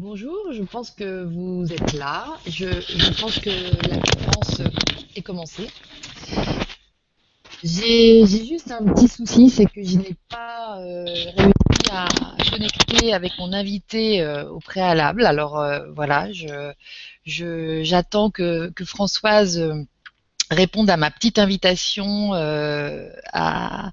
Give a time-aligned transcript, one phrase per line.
[0.00, 2.38] Bonjour, je pense que vous êtes là.
[2.46, 2.66] Je,
[3.20, 4.62] pense que la conférence
[5.16, 5.68] est commencée.
[7.64, 12.06] J'ai juste un petit souci, c'est que je n'ai pas euh, réussi à
[12.48, 15.26] connecter avec mon invité euh, au préalable.
[15.26, 16.28] Alors euh, voilà,
[17.24, 19.60] j'attends que, que Françoise
[20.48, 23.90] réponde à ma petite invitation, à,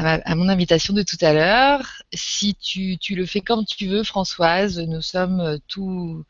[0.00, 2.02] à, mon invitation de tout à l'heure.
[2.12, 6.24] Si tu, le fais comme tu veux, Françoise, nous sommes euh, tout,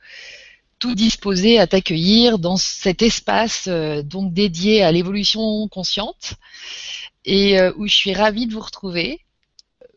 [0.94, 6.34] disposés à t'accueillir dans cet espace euh, donc dédié à l'évolution consciente
[7.24, 9.20] et euh, où je suis ravie de vous retrouver,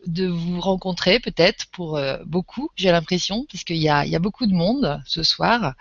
[0.06, 5.24] de vous rencontrer peut-être pour beaucoup, j'ai l'impression, puisqu'il y a, beaucoup de monde ce
[5.24, 5.76] soir.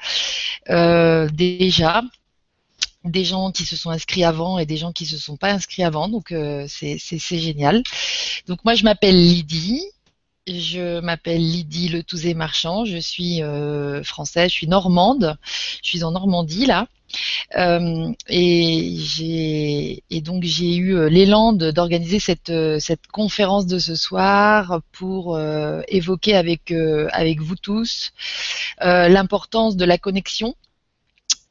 [0.68, 2.04] Déjà,
[3.04, 5.84] des gens qui se sont inscrits avant et des gens qui se sont pas inscrits
[5.84, 6.98] avant, donc euh, c'est
[7.38, 7.82] génial.
[8.46, 9.82] Donc moi je m'appelle Lydie,
[10.46, 15.36] je m'appelle Lydie Le Touzé Marchand, je suis euh, française, je suis normande,
[15.82, 16.88] je suis en Normandie là.
[17.58, 23.94] Euh, et j'ai et donc j'ai eu euh, l'élan d'organiser cette cette conférence de ce
[23.94, 25.38] soir pour
[25.88, 26.72] évoquer avec
[27.12, 28.12] avec vous tous
[28.80, 30.54] l'importance de la connexion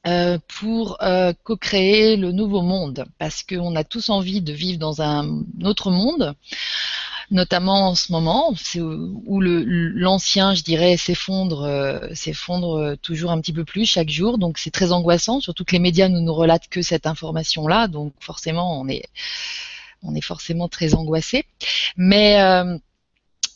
[0.08, 5.02] euh, pour euh, co-créer le nouveau monde parce qu'on a tous envie de vivre dans
[5.02, 6.36] un autre monde
[7.30, 13.64] notamment en ce moment, où l'ancien, je dirais, s'effondre, euh, s'effondre toujours un petit peu
[13.64, 14.38] plus chaque jour.
[14.38, 17.88] Donc c'est très angoissant, surtout que les médias ne nous relatent que cette information-là.
[17.88, 19.06] Donc forcément, on est
[20.04, 21.46] on est forcément très angoissé.
[21.96, 22.78] Mais euh,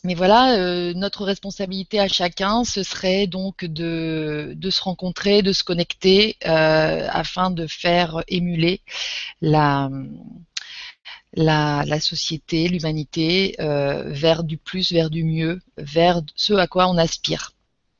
[0.06, 5.64] mais voilà, euh, notre responsabilité à chacun, ce serait donc de, se rencontrer, de se
[5.64, 8.80] connecter, euh, afin de faire émuler
[9.42, 9.90] la,
[12.00, 17.52] société, l'humanité, euh, vers du plus, vers du mieux, vers ce à quoi on aspire,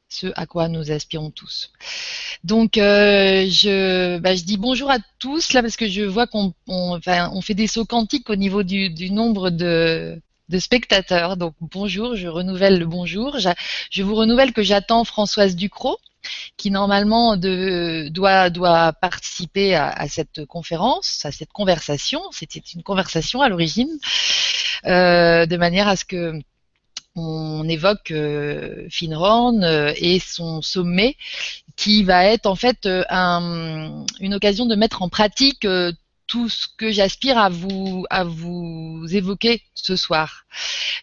[0.09, 1.73] ce à quoi nous aspirons tous.
[2.45, 6.55] Donc, je, bah, je dis bonjour à tous là parce que je vois qu'on
[7.43, 11.37] fait des sauts quantiques au niveau du nombre de, de spectateurs.
[11.37, 13.37] Donc, bonjour, je renouvelle le bonjour.
[13.91, 15.99] Je vous renouvelle que j'attends Françoise Ducrot
[16.57, 22.21] qui normalement de- doit, doit participer à, à cette conférence, à cette conversation.
[22.33, 23.91] C'était une conversation à l'origine,
[24.87, 26.33] euh, de manière à ce que
[27.19, 28.89] on évoque euh,
[29.63, 31.17] euh, et son sommet
[31.75, 35.93] qui va être en fait euh, un- une occasion de mettre en pratique euh,
[36.27, 40.45] tout ce que j'aspire à vous à vous évoquer ce soir.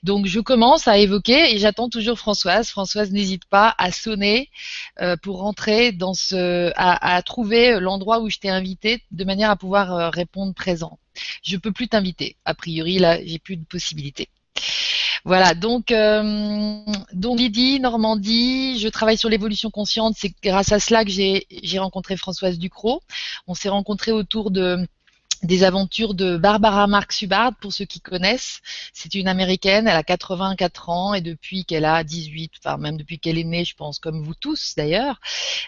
[0.03, 2.69] Donc je commence à évoquer et j'attends toujours Françoise.
[2.69, 4.50] Françoise n'hésite pas à sonner
[5.01, 9.50] euh, pour rentrer dans ce à, à trouver l'endroit où je t'ai invité de manière
[9.50, 11.00] à pouvoir euh, répondre présent.
[11.44, 12.35] Je peux plus t'inviter.
[12.45, 14.29] A priori là, j'ai plus de possibilités.
[15.25, 20.16] Voilà, donc, euh, donc Lydie, Normandie, je travaille sur l'évolution consciente.
[20.17, 23.01] C'est grâce à cela que j'ai rencontré Françoise Ducrot.
[23.47, 24.85] On s'est rencontrés autour de
[25.43, 28.61] des aventures de Barbara Marx Hubbard, pour ceux qui connaissent.
[28.93, 33.19] C'est une américaine, elle a 84 ans et depuis qu'elle a 18, enfin même depuis
[33.19, 35.19] qu'elle est née, je pense, comme vous tous d'ailleurs,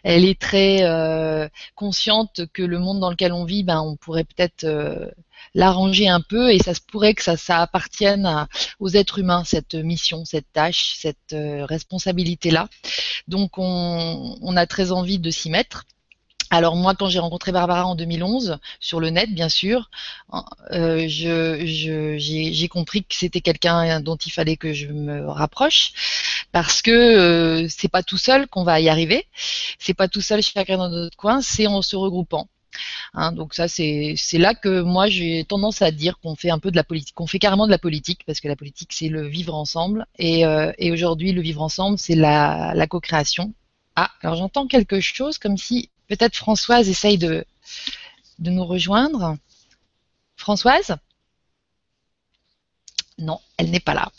[0.04, 4.24] elle est très euh, consciente que le monde dans lequel on vit, ben, on pourrait
[4.24, 5.10] peut-être euh,
[5.54, 8.48] l'arranger un peu et ça se pourrait que ça, ça appartienne
[8.80, 12.70] aux êtres humains, cette mission, cette tâche, cette euh, responsabilité-là.
[13.28, 15.86] Donc on, on a très envie de s'y mettre.
[16.52, 19.90] Alors moi, quand j'ai rencontré Barbara en 2011, sur le net, bien sûr,
[20.72, 25.92] euh, je, je- j'ai, compris que c'était quelqu'un dont il fallait que je me rapproche,
[26.52, 29.28] parce que euh, c'est pas tout seul qu'on va y arriver,
[29.80, 32.48] c'est pas tout seul chacun dans notre coin, c'est en se regroupant.
[33.14, 36.72] Hein, donc ça, c'est là que moi j'ai tendance à dire qu'on fait un peu
[36.72, 39.28] de la politique, qu'on fait carrément de la politique, parce que la politique c'est le
[39.28, 43.54] vivre ensemble, et, euh, et aujourd'hui le vivre ensemble c'est la, la co-création.
[43.96, 47.46] Ah, alors j'entends quelque chose comme si peut-être Françoise essaye de,
[48.40, 49.38] de nous rejoindre.
[50.36, 50.96] Françoise?
[53.18, 54.12] Non, elle n'est pas là.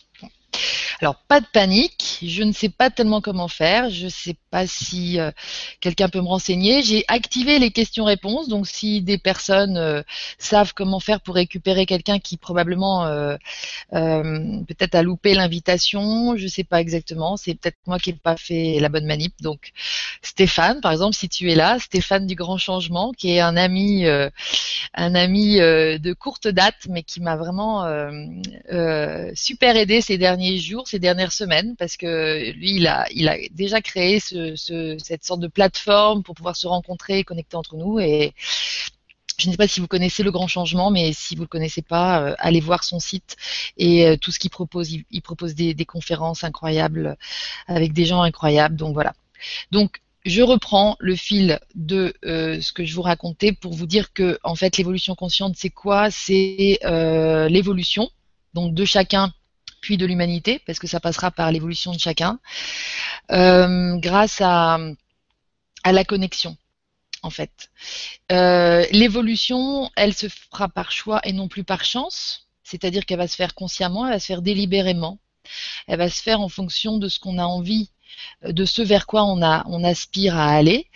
[1.00, 4.66] Alors, pas de panique, je ne sais pas tellement comment faire, je ne sais pas
[4.66, 5.30] si euh,
[5.80, 6.82] quelqu'un peut me renseigner.
[6.82, 10.02] J'ai activé les questions-réponses, donc si des personnes euh,
[10.38, 13.36] savent comment faire pour récupérer quelqu'un qui probablement euh,
[13.92, 18.38] peut-être a loupé l'invitation, je ne sais pas exactement, c'est peut-être moi qui n'ai pas
[18.38, 19.34] fait la bonne manip.
[19.42, 19.72] Donc,
[20.22, 24.06] Stéphane, par exemple, si tu es là, Stéphane du Grand Changement, qui est un ami,
[24.06, 27.84] un ami de courte date, mais qui m'a vraiment
[29.34, 33.36] super aidé ces derniers jours, ces dernières semaines, parce que lui, il a, il a
[33.52, 37.76] déjà créé ce, ce- cette sorte de plateforme pour pouvoir se rencontrer et connecter entre
[37.76, 37.98] nous.
[37.98, 38.32] Et
[39.38, 41.48] je ne sais pas si vous connaissez le Grand Changement, mais si vous ne le
[41.48, 43.36] connaissez pas, euh, allez voir son site
[43.76, 44.90] et euh, tout ce qu'il propose.
[44.92, 47.16] Il, propose des, conférences incroyables
[47.66, 48.76] avec des gens incroyables.
[48.76, 49.14] Donc voilà.
[49.70, 54.12] donc je reprends le fil de euh, ce que je vous racontais pour vous dire
[54.12, 56.10] que en fait l'évolution consciente c'est quoi?
[56.10, 56.80] C'est
[57.50, 58.10] l'évolution
[58.54, 59.32] donc de chacun
[59.80, 62.38] puis de l'humanité parce que ça passera par l'évolution de chacun
[63.30, 64.78] euh, grâce à,
[65.84, 66.56] la connexion
[67.22, 67.70] en fait.
[68.30, 73.36] l'évolution elle se fera par choix et non plus par chance, c'est-à-dire qu'elle va se
[73.36, 75.18] faire consciemment, elle va se faire délibérément,
[75.86, 77.90] elle va se faire en fonction de ce qu'on a envie
[78.42, 80.88] de ce vers quoi on, aspire à aller,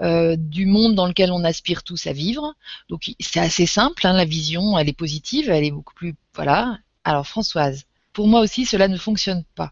[0.00, 2.54] euh, du monde dans lequel on aspire tous à vivre.
[2.88, 6.14] Donc c'est assez simple, hein, la vision, elle est positive, elle est beaucoup plus...
[6.34, 6.78] Voilà.
[7.04, 7.84] Alors Françoise,
[8.18, 9.70] pour moi aussi, cela ne fonctionne pas.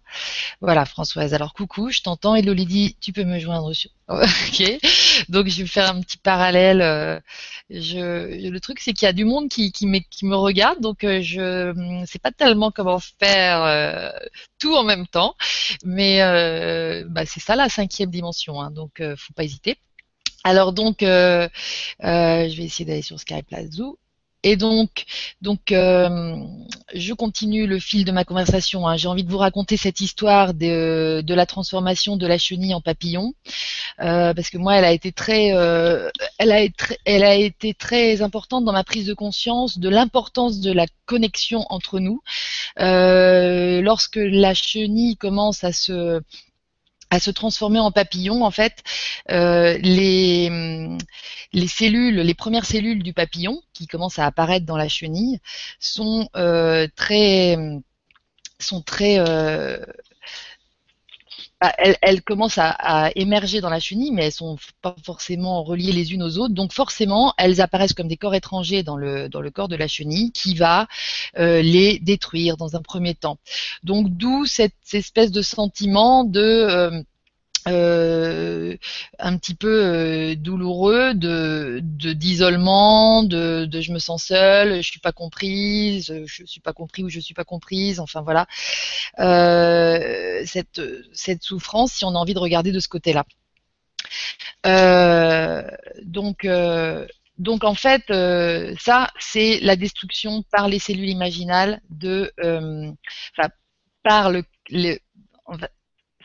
[0.60, 1.34] Voilà, Françoise.
[1.34, 2.36] Alors, coucou, je t'entends.
[2.36, 3.90] Et Lolly tu peux me joindre sur...
[4.08, 4.78] ok.
[5.28, 6.80] Donc, je vais faire un petit parallèle.
[6.80, 7.18] Euh,
[7.70, 8.48] je...
[8.48, 10.80] Le truc, c'est qu'il y a du monde qui, qui, me, qui me regarde.
[10.80, 14.10] Donc, euh, je ne sais pas tellement comment faire euh,
[14.60, 15.34] tout en même temps.
[15.84, 16.20] Mais
[17.08, 18.60] bah, c'est ça la cinquième dimension.
[18.60, 19.76] Hein, donc, faut pas hésiter.
[20.44, 21.48] Alors donc, je
[22.00, 23.98] vais essayer d'aller sur Skype Zoo.
[24.48, 25.06] Et donc,
[25.42, 26.36] donc euh,
[26.94, 28.86] je continue le fil de ma conversation.
[28.86, 28.96] Hein.
[28.96, 33.34] J'ai envie de vous raconter cette histoire de, la transformation de la chenille en papillon,
[33.98, 36.60] euh, parce que moi, elle a été très, euh, elle a
[37.04, 41.66] elle a été très importante dans ma prise de conscience de l'importance de la connexion
[41.68, 42.22] entre nous.
[42.78, 46.22] lorsque la chenille commence à se
[47.10, 48.82] à se transformer en papillon, en fait,
[49.30, 50.50] euh, les,
[51.52, 55.40] les cellules, les premières cellules du papillon qui commencent à apparaître dans la chenille
[55.80, 57.56] sont euh, très
[58.58, 59.78] sont très euh,
[61.60, 66.12] bah, elles, commencent à, émerger dans la chenille, mais elles sont pas forcément reliées les
[66.12, 66.52] unes aux autres.
[66.52, 69.88] Donc forcément, elles apparaissent comme des corps étrangers dans le dans le corps de la
[69.88, 70.86] chenille, qui va
[71.38, 73.38] euh, les détruire dans un premier temps.
[73.84, 77.02] Donc d'où cette, espèce de sentiment de euh,
[77.68, 78.76] euh,
[79.18, 85.00] un petit peu euh, douloureux de d'isolement, de, de, je me sens seule, je suis
[85.00, 88.46] pas comprise, je suis pas compris ou je suis pas comprise, enfin voilà
[89.18, 90.80] euh, cette
[91.12, 93.24] cette souffrance si on a envie de regarder de ce côté-là.
[96.04, 96.46] donc
[97.38, 98.04] donc en fait,
[98.80, 103.48] ça, c'est la destruction par les cellules imaginales de, enfin,
[104.02, 104.98] par le, le,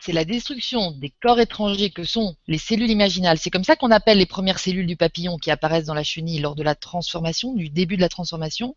[0.04, 3.38] c'est la destruction des corps étrangers que sont les cellules imaginales.
[3.38, 6.40] C'est comme ça qu'on appelle les premières cellules du papillon qui apparaissent dans la chenille
[6.40, 8.74] lors de la transformation, du début de la transformation.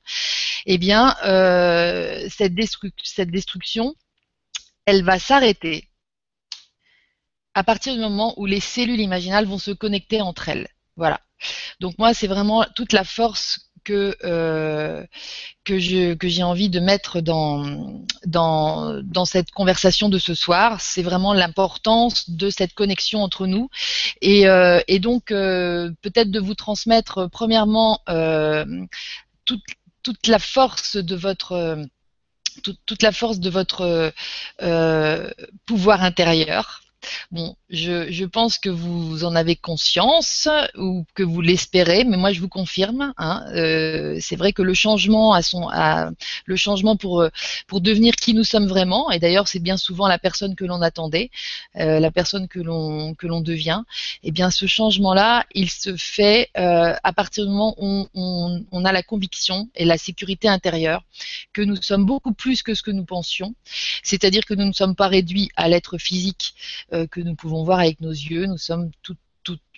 [0.67, 2.53] Eh bien, euh, cette,
[3.03, 3.95] cette destruction,
[4.85, 5.89] elle va s'arrêter
[7.55, 10.67] à partir du moment où les cellules imaginales vont se connecter entre elles.
[10.95, 11.21] Voilà.
[11.79, 15.05] Donc moi, c'est vraiment toute la force que euh,
[15.63, 20.81] que je que j'ai envie de mettre dans dans dans cette conversation de ce soir,
[20.81, 23.69] c'est vraiment l'importance de cette connexion entre nous.
[24.21, 28.01] Et euh, et donc euh, peut-être de vous transmettre premièrement
[29.45, 29.63] toute
[30.03, 31.77] toute la force de votre
[32.63, 34.11] toute, toute la force de votre
[35.65, 36.84] pouvoir intérieur
[37.31, 40.47] Bon, je, pense que vous en avez conscience
[40.77, 43.13] ou que vous l'espérez, mais moi je vous confirme.
[43.17, 45.39] Hein, euh, c'est vrai que le changement
[46.45, 47.25] le changement pour
[47.67, 50.81] pour devenir qui nous sommes vraiment, et d'ailleurs c'est bien souvent la personne que l'on
[50.81, 51.29] attendait,
[51.77, 53.83] euh, la personne que l'on que l'on devient.
[54.23, 58.85] Et eh bien ce changement-là, il se fait euh, à partir du moment où on,
[58.85, 61.03] a la conviction et la sécurité intérieure
[61.53, 63.55] que nous sommes beaucoup plus que ce que nous pensions.
[64.03, 66.53] C'est-à-dire que nous ne sommes pas réduits à l'être physique
[66.95, 68.45] euh, que nous pouvons voir avec nos yeux.
[68.45, 68.91] Nous sommes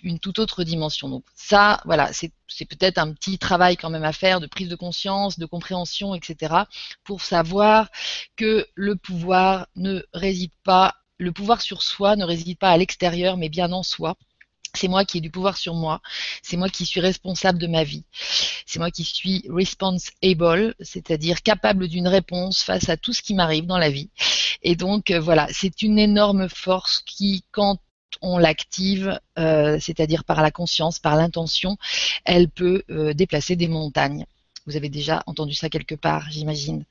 [0.02, 1.08] une toute autre dimension.
[1.08, 2.32] Donc ça, voilà, c'est
[2.64, 6.54] peut-être un petit travail quand même à faire de prise de conscience, de compréhension, etc.
[7.04, 7.90] pour savoir
[8.36, 13.36] que le pouvoir ne réside pas, le pouvoir sur soi ne réside pas à l'extérieur,
[13.36, 14.16] mais bien en soi.
[14.78, 16.00] C'est moi qui ai du pouvoir sur moi.
[16.42, 18.04] C'est moi qui suis responsable de ma vie.
[18.64, 23.66] C'est moi qui suis responsible, c'est-à-dire capable d'une réponse face à tout ce qui m'arrive
[23.66, 24.10] dans la vie.
[24.62, 27.78] Et donc euh, voilà, c'est une énorme force qui, quand
[28.22, 31.76] on l'active, euh, c'est-à-dire par la conscience, par l'intention,
[32.24, 34.26] elle peut euh, déplacer des montagnes.
[34.66, 36.84] Vous avez déjà entendu ça quelque part, j'imagine.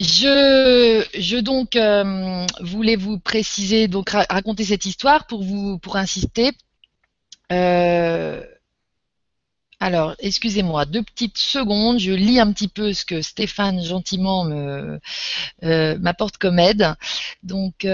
[0.00, 6.52] Je, je donc euh, voulais vous préciser, donc raconter cette histoire pour vous, pour insister.
[7.52, 8.42] Euh,
[9.78, 14.98] alors, excusez-moi, deux petites secondes, je lis un petit peu ce que Stéphane gentiment me
[15.64, 16.94] euh, m'apporte comme aide.
[17.42, 17.84] Donc,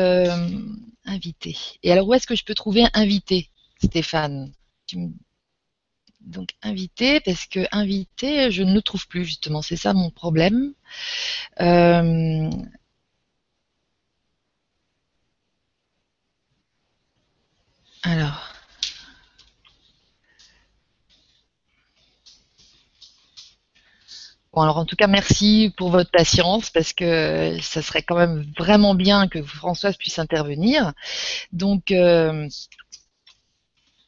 [1.05, 1.57] invité.
[1.83, 3.51] Et alors, où est-ce que je peux trouver invité,
[3.83, 4.53] Stéphane?
[6.27, 10.73] Donc invité, parce que invité, je ne le trouve plus justement, c'est ça mon problème.
[11.61, 12.51] Euh,
[18.03, 18.53] Alors.
[24.53, 28.47] Bon, alors en tout cas, merci pour votre patience parce que ça serait quand même
[28.59, 30.93] vraiment bien que Françoise puisse intervenir.
[31.53, 32.49] Donc, euh,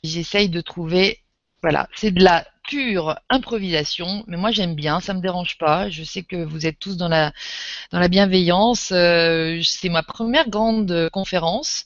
[0.03, 1.21] j'essaye de trouver.
[1.63, 5.89] Voilà, c'est de la pure improvisation, mais moi j'aime bien, ça me dérange pas.
[5.91, 7.33] Je sais que vous êtes tous dans la
[7.93, 8.93] dans la bienveillance.
[8.93, 11.85] Euh, c'est ma première grande conférence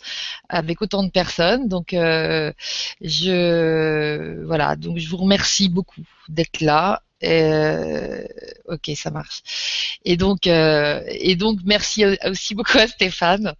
[0.49, 2.53] avec autant de personnes, donc euh,
[3.01, 7.03] je voilà, donc je vous remercie beaucoup d'être là.
[7.25, 8.27] Euh,
[8.69, 9.43] ok, ça marche.
[10.05, 13.55] Et donc, et donc, merci aussi beaucoup à Stéphane.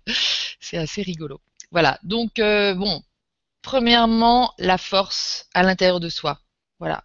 [0.61, 1.41] C'est assez rigolo.
[1.71, 1.99] Voilà.
[2.03, 3.03] Donc, bon,
[3.63, 6.41] premièrement, la force à l'intérieur de soi.
[6.79, 7.05] Voilà.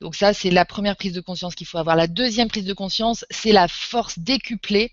[0.00, 1.96] Donc ça, c'est la première prise de conscience qu'il faut avoir.
[1.96, 4.92] La deuxième prise de conscience, c'est la force décuplée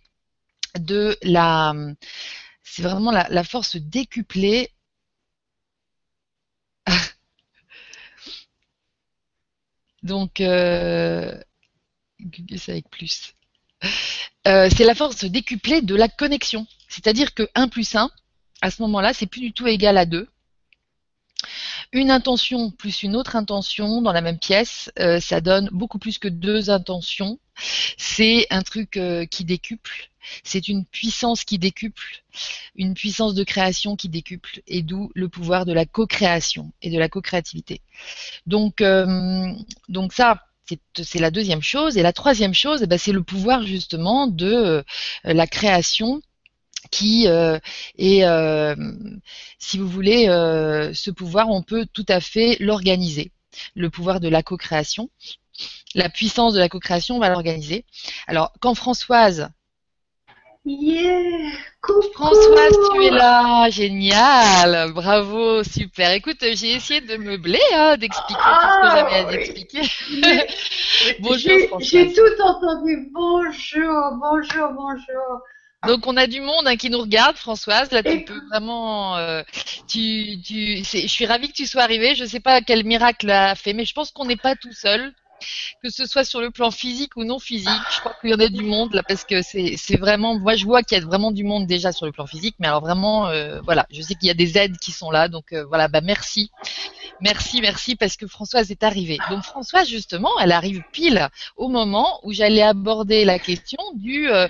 [0.80, 1.74] de la.
[2.64, 4.72] C'est vraiment la, force décuplée
[10.04, 11.40] Donc, euh,
[12.68, 13.36] avec plus.
[14.48, 16.66] Euh, c'est la force décuplée de la connexion.
[16.90, 18.10] C'est-à-dire que 1 plus 1,
[18.62, 20.28] à ce moment-là, c'est plus du tout égal à 2.
[21.94, 26.18] Une intention plus une autre intention dans la même pièce, euh, ça donne beaucoup plus
[26.18, 27.38] que deux intentions.
[27.98, 30.10] C'est un truc euh, qui décuple.
[30.44, 32.24] C'est une puissance qui décuple,
[32.76, 36.98] une puissance de création qui décuple, et d'où le pouvoir de la co-création et de
[36.98, 37.82] la co-créativité.
[38.48, 39.52] Donc, euh,
[40.12, 40.48] ça,
[40.96, 41.98] c'est la deuxième chose.
[41.98, 44.84] Et la troisième chose, eh ben, c'est le pouvoir justement de
[45.26, 46.22] la création
[46.94, 47.58] qui euh,
[47.98, 48.76] est, euh,
[49.58, 53.32] si vous voulez, euh, ce pouvoir, on peut tout à fait l'organiser.
[53.76, 55.10] Le pouvoir de la co-création,
[55.96, 57.86] la puissance de la co-création, on va l'organiser.
[58.28, 59.50] Alors, quand Françoise
[60.66, 61.52] Yeah
[62.14, 66.12] Françoise, tu es là, génial, bravo, super.
[66.12, 69.82] Écoute, j'ai essayé de meubler, hein, d'expliquer tout ce que j'avais à expliquer.
[71.20, 71.90] bonjour Françoise.
[71.90, 73.10] J'ai tout entendu.
[73.12, 75.42] Bonjour, bonjour, bonjour.
[75.86, 77.92] Donc on a du monde hein, qui nous regarde, Françoise.
[77.92, 79.18] Là, tu peux vraiment.
[79.18, 79.44] Euh,
[79.88, 82.16] tu, tu, je suis ravie que tu sois arrivée.
[82.16, 84.72] Je ne sais pas quel miracle a fait, mais je pense qu'on n'est pas tout
[84.72, 85.14] seul,
[85.84, 87.70] que ce soit sur le plan physique ou non physique.
[87.92, 90.40] Je crois qu'il y en a du monde là, parce que c'est, c'est vraiment.
[90.40, 92.68] Moi, je vois qu'il y a vraiment du monde déjà sur le plan physique, mais
[92.68, 95.52] alors vraiment, euh, voilà, je sais qu'il y a des aides qui sont là, donc
[95.52, 96.50] euh, voilà, bah merci.
[97.24, 99.18] Merci, merci, parce que Françoise est arrivée.
[99.30, 104.50] Donc Françoise, justement, elle arrive pile au moment où j'allais aborder la question euh,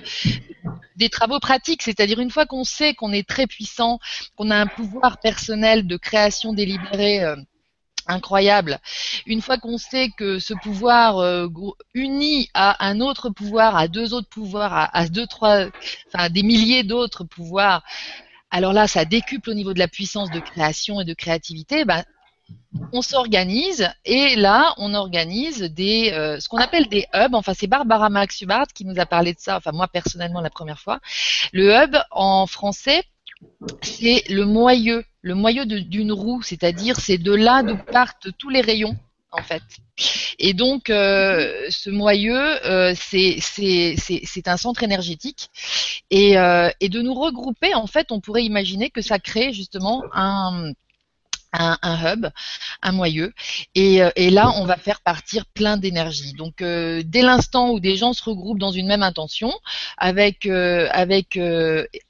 [0.96, 4.00] des travaux pratiques, c'est-à-dire une fois qu'on sait qu'on est très puissant,
[4.36, 7.22] qu'on a un pouvoir personnel de création délibérée.
[7.22, 7.36] Euh,
[8.06, 8.80] incroyable.
[9.24, 11.48] Une fois qu'on sait que ce pouvoir euh,
[11.94, 15.68] uni à un autre pouvoir, à deux autres pouvoirs, à, à deux, trois,
[16.12, 17.82] enfin des milliers d'autres pouvoirs,
[18.50, 21.84] alors là, ça décuple au niveau de la puissance de création et de créativité.
[21.84, 22.04] Ben,
[22.92, 27.34] on s'organise et là on organise des euh, ce qu'on appelle des hubs.
[27.34, 28.42] Enfin c'est Barbara Max
[28.74, 29.56] qui nous a parlé de ça.
[29.56, 31.00] Enfin moi personnellement la première fois.
[31.52, 33.04] Le hub en français
[33.82, 38.60] c'est le moyeu, le moyeu d'une roue, c'est-à-dire c'est de là d'où partent tous les
[38.60, 38.96] rayons
[39.32, 39.62] en fait.
[40.38, 45.50] Et donc, euh, ce moyeu, euh, c'est un centre énergétique.
[46.10, 46.34] Et,
[46.80, 50.72] et, de nous regrouper, en fait, on pourrait imaginer que ça crée justement un,
[51.54, 52.26] un, hub,
[52.82, 53.32] un moyeu,
[53.74, 56.32] et, euh, et, là on va faire partir plein d'énergie.
[56.34, 59.52] Donc euh, dès l'instant où des gens se regroupent dans une même intention,
[59.96, 61.38] avec euh, avec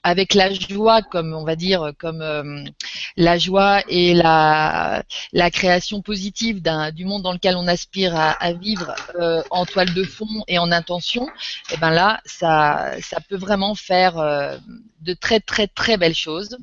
[0.03, 2.65] avec la joie comme on va dire comme
[3.17, 8.53] la joie et la la création positive du monde dans lequel on aspire à, à
[8.53, 8.95] vivre
[9.51, 13.75] en toile de fond et en intention, et eh ben là ça ça peut vraiment
[13.75, 14.15] faire
[15.01, 16.57] de très très très belles choses.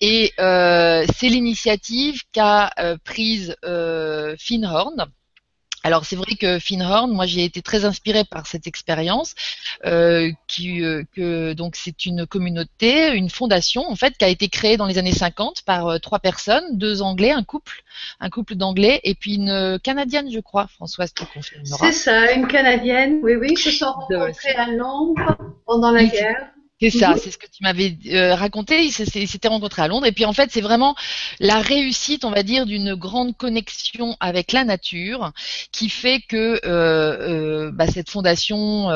[0.00, 5.06] Et c'est l'initiative qu'a euh, prise euh, Finhorn.
[5.84, 9.36] Alors c'est vrai que Finhorn, moi j'ai été très inspirée par cette expérience,
[9.86, 10.82] euh, qui
[11.14, 14.98] que donc c'est une communauté, une fondation en fait qui a été créée dans les
[14.98, 17.84] années 50 par trois personnes, deux Anglais, un couple,
[18.18, 21.78] un couple d'Anglais et puis une Canadienne je crois, Françoise tu confirmeras.
[21.78, 26.48] C'est ça, une Canadienne, oui oui, se sont rencontrés à Londres pendant la guerre.
[26.80, 28.84] C'est ça, c'est ce que tu m'avais euh, raconté.
[28.84, 30.06] Ils s'étaient rencontrés à Londres.
[30.06, 30.94] Et puis en fait, c'est vraiment
[31.40, 35.32] la réussite, on va dire, d'une grande connexion avec la nature
[35.72, 38.86] qui fait que euh, euh, bah, cette fondation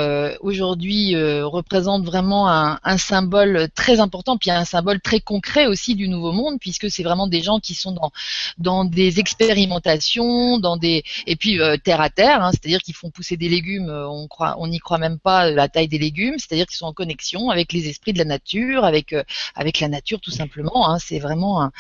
[0.41, 6.09] aujourd'hui représente vraiment un, un, symbole très important, puis un symbole très concret aussi du
[6.09, 8.13] Nouveau Monde, puisque c'est vraiment des gens qui sont dans
[8.59, 13.37] dans des expérimentations, dans des et puis terre à terre, hein, c'est-à-dire qu'ils font pousser
[13.37, 13.91] des légumes.
[13.91, 16.93] On croit, on n'y croit même pas la taille des légumes, c'est-à-dire qu'ils sont en
[16.93, 19.15] connexion avec les esprits de la nature, avec
[19.55, 20.89] avec la nature tout simplement.
[20.89, 20.99] Hein.
[20.99, 21.71] c'est vraiment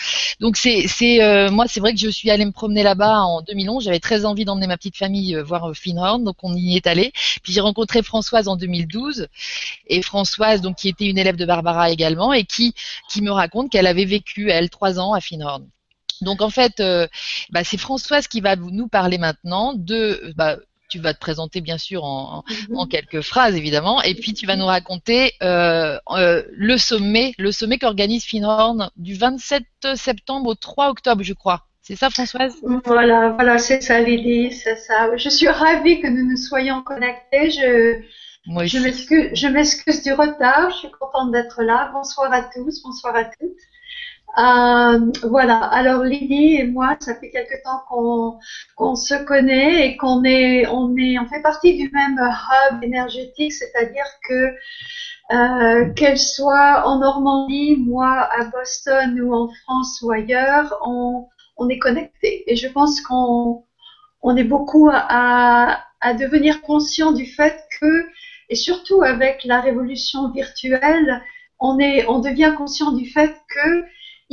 [0.40, 3.84] donc c'est c'est moi c'est vrai que je suis allée me promener là-bas en 2011.
[3.84, 7.12] J'avais très envie d'emmener ma petite famille voir Finhorn, donc on y est allé.
[7.42, 9.28] Puis j'ai rencontré Françoise en 2012
[9.88, 12.74] et Françoise donc qui était une élève de Barbara également et qui
[13.10, 15.66] qui me raconte qu'elle avait vécu elle trois ans à Finhorn.
[16.22, 17.06] Donc en fait, euh,
[17.50, 20.32] bah, c'est Françoise qui va nous parler maintenant de.
[20.36, 20.56] Bah,
[20.92, 22.86] tu vas te présenter bien sûr en, mhm.
[22.88, 27.78] quelques phrases évidemment, et puis tu vas nous raconter euh, euh, le sommet, le sommet
[27.78, 31.62] qu'organise Finhorn du 27 septembre au 3 octobre, je crois.
[31.80, 32.54] C'est ça, Françoise?
[32.84, 35.16] Voilà, voilà, c'est ça l'idée, c'est ça.
[35.16, 37.50] Je suis ravie que nous nous soyons connectés.
[37.50, 38.02] Je,
[38.46, 40.70] je m'excuse du retard.
[40.72, 41.90] Je suis contente d'être là.
[41.94, 43.58] Bonsoir à tous, bonsoir à toutes.
[44.38, 45.58] Euh, voilà.
[45.64, 48.38] Alors Lydie et moi, ça fait quelque temps qu'on
[48.76, 53.52] qu'on se connaît et qu'on est on est on fait partie du même hub énergétique,
[53.52, 54.54] c'est-à-dire que
[55.32, 61.68] euh, qu'elle soit en Normandie, moi à Boston ou en France ou ailleurs, on on
[61.68, 62.44] est connecté.
[62.50, 63.64] Et je pense qu'on
[64.22, 68.06] on est beaucoup à, à devenir conscient du fait que
[68.50, 71.22] et surtout avec la révolution virtuelle,
[71.60, 73.84] on est on devient conscient du fait que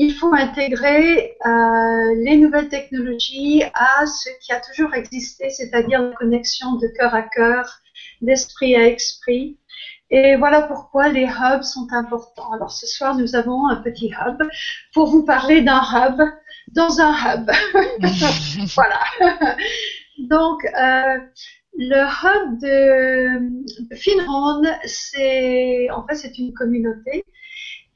[0.01, 6.15] il faut intégrer euh, les nouvelles technologies à ce qui a toujours existé, c'est-à-dire la
[6.15, 7.79] connexion de cœur à cœur,
[8.21, 9.57] d'esprit à esprit.
[10.09, 12.53] Et voilà pourquoi les hubs sont importants.
[12.53, 14.41] Alors ce soir, nous avons un petit hub
[14.93, 16.21] pour vous parler d'un hub
[16.69, 17.51] dans un hub.
[18.75, 19.01] voilà.
[20.17, 21.17] Donc, euh,
[21.77, 27.25] le hub de, de Finrond, c'est en fait c'est une communauté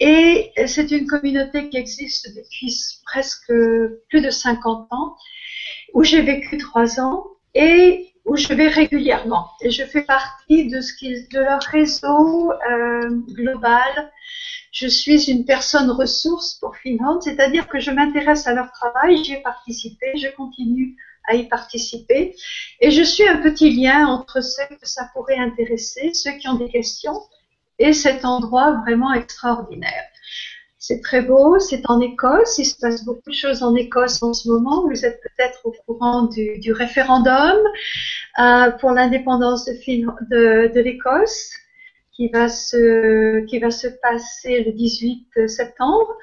[0.06, 3.54] et c'est une communauté qui existe depuis presque
[4.10, 5.16] plus de 50 ans,
[5.94, 9.48] où j'ai vécu trois ans et où je vais régulièrement.
[9.62, 14.12] Et je fais partie de, ce qui, de leur réseau euh, global.
[14.74, 19.36] Je suis une personne ressource pour Finland, c'est-à-dire que je m'intéresse à leur travail, j'y
[19.36, 20.98] ai participé, je continue
[21.30, 22.36] à y participer.
[22.82, 26.56] Et je suis un petit lien entre ceux que ça pourrait intéresser, ceux qui ont
[26.56, 27.22] des questions,
[27.84, 30.06] et cet endroit vraiment extraordinaire.
[30.80, 34.34] C'est très beau, c'est en Écosse, il se passe beaucoup de choses en Écosse en
[34.34, 34.88] ce moment.
[34.88, 37.58] Vous êtes peut-être au courant du, du référendum
[38.40, 41.52] euh, pour l'indépendance de, l'Écosse
[42.14, 46.18] qui va se passer le 18 septembre.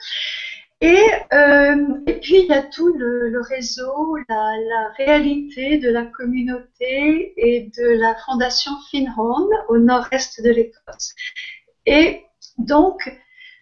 [0.83, 0.97] Et,
[1.35, 6.05] euh, et puis il y a tout le, le réseau, la, la, réalité de la
[6.05, 11.15] communauté et de la fondation Finhorn au nord-est de l'Écosse.
[11.85, 12.23] Et
[12.57, 13.11] donc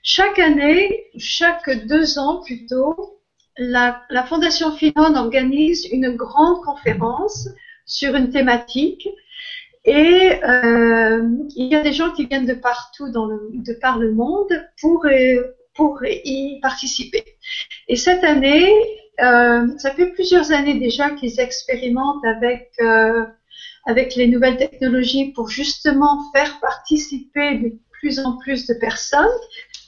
[0.02, 3.20] chaque année, chaque deux ans plutôt,
[3.57, 7.48] la, la fondation Finhorn organise une grande conférence
[7.85, 9.09] sur une thématique.
[9.85, 13.98] Et euh, il y a des gens qui viennent de partout dans le, de par
[13.98, 17.24] le monde pour euh, pour y participer.
[17.86, 18.68] Et cette année,
[19.20, 23.24] euh, ça fait plusieurs années déjà qu'ils expérimentent avec euh,
[23.86, 29.38] avec les nouvelles technologies pour justement faire participer de plus en plus de personnes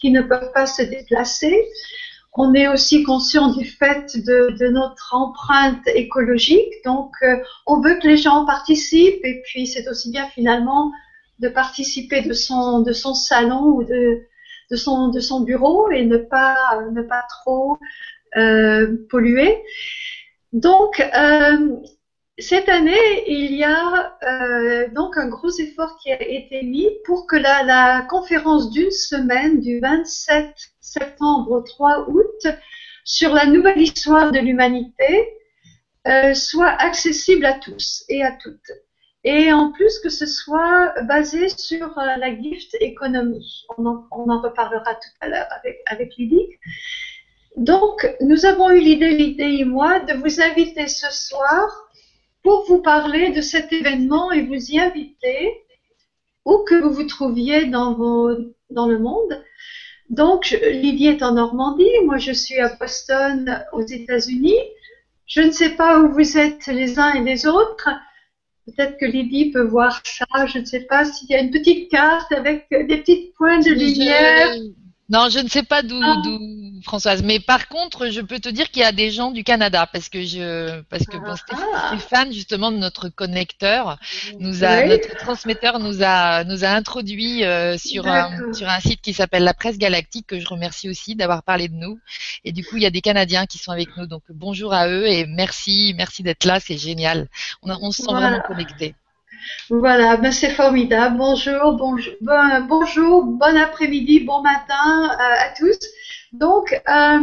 [0.00, 1.54] qui ne peuvent pas se déplacer.
[2.34, 8.06] On est aussi conscient du fait de, notre empreinte écologique, donc euh, on veut que
[8.06, 10.92] les gens participent et puis c'est aussi bien finalement
[11.40, 14.29] de participer de son de son salon ou de
[14.70, 16.56] de son, bureau et ne pas,
[16.92, 17.78] ne pas trop
[18.36, 19.58] euh, polluer.
[20.52, 21.76] Donc, euh,
[22.38, 27.26] cette année, il y a euh, donc un gros effort qui a été mis pour
[27.26, 32.46] que la, conférence d'une semaine, du 27 septembre au 3 août,
[33.04, 35.28] sur la nouvelle histoire de l'humanité,
[36.34, 38.70] soit accessible à tous et à toutes
[39.24, 43.66] et en plus que ce soit basé sur euh, la gift économie.
[43.76, 46.48] On en, reparlera tout à l'heure avec, avec Lydie.
[47.56, 51.68] Donc, nous avons eu l'idée, l'idée et moi, de vous inviter ce soir
[52.42, 55.64] pour vous parler de cet événement et vous y inviter
[56.46, 57.98] où que vous vous trouviez dans,
[58.70, 59.42] dans le monde.
[60.08, 64.58] Donc, Lydie est en Normandie, moi je suis à Boston aux États-Unis.
[65.26, 67.88] Je ne sais pas où vous êtes les uns et les autres.
[68.66, 70.46] Peut-être que Lydie peut voir ça.
[70.46, 73.70] Je ne sais pas s'il y a une petite carte avec des petites points de
[73.70, 74.48] lumière.
[75.08, 76.22] Non, je ne sais pas d'où, ah.
[76.82, 79.86] Françoise, mais par contre, je peux te dire qu'il y a des gens du Canada
[79.92, 81.88] parce que je, parce que bon, ah.
[81.88, 83.98] Stéphane, justement, notre connecteur,
[84.38, 89.00] nous a, notre transmetteur nous a, nous a introduit euh, sur un, sur un site
[89.02, 91.98] qui s'appelle la Presse Galactique que je remercie aussi d'avoir parlé de nous.
[92.44, 94.88] Et du coup, il y a des Canadiens qui sont avec nous, donc bonjour à
[94.88, 97.28] eux et merci, merci d'être là, c'est génial.
[97.62, 98.94] On, on se sent vraiment connectés.
[99.68, 101.16] Voilà, ben c'est formidable.
[101.16, 105.78] Bonjour, bonjour, bon, bonjour, bon après-midi, bon matin euh, à tous.
[106.32, 107.18] Donc, euh,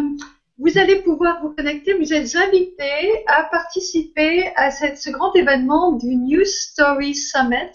[0.57, 6.15] vous allez pouvoir vous connecter, vous êtes invités à participer à ce grand événement du
[6.15, 7.71] News Story Summit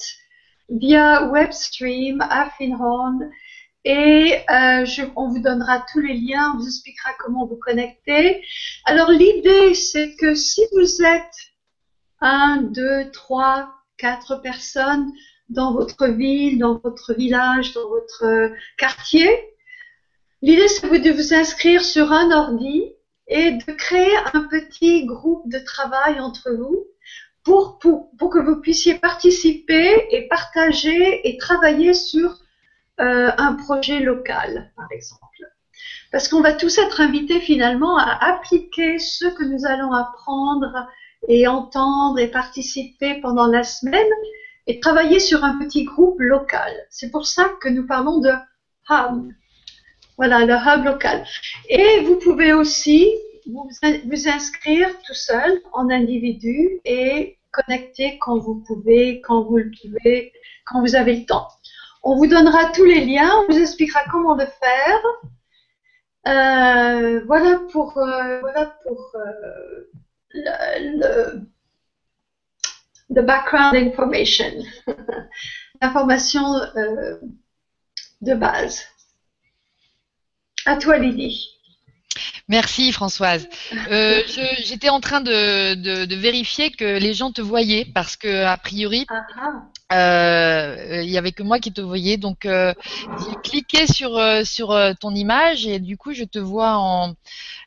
[0.69, 3.31] via Webstream à Finhorn.
[3.85, 8.45] Et euh, on vous donnera tous les liens, on vous expliquera comment vous connecter.
[8.85, 11.35] Alors l'idée, c'est que si vous êtes
[12.21, 15.11] un, deux, trois, quatre personnes
[15.49, 19.52] dans votre ville, dans votre village, dans votre quartier,
[20.43, 22.85] l'idée, c'est de vous inscrire sur un ordi
[23.29, 26.87] et de créer un petit groupe de travail entre vous
[27.45, 32.37] pour, que vous puissiez participer et partager et travailler sur
[33.01, 35.23] euh, un projet local, par exemple.
[36.13, 40.87] Parce qu'on va tous être invités finalement à appliquer ce que nous allons apprendre
[41.29, 44.11] et entendre et participer pendant la semaine
[44.67, 46.73] et travailler sur un petit groupe local.
[46.91, 48.31] C'est pour ça que nous parlons de
[48.91, 49.33] hub.
[50.17, 51.25] Voilà, le hub local.
[51.69, 53.09] Et vous pouvez aussi
[53.47, 53.69] vous,
[54.05, 60.33] vous inscrire tout seul en individu et connecter quand vous pouvez, quand vous le pouvez,
[60.65, 61.49] quand vous avez le temps.
[62.03, 65.03] On vous donnera tous les liens, on vous expliquera comment le faire.
[66.27, 68.41] Euh, voilà pour, euh,
[69.17, 69.85] euh,
[70.35, 71.41] le,
[73.11, 74.53] le, background information,
[75.83, 76.43] l'information
[78.21, 78.92] de base.
[80.67, 81.49] À toi, Lydie.
[82.49, 83.49] Merci Françoise.
[83.91, 84.21] Euh,
[84.65, 88.57] J'étais en train de, de, de, vérifier que les gens te voyaient parce que a
[88.57, 89.63] priori, ah, ah.
[89.93, 92.17] Euh, il y avait que moi qui te voyais.
[92.17, 92.73] Donc, euh,
[93.19, 97.15] j'ai cliqué sur euh, sur ton image et du coup, je te vois en,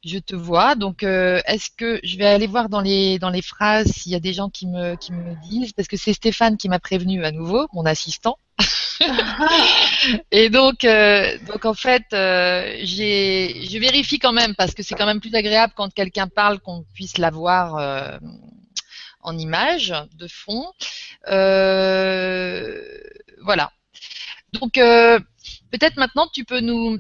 [0.04, 0.76] je te vois.
[0.76, 4.20] Donc, est-ce que je vais aller voir dans les dans les phrases s'il y a
[4.20, 5.74] des gens qui me qui me disent?
[5.74, 8.38] Parce que c'est Stéphane qui m'a prévenu à nouveau, mon assistant.
[10.32, 10.86] et donc,
[11.48, 15.74] donc en fait, j'ai, je vérifie quand même parce que c'est quand même plus agréable
[15.76, 18.20] quand quelqu'un parle qu'on puisse la voir
[19.26, 20.66] en image de fond.
[21.28, 22.82] Euh,
[23.42, 23.72] voilà.
[24.54, 25.20] Donc euh,
[25.72, 27.00] peut-être maintenant tu peux nous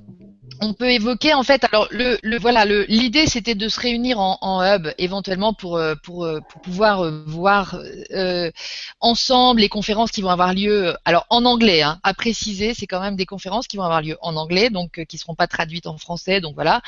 [0.61, 4.19] on peut évoquer en fait alors le, le voilà le l'idée c'était de se réunir
[4.19, 7.77] en, en, hub éventuellement pour euh, pour, euh, pour pouvoir euh, voir
[8.11, 8.51] euh,
[8.99, 13.01] ensemble les conférences qui vont avoir lieu alors en anglais hein, à préciser c'est quand
[13.01, 15.97] même des conférences qui vont avoir lieu en anglais donc qui seront pas traduites en
[15.97, 16.81] français donc voilà.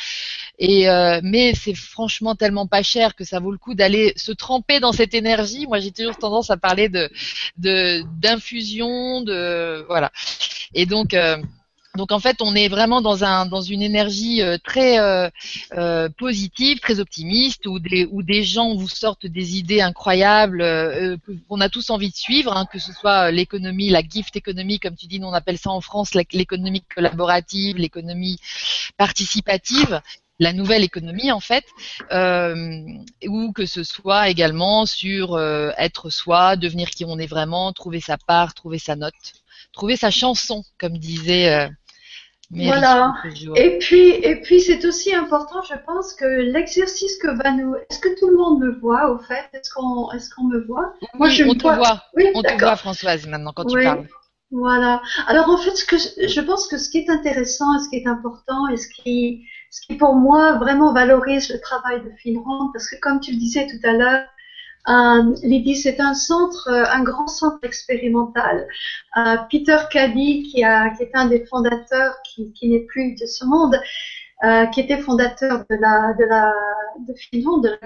[0.60, 0.88] Et
[1.24, 4.92] mais c'est franchement tellement pas cher que ça vaut le coup d'aller se tremper dans
[4.92, 5.68] cette énergie.
[5.68, 7.10] Moi j'ai toujours tendance à parler de
[7.58, 10.12] de d'infusion de voilà.
[10.74, 11.16] Et donc
[11.98, 15.30] donc en fait, on est vraiment dans un dans une énergie euh, très euh,
[15.74, 20.64] euh, positive, très optimiste, où des où des gens vous sortent des idées incroyables
[21.50, 24.96] qu'on a tous envie de suivre, hein, que ce soit l'économie, la gift économie, comme
[24.96, 28.40] tu dis, nous on appelle ça en France l'économie collaborative, l'économie
[28.98, 30.02] participative
[30.40, 31.66] la nouvelle économie en fait,
[33.28, 35.40] ou que ce soit également sur
[35.78, 39.14] être soi, devenir qui on est vraiment, trouver sa part, trouver sa note,
[39.74, 41.70] trouver sa chanson, comme disait
[42.50, 43.14] voilà.
[43.56, 47.76] Et puis, et puis c'est aussi important, je pense, que l'exercice que va nous.
[47.76, 49.50] Est-ce que tout le monde me voit au fait?
[49.54, 50.94] Est-ce qu'on, est-ce qu'on me voit?
[51.16, 52.04] Moi, je on te vois.
[52.16, 54.08] Oui, on te voit, Françoise, maintenant quand tu parles.
[54.50, 55.02] Voilà.
[55.28, 57.98] Alors en fait, ce que je pense que ce qui est intéressant, et ce qui
[57.98, 62.72] est important, et ce qui, ce qui pour moi vraiment valorise le travail de Finrand,
[62.72, 64.24] parce que comme tu le disais tout à l'heure,
[64.88, 68.68] euh, Lydie, c'est un centre, euh, un grand centre expérimental.
[69.18, 73.26] Euh, Peter Caddy, qui, a, qui est un des fondateurs, qui, qui n'est plus de
[73.26, 73.76] ce monde,
[74.44, 76.54] euh, qui était fondateur de la de la
[77.00, 77.78] de Finland, de la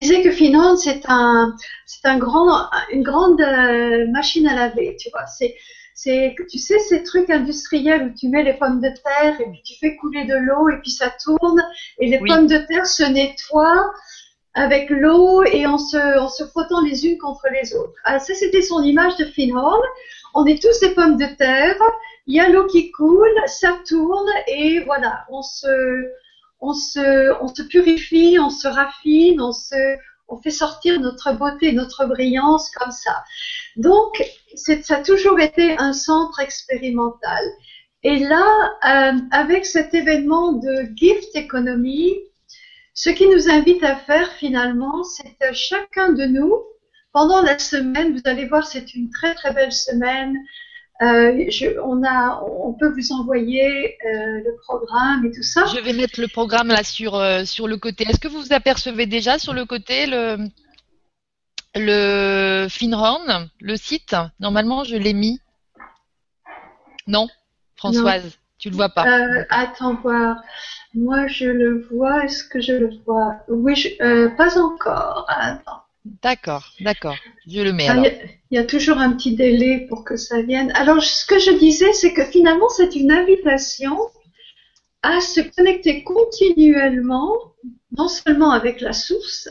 [0.00, 1.54] disait que Finland c'est un
[1.86, 3.40] c'est un grand une grande
[4.10, 5.26] machine à laver, tu vois.
[5.26, 5.54] C'est
[5.94, 9.62] c'est tu sais ces trucs industriels où tu mets les pommes de terre et puis
[9.64, 11.62] tu fais couler de l'eau et puis ça tourne
[11.98, 13.92] et les pommes de terre se nettoient
[14.54, 17.94] avec l'eau et en se, en se frottant les unes contre les autres.
[18.04, 19.82] Ah, ça, c'était son image de Finhorn.
[20.34, 21.76] On est tous des pommes de terre,
[22.26, 26.08] il y a l'eau qui coule, ça tourne et voilà, on se,
[26.60, 29.96] on se, on se purifie, on se raffine, on se,
[30.28, 33.22] on fait sortir notre beauté, notre brillance comme ça.
[33.76, 34.22] Donc,
[34.54, 37.44] ça a toujours été un centre expérimental.
[38.02, 38.46] Et là,
[38.86, 42.14] euh, avec cet événement de gift economy,
[42.94, 46.54] ce qui nous invite à faire finalement, c'est à chacun de nous,
[47.12, 50.36] pendant la semaine, vous allez voir, c'est une très très belle semaine.
[51.02, 55.64] Euh, je, on, a, on peut vous envoyer euh, le programme et tout ça.
[55.66, 58.04] Je vais mettre le programme là sur, euh, sur le côté.
[58.08, 60.48] Est-ce que vous vous apercevez déjà sur le côté le,
[61.74, 65.40] Le Finhorn, le site, normalement je l'ai mis.
[67.08, 67.26] Non,
[67.74, 69.04] Françoise, tu le vois pas.
[69.50, 70.36] Attends voir.
[70.94, 72.24] Moi je le vois.
[72.24, 73.36] Est-ce que je le vois?
[73.48, 75.26] Oui, euh, pas encore.
[76.22, 77.16] D'accord, d'accord.
[77.46, 77.88] Je le mets.
[77.88, 78.02] Ah,
[78.50, 80.70] il y, a toujours un petit délai pour que ça vienne.
[80.74, 83.98] Alors, ce que je disais, c'est que finalement, c'est une invitation
[85.02, 87.54] à se connecter continuellement,
[87.96, 89.48] non seulement avec la source,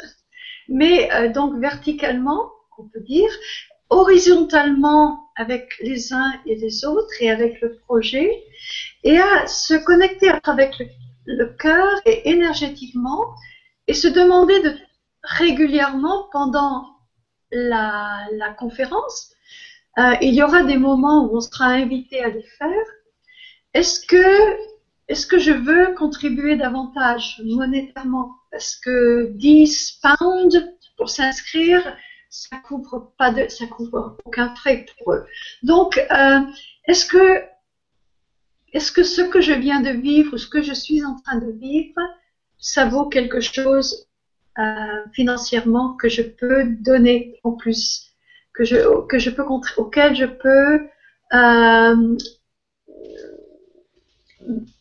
[0.68, 3.30] mais euh, donc verticalement, on peut dire,
[3.90, 8.44] horizontalement avec les uns et les autres et avec le projet,
[9.04, 10.86] et à se connecter avec le,
[11.26, 13.34] le cœur et énergétiquement,
[13.88, 14.74] et se demander de
[15.24, 16.94] régulièrement pendant
[17.52, 19.32] la, conférence.
[19.98, 22.86] Euh, il y aura des moments où on sera invité à les faire.
[23.74, 24.58] Est-ce que,
[25.08, 28.32] est-ce que je veux contribuer davantage monétairement?
[28.52, 30.64] Parce que 10 pounds
[30.98, 31.96] pour s'inscrire,
[32.30, 35.26] ça couvre pas ça couvre aucun frais pour eux.
[35.62, 36.40] Donc, euh,
[36.88, 37.44] est-ce que,
[38.74, 41.38] est-ce que ce que je viens de vivre ou ce que je suis en train
[41.38, 42.00] de vivre,
[42.58, 44.08] ça vaut quelque chose
[44.60, 48.14] euh, financièrement que je peux donner en plus,
[48.54, 49.44] que je, que je peux
[49.78, 50.88] auquel je peux
[51.34, 52.18] euh,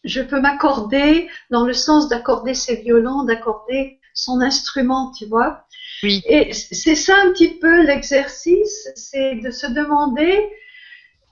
[0.04, 5.64] je peux m'accorder dans le sens d'accorder ses violons, d'accorder son instrument, tu vois.
[6.02, 6.22] Oui.
[6.26, 10.48] Et c'est ça un petit peu l'exercice, c'est de se demander,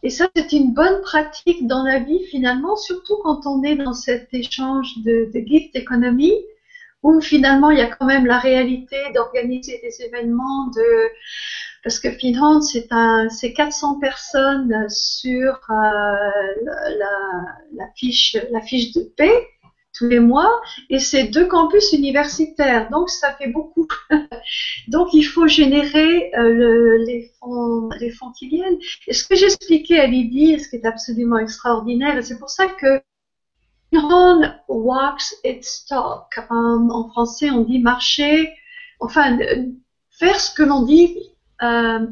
[0.02, 3.92] et ça c'est une bonne pratique dans la vie finalement, surtout quand on est dans
[3.92, 6.32] cet échange de, de gift economy,
[7.02, 11.08] où finalement il y a quand même la réalité d'organiser des événements de
[11.82, 16.30] parce que Finland c'est un c'est 400 personnes sur euh,
[17.96, 19.46] fiche la fiche de paix
[20.00, 20.50] tous les mois
[20.88, 23.86] et c'est deux campus universitaires donc ça fait beaucoup
[24.88, 30.00] donc il faut générer euh, le, les fonds les qui viennent et ce que j'expliquais
[30.00, 33.02] à Lydie ce qui est absolument extraordinaire c'est pour ça que
[33.90, 36.38] Finron walks its talk.
[36.48, 38.52] en français, on dit marcher,
[39.00, 39.38] enfin,
[40.10, 41.16] faire ce que l'on dit,
[41.62, 42.06] euh,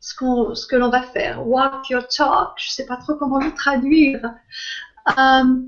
[0.00, 1.46] ce, qu'on, ce que l'on va faire.
[1.46, 2.52] Walk your talk.
[2.58, 4.20] Je sais pas trop comment le traduire.
[5.18, 5.62] Euh,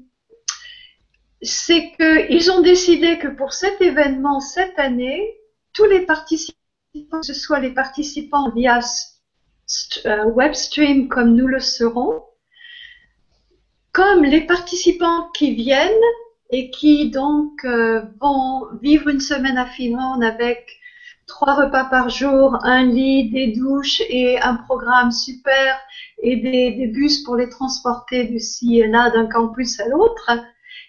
[1.46, 5.22] c'est qu'ils ont décidé que pour cet événement cette année,
[5.72, 6.56] tous les participants,
[7.20, 8.80] que ce soit les participants via
[10.06, 12.22] euh, webstream comme nous le serons,
[13.92, 15.90] comme les participants qui viennent
[16.50, 20.66] et qui donc euh, vont vivre une semaine à Finlande avec
[21.26, 25.78] trois repas par jour, un lit, des douches et un programme super
[26.22, 30.30] et des, bus pour les transporter d'ici et là d'un campus à l'autre,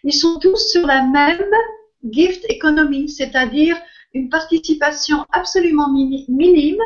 [0.08, 1.52] ils sont tous sur la même
[2.10, 3.78] gift economy, c'est-à-dire
[4.14, 6.82] une participation absolument minime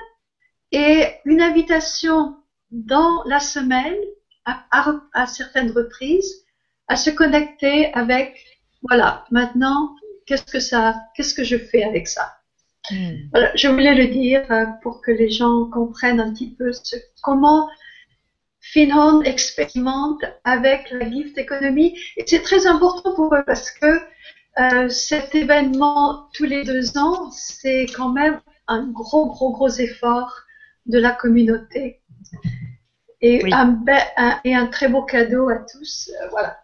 [0.72, 2.36] et une invitation
[2.72, 4.02] dans la semaine
[4.46, 6.34] à, certaines reprises
[6.88, 8.44] à se connecter avec
[8.82, 12.34] voilà maintenant qu'est-ce que ça qu'est-ce que je fais avec ça?
[12.90, 13.30] Hmm.
[13.32, 16.96] voilà, je voulais le dire euh, pour que les gens comprennent un petit peu ce,
[17.22, 17.70] comment
[18.62, 24.00] Finhorn expérimente avec la gift economy et c'est très important pour eux parce que
[24.60, 30.32] euh, cet événement tous les deux ans c'est quand même un gros gros gros effort
[30.86, 32.02] de la communauté
[33.22, 33.84] et, un,
[34.44, 36.10] et un très beau cadeau à tous.
[36.10, 36.61] Euh, voilà.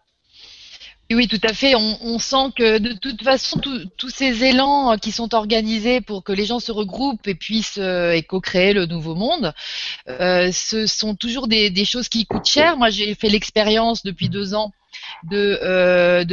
[1.10, 1.74] Oui, tout à fait.
[1.74, 3.58] On, sent que de toute façon,
[3.96, 8.20] tous ces élans qui sont organisés pour que les gens se regroupent et puissent euh,
[8.20, 9.54] co-créer le nouveau monde,
[10.08, 12.76] euh, ce sont toujours des, choses qui coûtent cher.
[12.76, 14.74] Moi, j'ai fait l'expérience depuis deux ans
[15.24, 16.24] de euh,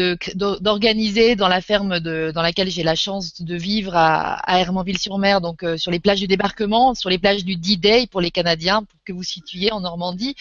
[0.61, 5.41] d'organiser dans la ferme de, dans laquelle j'ai la chance de vivre à, à Hermanville-sur-Mer,
[5.41, 8.83] donc euh, sur les plages du débarquement, sur les plages du D-Day pour les Canadiens,
[8.83, 10.35] pour que vous situiez en Normandie,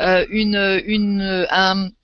[0.00, 1.46] euh, une une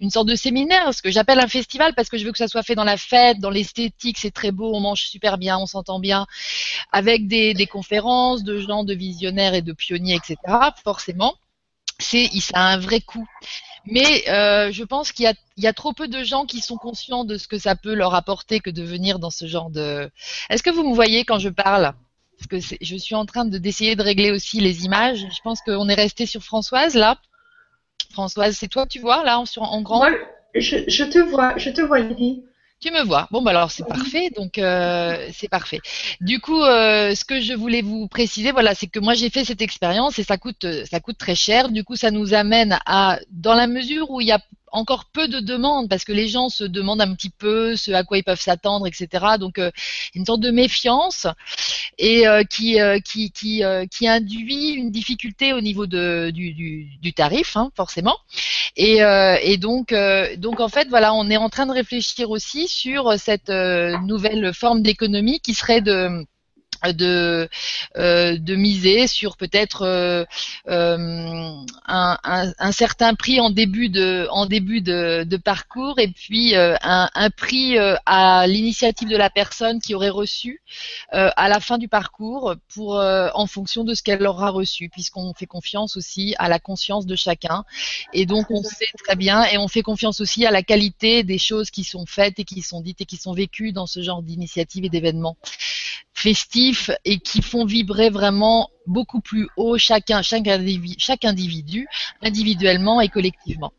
[0.01, 2.49] une sorte de séminaire, ce que j'appelle un festival parce que je veux que ça
[2.49, 5.67] soit fait dans la fête, dans l'esthétique, c'est très beau, on mange super bien, on
[5.67, 6.27] s'entend bien,
[6.93, 10.37] avec des conférences de gens, de visionnaires et de pionniers, etc.
[10.83, 11.35] Forcément
[11.99, 13.27] c'est ça a un vrai coût.
[13.87, 17.39] Mais euh, je pense qu'il y, a, trop peu de gens qui sont conscients de
[17.39, 20.11] ce que ça peut leur apporter que de venir dans ce genre de.
[20.51, 21.93] Est-ce que vous me voyez quand je parle?
[22.37, 25.21] Parce que je suis en train de d'essayer de régler aussi les images.
[25.21, 27.19] Je pense qu'on est resté sur Françoise là.
[28.13, 30.05] Françoise, c'est toi, tu vois là en, grand?
[30.55, 32.43] Je, te vois, je te vois, Lydie.
[32.81, 33.27] Tu me vois.
[33.31, 34.31] Bon, bah alors c'est parfait.
[34.37, 35.81] Donc euh, c'est parfait.
[36.21, 39.45] Du coup, euh, ce que je voulais vous préciser, voilà, c'est que moi j'ai fait
[39.45, 41.71] cette expérience et ça coûte, ça coûte très cher.
[41.71, 44.41] Du coup, ça nous amène à, dans la mesure où il y a
[44.73, 48.05] encore peu de demandes parce que les gens se demandent un petit peu ce à
[48.05, 49.25] quoi ils peuvent s'attendre, etc.
[49.39, 49.61] Donc
[50.15, 51.27] une sorte de méfiance
[51.99, 57.57] et qui, qui, qui, qui induit une difficulté au niveau de, du, du, du tarif,
[57.57, 58.17] hein, forcément.
[58.77, 58.99] Et,
[59.43, 59.95] et donc,
[60.39, 64.83] donc en fait, voilà, on est en train de réfléchir aussi sur cette nouvelle forme
[64.83, 66.25] d'économie qui serait de
[66.93, 67.49] de
[67.97, 70.25] euh, de miser sur peut-être euh,
[70.69, 71.53] euh,
[71.87, 77.31] un, un, certain prix en début de en début de, parcours et puis un, un,
[77.31, 80.63] prix à l'initiative de la personne qui aurait reçu
[81.13, 85.47] à la fin du parcours pour en fonction de ce qu'elle aura reçu puisqu'on fait
[85.47, 87.65] confiance aussi à la conscience de chacun.
[88.13, 91.39] Et donc on sait très bien et on fait confiance aussi à la qualité des
[91.39, 94.23] choses qui sont faites et qui sont dites et qui sont vécues dans ce genre
[94.23, 95.37] d'initiative et d'événements
[96.17, 96.66] festifs
[97.05, 101.89] et qui font vibrer vraiment beaucoup plus haut chacun, chaque individu, chaque individu
[102.23, 103.73] individuellement et collectivement.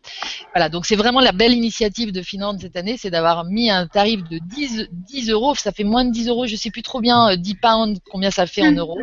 [0.54, 3.88] Voilà, donc c'est vraiment la belle initiative de Finlande cette année, c'est d'avoir mis un
[3.88, 7.00] tarif de 10, 10 euros, ça fait moins de 10 euros, je sais plus trop
[7.00, 8.98] bien, 10 euh, pounds, combien ça fait en euros.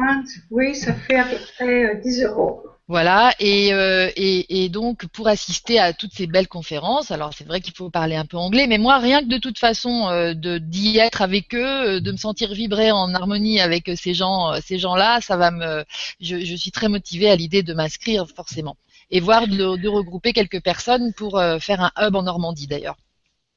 [0.51, 2.63] Oui, ça fait à peu près 10 euh, euros.
[2.87, 7.47] Voilà, et, euh, et, et, donc pour assister à toutes ces belles conférences, alors c'est
[7.47, 10.35] vrai qu'il faut parler un peu anglais, mais moi rien que de toute façon euh,
[10.35, 14.61] de d'y être avec eux, euh, de me sentir vibrer en harmonie avec ces gens,
[14.61, 15.83] ces gens-là, ça va me,
[16.21, 18.77] je, je suis très motivée à l'idée de m'inscrire forcément
[19.11, 22.97] et voir de, de, regrouper quelques personnes pour faire un hub en Normandie d'ailleurs.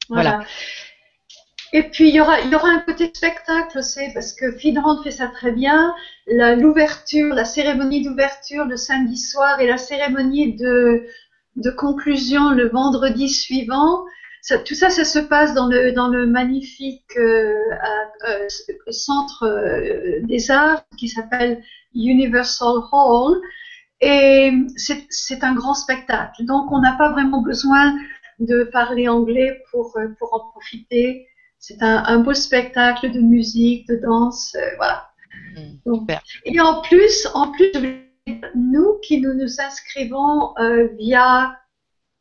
[0.08, 0.40] voilà.
[1.72, 5.02] Et puis il y aura, il y aura un côté spectacle aussi, parce que Finrand
[5.02, 5.94] fait ça très bien.
[6.26, 11.06] L'ouverture, la, cérémonie d'ouverture le samedi soir et la cérémonie de,
[11.56, 14.04] de conclusion le vendredi suivant.
[14.40, 17.54] Ça, tout ça, ça se passe dans le, dans le magnifique euh,
[18.28, 18.48] euh,
[18.90, 21.62] centre euh, des arts qui s'appelle
[21.94, 23.40] Universal Hall.
[24.00, 26.44] Et c'est un grand spectacle.
[26.44, 27.94] Donc, on n'a pas vraiment besoin
[28.38, 31.27] de parler anglais pour, pour en profiter
[31.58, 35.08] c'est un, beau spectacle de musique, de danse, euh, voilà.
[35.56, 36.06] Hmm,
[36.44, 37.72] et en plus, en plus,
[38.54, 41.58] nous qui nous nous inscrivons euh, via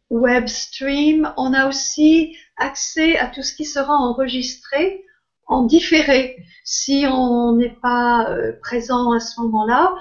[0.10, 5.04] web stream, on a aussi accès à tout ce qui sera enregistré
[5.45, 6.38] en différé.
[6.63, 9.95] Si on n'est pas euh, présent à ce moment-là,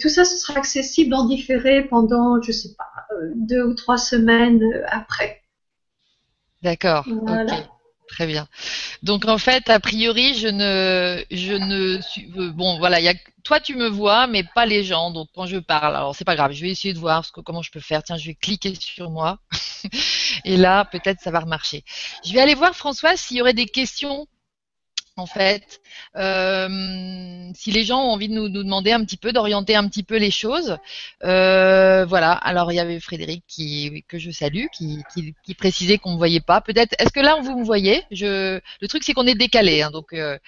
[0.00, 4.60] tout ça ce sera accessible en différé pendant, je sais pas, deux ou trois semaines
[4.90, 5.42] après.
[6.62, 7.06] D'accord.
[7.22, 7.68] Voilà.
[8.16, 8.48] Très bien.
[9.02, 13.14] Donc en fait, a priori, je ne, je ne suis, euh, bon voilà, y a,
[13.44, 15.10] toi tu me vois, mais pas les gens.
[15.10, 17.42] Donc quand je parle, alors c'est pas grave, je vais essayer de voir ce que,
[17.42, 18.02] comment je peux faire.
[18.02, 19.38] Tiens, je vais cliquer sur moi,
[20.46, 21.84] et là peut-être ça va remarcher.
[22.24, 24.26] Je vais aller voir Françoise s'il y aurait des questions
[25.16, 25.80] en fait.
[26.16, 30.02] Euh, si les gens ont envie de nous, demander un petit peu, d'orienter un petit
[30.02, 30.76] peu les choses.
[31.24, 32.32] Euh, voilà.
[32.32, 35.02] Alors il y avait Frédéric qui que je salue, qui,
[35.44, 36.60] qui, précisait qu'on ne voyait pas.
[36.60, 36.94] Peut-être.
[36.98, 38.04] Est-ce que là vous me voyez?
[38.10, 38.60] Je.
[38.80, 40.38] Le truc c'est qu'on est décalé, hein, donc euh,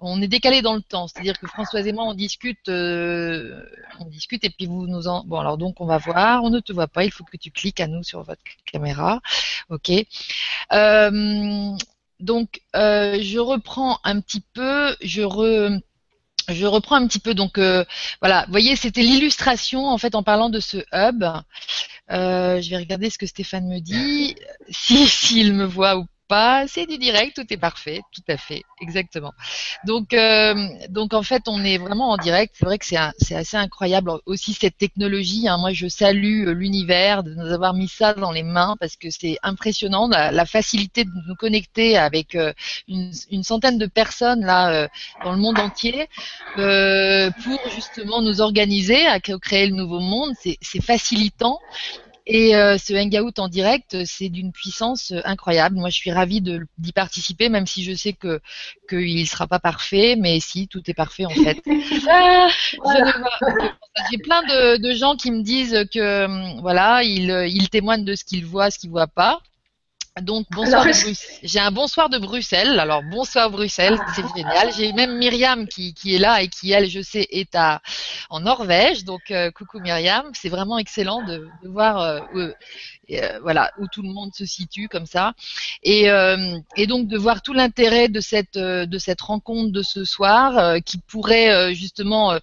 [0.00, 1.08] on est décalé dans le temps.
[1.08, 5.24] C'est-à-dire que Françoise et moi on discute, on discute et puis vous nous en.
[5.24, 6.44] Bon alors donc on va voir.
[6.44, 7.04] On ne te voit pas.
[7.04, 9.20] Il faut que tu cliques à nous sur votre caméra.
[9.70, 9.90] Ok.
[12.20, 17.34] Donc, euh, je reprends un petit peu, je reprends un petit peu.
[17.34, 17.84] Donc, euh,
[18.20, 21.24] voilà, vous voyez, c'était l'illustration en fait en parlant de ce hub.
[22.10, 24.34] Euh, je vais regarder ce que Stéphane me dit,
[24.68, 26.06] si s'il me voit ou
[26.68, 29.32] c'est du direct, tout est parfait, tout à fait, exactement.
[29.84, 30.54] Donc, euh,
[30.88, 32.54] donc en fait, on est vraiment en direct.
[32.58, 32.96] C'est vrai que c'est
[33.34, 35.48] assez incroyable aussi cette technologie.
[35.48, 35.58] Hein.
[35.58, 39.10] Moi, je salue euh, l'univers de nous avoir mis ça dans les mains parce que
[39.10, 42.52] c'est impressionnant la, facilité de nous connecter avec euh,
[42.88, 43.12] une,
[43.42, 46.08] centaine de personnes dans le monde entier
[46.54, 50.32] pour justement nous organiser à créer le nouveau monde.
[50.42, 51.58] C'est facilitant
[52.26, 55.76] et euh, ce hangout en direct, c'est d'une puissance euh, incroyable.
[55.76, 58.40] Moi, je suis ravie d'y participer, même si je sais que
[58.88, 61.58] qu'il sera pas parfait, mais si tout est parfait en fait.
[62.12, 62.48] Ah,
[64.10, 68.14] j'ai plein de, de, gens qui me disent que hum, voilà, ils, ils témoignent de
[68.14, 69.40] ce qu'ils voient, ce qu'ils voient pas.
[70.22, 70.86] Donc bonsoir
[71.42, 72.78] J'ai un bonsoir de Bruxelles.
[72.78, 74.12] Alors bonsoir Bruxelles, ah.
[74.14, 74.72] c'est génial.
[74.76, 77.80] J'ai même Myriam qui, qui, est là et qui elle, je sais, est à
[78.28, 79.04] en Norvège.
[79.04, 82.20] Donc euh, coucou Myriam, c'est vraiment excellent de, de voir euh,
[83.10, 85.34] euh, voilà où tout le monde se situe comme ça
[85.82, 86.06] et,
[86.76, 90.98] et donc de voir tout l'intérêt de cette de cette rencontre de ce soir qui
[90.98, 92.38] pourrait justement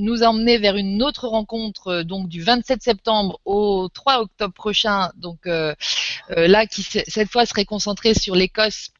[0.00, 5.46] nous emmener vers une autre rencontre donc du 27 septembre au 3 octobre prochain donc
[5.46, 8.90] là qui cette fois serait concentrée sur l'Écosse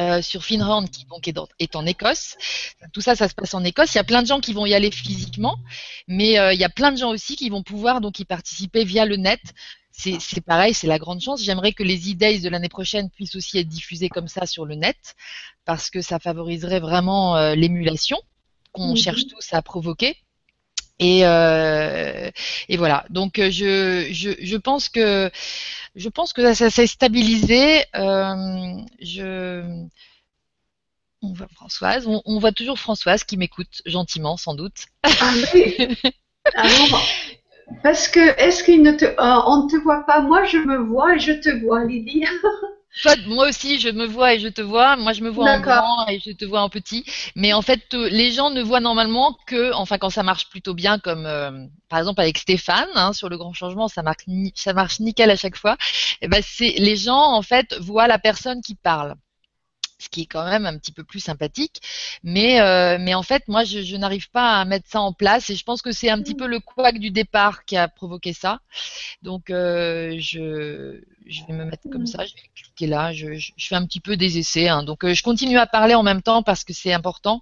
[0.00, 2.36] euh, sur Finrand qui donc est, est, en Écosse.
[2.92, 3.94] Tout ça, ça se passe en Écosse.
[3.94, 5.56] Il y a plein de gens qui vont y aller physiquement,
[6.08, 8.84] mais euh, il y a plein de gens aussi qui vont pouvoir donc y participer
[8.84, 9.40] via le net
[9.96, 11.42] c'est pareil, c'est la grande chance.
[11.42, 14.74] J'aimerais que les e-days de l'année prochaine puissent aussi être diffusés comme ça sur le
[14.74, 15.14] net,
[15.64, 18.18] parce que ça favoriserait vraiment euh, l'émulation
[18.72, 18.96] qu'on mhm.
[18.96, 20.16] cherche tous à provoquer.
[20.98, 22.30] Et, euh,
[22.68, 23.04] et voilà.
[23.10, 25.30] Donc euh, je, je, je, pense que
[25.94, 27.84] je pense que ça, s'est stabilisé.
[27.96, 29.62] Euh, je
[31.22, 34.86] on voit Françoise, on, voit toujours Françoise qui m'écoute gentiment, sans doute.
[35.04, 35.74] Ah oui.
[37.82, 40.20] parce que est-ce qu'on ne te, on ne te voit pas?
[40.20, 41.84] Moi, je me vois et je te vois,
[43.04, 43.28] Lydie.
[43.28, 44.96] moi aussi, je me vois et je te vois.
[44.96, 47.04] Moi, je me vois en grand et je te vois en petit.
[47.34, 50.98] Mais en fait, les gens ne voient normalement que, enfin, quand ça marche plutôt bien,
[50.98, 54.24] comme euh, par exemple avec Stéphane hein, sur le grand changement, ça marche,
[54.54, 55.76] ça marche nickel à chaque fois.
[56.20, 59.14] Et eh ben, c'est les gens en fait voient la personne qui parle
[60.04, 61.80] ce qui est quand même un petit peu plus sympathique.
[62.22, 65.56] Mais, euh, mais en fait, moi, je, n'arrive pas à mettre ça en place et
[65.56, 68.60] je pense que c'est un petit peu le couac du départ qui a provoqué ça.
[69.22, 73.52] Donc, euh, je, je vais me mettre comme ça, je vais cliquer là, je, je,
[73.66, 74.68] fais un petit peu des essais.
[74.68, 74.82] Hein.
[74.82, 77.40] Donc, euh, je continue à parler en même temps parce que c'est important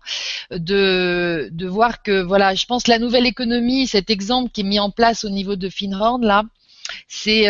[0.51, 4.81] de, de voir que, voilà, je pense la nouvelle économie, cet exemple qui est mis
[4.81, 6.45] en place au niveau de Finhorn, là,
[7.09, 7.49] c'est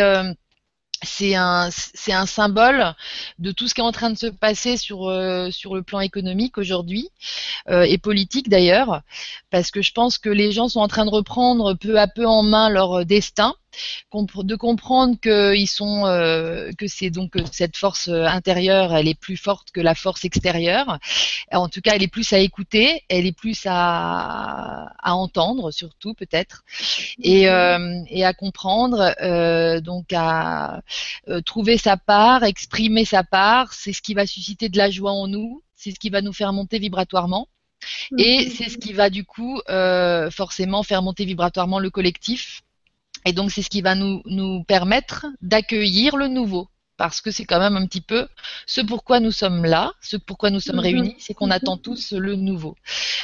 [1.03, 2.95] c'est un, c'est un symbole
[3.39, 5.99] de tout ce qui est en train de se passer sur, euh, sur le plan
[5.99, 7.09] économique aujourd'hui
[7.69, 9.01] euh, et politique d'ailleurs,
[9.49, 12.25] parce que je pense que les gens sont en train de reprendre peu à peu
[12.25, 13.55] en main leur destin
[14.13, 19.37] de comprendre que ils sont, euh, que c'est donc cette force intérieure, elle est plus
[19.37, 20.99] forte que la force extérieure.
[21.51, 26.13] En tout cas, elle est plus à écouter, elle est plus à, à entendre surtout
[26.13, 26.63] peut-être,
[27.21, 30.81] et, euh, et à comprendre, euh, donc à
[31.45, 33.73] trouver sa part, exprimer sa part.
[33.73, 36.33] C'est ce qui va susciter de la joie en nous, c'est ce qui va nous
[36.33, 37.47] faire monter vibratoirement.
[38.17, 39.59] Et c'est ce qui va du coup
[40.31, 42.61] forcément faire monter vibratoirement le collectif
[43.25, 46.67] et donc, c'est ce qui va nous, nous permettre d'accueillir le nouveau.
[46.95, 48.27] Parce que c'est quand même un petit peu
[48.67, 50.83] ce pourquoi nous sommes là, ce pourquoi nous sommes mhm.
[50.83, 52.75] réunis, c'est qu'on attend tous le nouveau.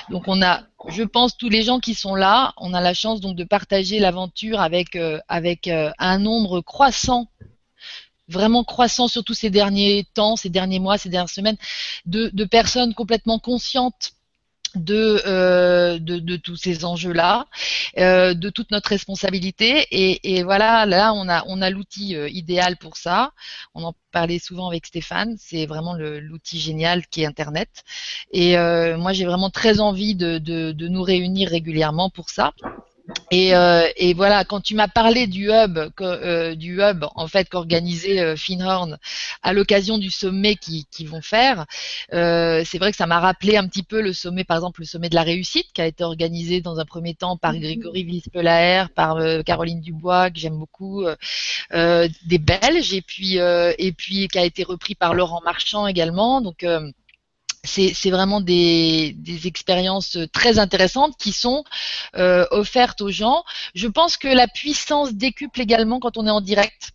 [0.10, 3.22] Donc on a, je pense, tous les gens qui sont là, on a la chance
[3.22, 7.30] donc de partager l'aventure avec euh, avec euh, un nombre croissant
[8.28, 11.58] vraiment croissant surtout ces derniers temps, ces derniers mois, ces dernières semaines,
[12.06, 14.14] de, de personnes complètement conscientes
[14.76, 17.47] de, euh, de, de, tous ces enjeux-là,
[17.97, 19.88] euh, de toute notre responsabilité.
[19.91, 23.32] Et, voilà, là, on a, on a l'outil euh, idéal pour ça.
[23.74, 25.36] On en parlait souvent avec Stéphane.
[25.39, 27.84] C'est vraiment l'outil génial qui est Internet.
[28.32, 28.57] Et
[28.97, 32.53] moi, j'ai vraiment très envie de, de nous réunir régulièrement pour ça.
[33.32, 37.47] Et, euh, et, voilà, quand tu m'as parlé du hub, euh, du hub en fait
[37.49, 38.97] qu'organisait euh, Finhorn
[39.43, 41.66] à l'occasion du sommet qu'ils qui vont faire,
[42.14, 44.86] euh, c'est vrai que ça m'a rappelé un petit peu le sommet, par exemple le
[44.86, 47.62] sommet de la réussite qui a été organisé dans un premier temps par mhm.
[47.62, 51.05] Grégory Vispelaer, par euh, Caroline Dubois que j'aime beaucoup,
[51.72, 56.41] des Belges, et puis et puis qui a été repris par Laurent Marchand également.
[56.41, 56.66] Donc
[57.64, 61.64] c'est vraiment des, expériences très intéressantes qui sont
[62.16, 63.43] euh, offertes aux gens.
[63.76, 66.91] Je pense que la puissance décuple également quand on est en direct.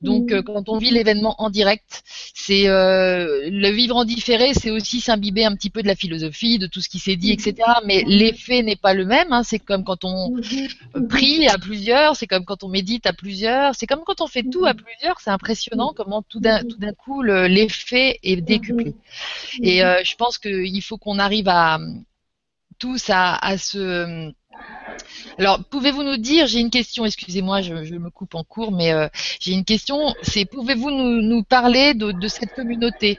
[0.00, 2.02] Donc, euh, quand on vit l'événement en direct,
[2.34, 6.58] c'est euh, le vivre en différé, c'est aussi s'imbiber un petit peu de la philosophie,
[6.58, 7.54] de tout ce qui s'est dit, etc.
[7.84, 9.32] Mais l'effet n'est pas le même.
[9.32, 9.42] Hein.
[9.42, 10.32] C'est comme quand on
[11.08, 14.44] prie à plusieurs, c'est comme quand on médite à plusieurs, c'est comme quand on fait
[14.44, 15.20] tout à plusieurs.
[15.20, 18.94] C'est impressionnant comment tout d'un tout d'un coup l'effet est décuplé.
[19.62, 21.78] Et euh, je pense qu'il faut qu'on arrive à
[22.80, 24.32] tous à, à se
[25.38, 29.08] alors, pouvez-vous nous dire, j'ai une question, excusez-moi, je, me coupe en cours, mais euh,
[29.40, 33.18] j'ai une question, c'est pouvez-vous nous, parler de, cette communauté?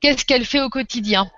[0.00, 1.30] Qu'est-ce qu'elle fait au quotidien?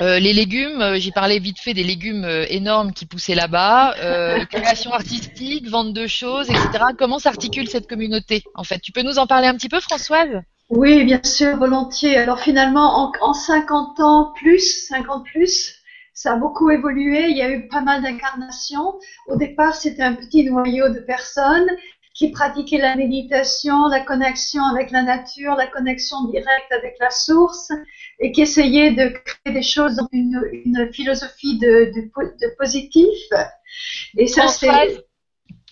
[0.00, 3.94] Euh, les légumes, euh, j'ai parlé vite fait des légumes énormes qui poussaient là-bas,
[4.50, 6.84] création artistique, vente de choses, etc.
[6.98, 10.42] Comment s'articule cette communauté En fait, tu peux nous en parler un petit peu, Françoise?
[10.70, 12.18] Oui, bien sûr, volontiers.
[12.18, 15.77] Alors finalement, en, en 50 ans plus, 50 plus,
[16.18, 18.98] ça a beaucoup évolué, il y a eu pas mal d'incarnations.
[19.28, 21.70] Au départ, c'était un petit noyau de personnes
[22.12, 27.70] qui pratiquaient la méditation, la connexion avec la nature, la connexion directe avec la source
[28.18, 33.16] et qui essayaient de créer des choses dans une, philosophie de, de, positif.
[34.16, 35.04] Et ça, c'est...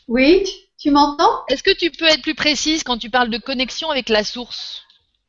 [0.06, 0.44] Oui,
[0.78, 1.44] tu m'entends?
[1.48, 4.85] Est-ce que tu peux être plus précise quand tu parles de connexion avec la source?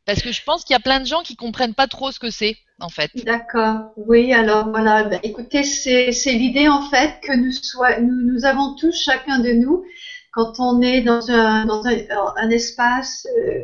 [0.08, 2.20] Parce que je pense qu'il y a plein de gens qui comprennent pas trop ce
[2.20, 3.12] que c'est en fait.
[3.26, 3.92] D'accord.
[3.98, 5.04] Oui, alors voilà.
[5.04, 9.84] Ben, écoutez, c'est, l'idée en fait que nous, avons tous, chacun de nous,
[10.32, 13.64] quand on est dans un, espace euh,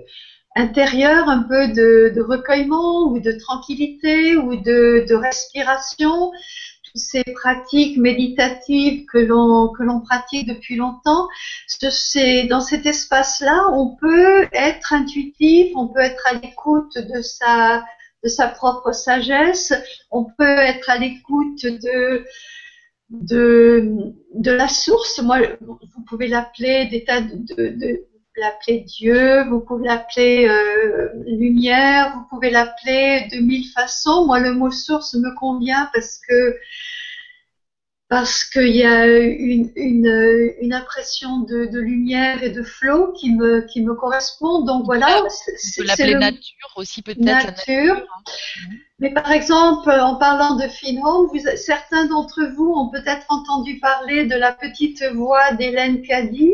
[0.57, 6.31] intérieur, un peu de, recueillement ou de tranquillité ou de respiration,
[6.95, 11.27] ces pratiques méditatives que l'on que l'on pratique depuis longtemps,
[11.67, 17.83] c'est dans cet espace-là, on peut être intuitif, on peut être à l'écoute de sa
[18.23, 19.73] de sa propre sagesse,
[20.11, 22.25] on peut être à l'écoute de
[23.09, 25.21] de de la source.
[25.21, 28.07] Moi, vous pouvez l'appeler d'état de, de
[28.37, 34.25] l'appeler Dieu, vous pouvez l'appeler euh, lumière, vous pouvez l'appeler de mille façons.
[34.25, 36.57] Moi, le mot source me convient parce que
[38.09, 43.33] parce qu'il y a une, une, une impression de, de, lumière et de flot qui
[43.33, 44.61] me, qui me correspond.
[44.61, 45.23] Donc voilà.
[45.29, 47.19] C'est l'appeler nature aussi peut-être.
[47.19, 47.95] Nature.
[47.95, 48.07] nature.
[48.99, 54.27] Mais par exemple, en parlant de Finholm, vous, certains d'entre vous ont peut-être entendu parler
[54.27, 56.51] de la petite voix d'Hélène Caddy.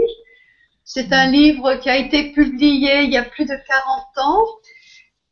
[0.91, 4.43] C'est un livre qui a été publié il y a plus de 40 ans.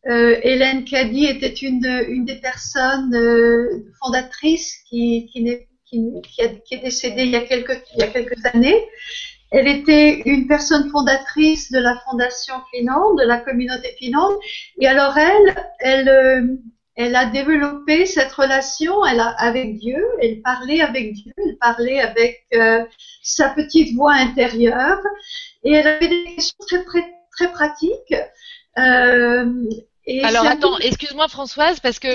[0.07, 5.43] Euh, Hélène Caddy était une, une des personnes euh, fondatrices qui, qui,
[5.83, 8.85] qui, qui, est décédée il y, a quelques, il y a quelques années.
[9.49, 14.35] Elle était une personne fondatrice de la fondation Finande, de la communauté Finande.
[14.79, 16.55] Et alors elle, elle, euh,
[16.97, 20.03] elle a développé cette relation elle a, avec Dieu.
[20.21, 22.83] Elle parlait avec Dieu, elle parlait avec euh,
[23.21, 24.99] sa petite voix intérieure
[25.63, 28.15] et elle avait des questions très, très, très pratiques.
[28.77, 29.45] Euh,
[30.05, 32.07] et Alors attends, excuse-moi Françoise, parce que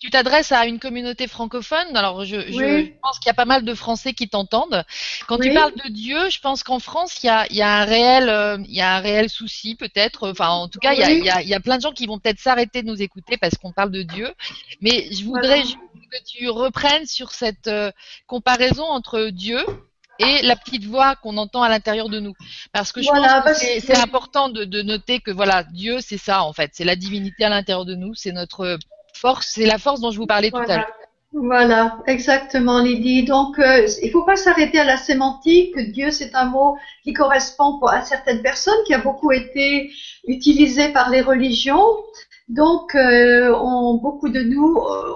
[0.00, 1.96] tu t'adresses à une communauté francophone.
[1.96, 4.84] Alors je, je pense qu'il y a pas mal de Français qui t'entendent.
[5.26, 7.80] Quand tu parles de Dieu, je pense qu'en France, il y a, il y a
[7.80, 10.30] un réel, euh, il y a un réel souci peut-être.
[10.30, 11.82] Enfin, en tout cas, il, y a, il, y a, il y a plein de
[11.82, 14.32] gens qui vont peut-être s'arrêter de nous écouter parce qu'on parle de Dieu.
[14.80, 17.90] Mais je voudrais que tu reprennes sur cette euh,
[18.26, 19.60] comparaison entre Dieu
[20.18, 22.34] et la petite voix qu'on entend à l'intérieur de nous.
[22.72, 26.42] Parce que je pense que c'est important de, de, noter que voilà, Dieu, c'est ça
[26.42, 28.78] en fait, c'est la divinité à l'intérieur de nous, c'est notre
[29.14, 30.92] force, c'est la force dont je vous parlais tout à l'heure.
[31.32, 33.24] Voilà, exactement, Lydie.
[33.24, 35.78] Donc, euh, il faut pas s'arrêter à la sémantique.
[35.92, 39.90] Dieu, c'est un mot qui correspond à certaines personnes, qui a beaucoup été
[40.26, 41.84] utilisé par les religions.
[42.48, 45.14] Donc, euh, on, beaucoup de nous, euh,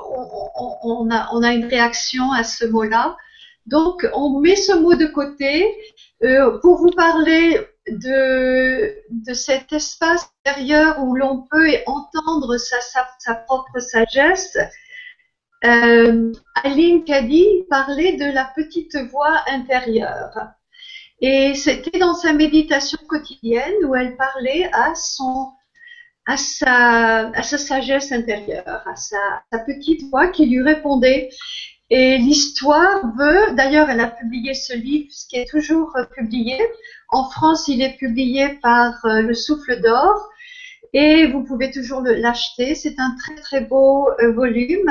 [0.54, 3.16] on, on, a, on a une réaction à ce mot-là.
[3.66, 5.74] Donc, on met ce mot de côté
[6.24, 14.58] euh, pour vous parler de, cet espace intérieur où l'on peut entendre sa, propre sagesse.
[15.64, 16.32] Euh,
[16.64, 20.34] Aline Kadi parlait de la petite voix intérieure.
[21.20, 25.54] Et c'était dans sa méditation quotidienne où elle parlait à sa,
[27.42, 31.30] sagesse intérieure, à sa petite voix qui lui répondait.
[31.94, 36.58] Et l'histoire veut, d'ailleurs, elle a publié ce livre, ce qui est toujours euh, publié.
[37.10, 40.26] En France, il est publié par euh, Le Souffle d'Or
[40.94, 42.74] et vous pouvez toujours l'acheter.
[42.74, 44.90] C'est un très très beau euh, volume.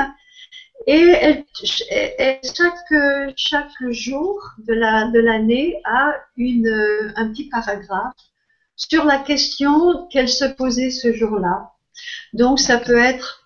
[0.86, 2.94] Et chaque,
[3.36, 8.14] chaque jour de la de l'année a une, un petit paragraphe
[8.76, 11.72] sur la question qu'elle se posait ce jour-là.
[12.32, 13.41] Donc ça peut être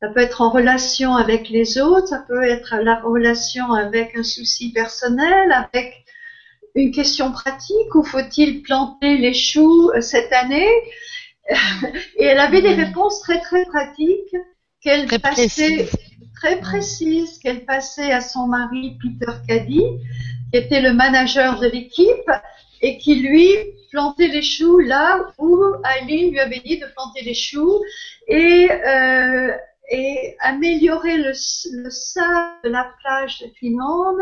[0.00, 4.22] ça peut être en relation avec les autres, ça peut être la relation avec un
[4.22, 6.04] souci personnel, avec
[6.74, 10.68] une question pratique, où faut-il planter les choux euh, cette année?
[12.16, 14.36] Et elle avait des réponses très très pratiques
[14.82, 15.88] qu'elle passait
[16.36, 19.82] très précises qu'elle passait à son mari Peter Caddy,
[20.52, 22.30] qui était le manager de l'équipe
[22.82, 23.48] et qui lui
[23.90, 25.58] plantait les choux là où
[25.98, 27.82] Aileen lui avait dit de planter les choux.
[28.28, 29.52] Et euh,
[29.90, 31.32] et améliorer le,
[31.72, 34.20] le sable de la plage de Finlande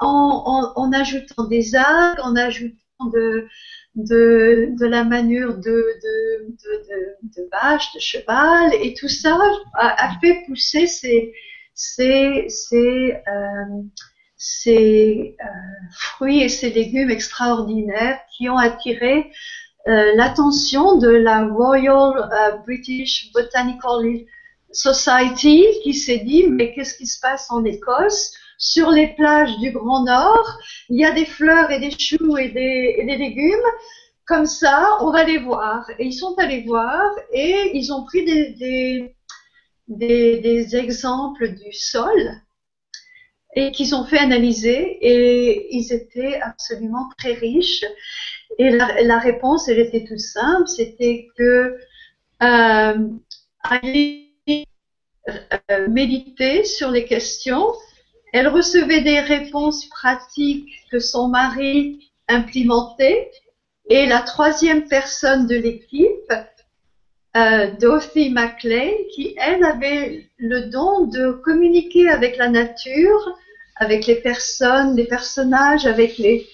[0.00, 2.76] en, en, ajoutant des algues, en ajoutant
[3.12, 3.48] de,
[3.94, 7.48] de, la manure de, de, de, de,
[7.94, 9.38] de cheval, et tout ça
[9.74, 11.32] a, fait pousser ces,
[11.74, 13.82] ces, ces, euh,
[14.68, 15.32] euh,
[15.92, 19.30] fruits et ces légumes extraordinaires qui ont attiré
[19.88, 24.04] euh, l'attention de la Royal British Botanical
[24.72, 28.34] Society qui s'est dit mais qu'est-ce qui se passe en Écosse?
[28.58, 30.58] Sur les plages du Grand Nord
[30.88, 33.68] il y a des fleurs et des choux et des, légumes.
[34.26, 35.88] Comme ça on va les voir.
[35.98, 39.14] Et ils sont allés voir et ils ont pris des,
[39.88, 42.40] des, exemples du sol
[43.54, 47.84] et qu'ils ont fait analyser et ils étaient absolument très riches.
[48.58, 50.68] Et la, la réponse elle était toute simple.
[50.68, 51.76] C'était que
[52.42, 53.08] euh,
[55.28, 57.66] euh, méditer sur les questions.
[58.32, 63.30] Elle recevait des réponses pratiques que son mari implémentait.
[63.88, 66.32] Et la troisième personne de l'équipe
[67.36, 73.38] euh, Dorothy Macleay, qui, elle, avait le don de communiquer avec la nature,
[73.76, 76.46] avec les personnes, les personnages, avec les,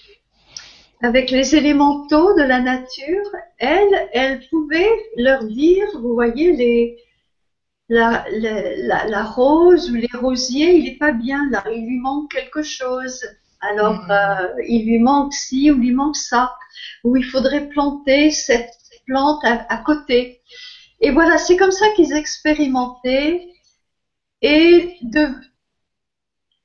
[1.03, 3.31] avec les élémentaux de la nature.
[3.59, 6.99] Elle, elle pouvait leur dire, vous voyez, les,
[7.89, 12.31] la, la, la, rose ou les rosiers, il n'est pas bien là, il lui manque
[12.31, 13.25] quelque chose.
[13.61, 14.11] Alors, mm.
[14.11, 16.55] euh, il lui manque ci ou lui manque ça,
[17.05, 18.71] ou il faudrait planter cette
[19.07, 20.43] plante à, côté.
[21.01, 23.49] Et voilà, c'est comme ça qu'ils expérimentaient
[24.43, 25.29] et de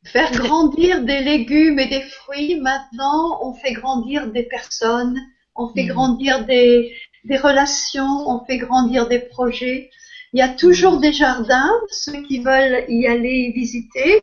[0.03, 2.59] faire grandir des légumes et des fruits.
[2.59, 5.17] Maintenant, on fait grandir des personnes,
[5.55, 5.87] on fait mm.
[5.87, 6.93] grandir des,
[7.23, 9.89] des relations, on fait grandir des projets.
[10.33, 14.19] Il y a toujours des jardins, ceux qui veulent y aller visiter.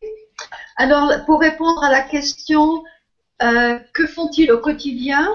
[0.77, 2.83] Alors, pour répondre à la question,
[3.43, 5.31] euh, que font-ils au quotidien?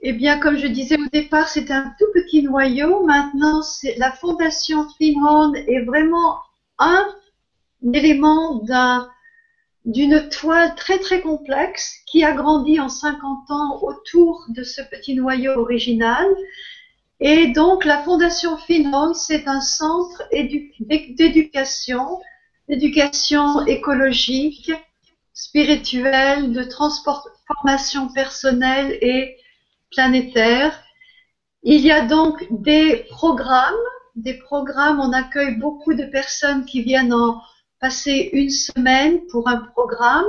[0.00, 3.04] Eh bien, comme je disais au départ, c'est un tout petit noyau.
[3.04, 3.62] Maintenant,
[3.96, 6.40] la fondation Finhorn est vraiment
[6.78, 7.06] un
[7.94, 8.60] élément
[9.84, 15.14] d'une toile très très complexe qui a grandi en 50 ans autour de ce petit
[15.14, 16.26] noyau original
[17.20, 20.22] et donc, la Fondation Finance, c'est un centre
[20.80, 22.20] d'éducation,
[22.68, 24.70] d'éducation écologique,
[25.32, 29.36] spirituelle, de transformation personnelle et
[29.90, 30.78] planétaire.
[31.62, 33.74] Il y a donc des programmes,
[34.14, 37.40] des programmes, on accueille beaucoup de personnes qui viennent en
[37.80, 40.24] passer une semaine pour un programme,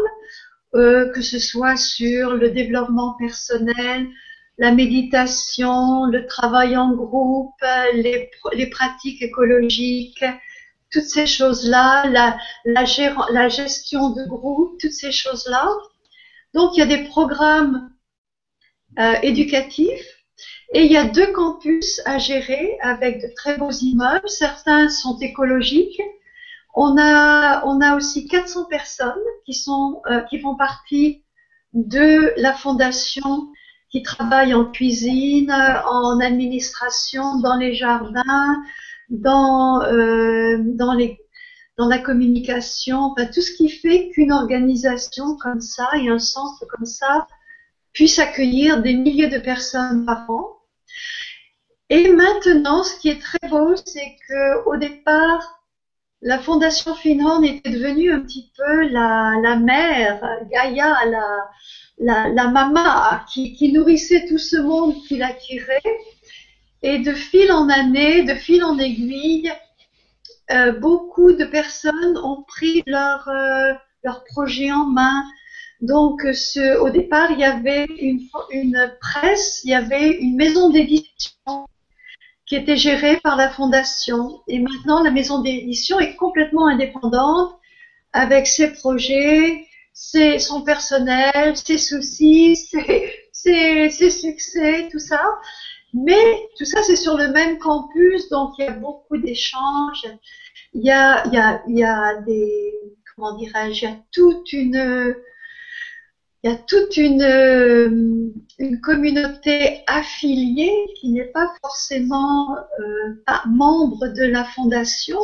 [0.75, 4.07] euh, que ce soit sur le développement personnel,
[4.57, 7.61] la méditation, le travail en groupe,
[7.93, 10.23] les, les pratiques écologiques,
[10.91, 15.67] toutes ces choses-là, la, la, gestion de groupe, toutes ces choses-là.
[16.53, 17.91] Donc il y a des programmes
[18.97, 20.23] euh, éducatifs
[20.73, 24.29] et il y a deux campus à gérer avec de très beaux immeubles.
[24.29, 26.01] Certains sont écologiques.
[26.73, 29.13] On a, on a aussi 400 personnes
[29.45, 31.23] qui, sont, euh, qui font partie
[31.73, 33.49] de la fondation
[33.89, 38.63] qui travaillent en cuisine, en administration, dans les jardins,
[39.09, 41.19] dans, euh, dans, les,
[41.77, 46.65] dans la communication, enfin, tout ce qui fait qu'une organisation comme ça et un centre
[46.67, 47.27] comme ça
[47.93, 50.57] puisse accueillir des milliers de personnes par an.
[51.89, 55.56] Et maintenant, ce qui est très beau, c'est que au départ,
[56.21, 61.49] la Fondation Finhorn était devenue un petit peu la, mère, Gaïa, la,
[61.99, 65.81] la, la mama qui, nourrissait tout ce monde qui l'attirait.
[66.83, 69.51] Et de fil en année, de fil en aiguille,
[70.51, 73.73] euh, beaucoup de personnes ont pris leur, euh,
[74.27, 75.23] projet en main.
[75.81, 76.25] Donc,
[76.79, 81.67] au départ, il y avait une presse, il y avait une maison d'édition
[82.47, 84.41] qui était gérée par la fondation.
[84.47, 87.57] Et maintenant, la maison d'édition est complètement indépendante
[88.13, 92.55] avec ses projets, c'est son personnel, ses soucis,
[93.31, 95.21] ses, succès, tout ça.
[95.93, 100.05] Mais tout ça, c'est sur le même campus, donc il y a beaucoup d'échanges.
[100.73, 102.73] Il y a, il y a, il y a des,
[103.15, 105.15] comment dirais-je, il y a toute une,
[106.43, 114.25] il y a toute une, une communauté affiliée qui n'est pas forcément euh, membre de
[114.25, 115.19] la fondation.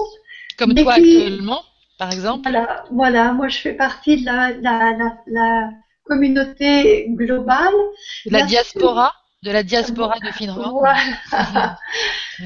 [0.58, 1.62] Comme toi actuellement
[1.98, 5.70] par exemple Voilà, voilà, moi je fais partie de la, la, la,
[6.06, 7.74] communauté globale.
[8.26, 10.74] La diaspora de la diaspora de Finlande.
[10.80, 11.78] Voilà.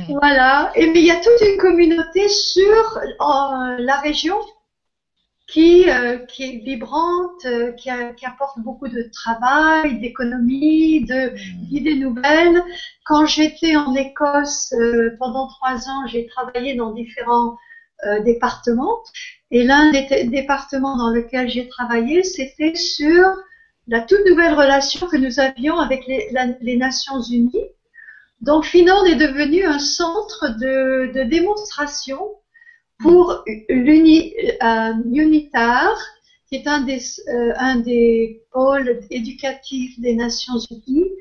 [0.09, 0.71] voilà.
[0.75, 2.99] Et mais il y a toute une communauté sur
[3.79, 4.37] la région
[5.47, 11.67] qui, euh, qui est vibrante, euh, qui, qui, apporte beaucoup de travail, d'économie, de hmm.
[11.69, 12.61] d'idées nouvelles.
[13.05, 17.57] Quand j'étais en Écosse euh, pendant trois ans, j'ai travaillé dans différents
[18.25, 18.99] départements
[19.49, 23.25] et l'un des départements dans lequel j'ai travaillé, c'était sur
[23.87, 26.29] la toute nouvelle relation que nous avions avec les,
[26.61, 27.65] les Nations Unies.
[28.41, 32.19] Donc Finland est devenu un centre de, de démonstration
[32.99, 34.61] pour l'UNITAR,
[35.91, 35.95] euh,
[36.47, 41.11] qui est un des, euh, un des pôles éducatifs des Nations Unies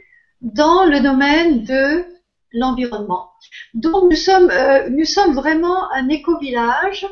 [0.40, 2.04] dans le domaine de
[2.52, 3.30] l'environnement.
[3.74, 7.06] Donc nous sommes, euh, nous sommes vraiment un éco-village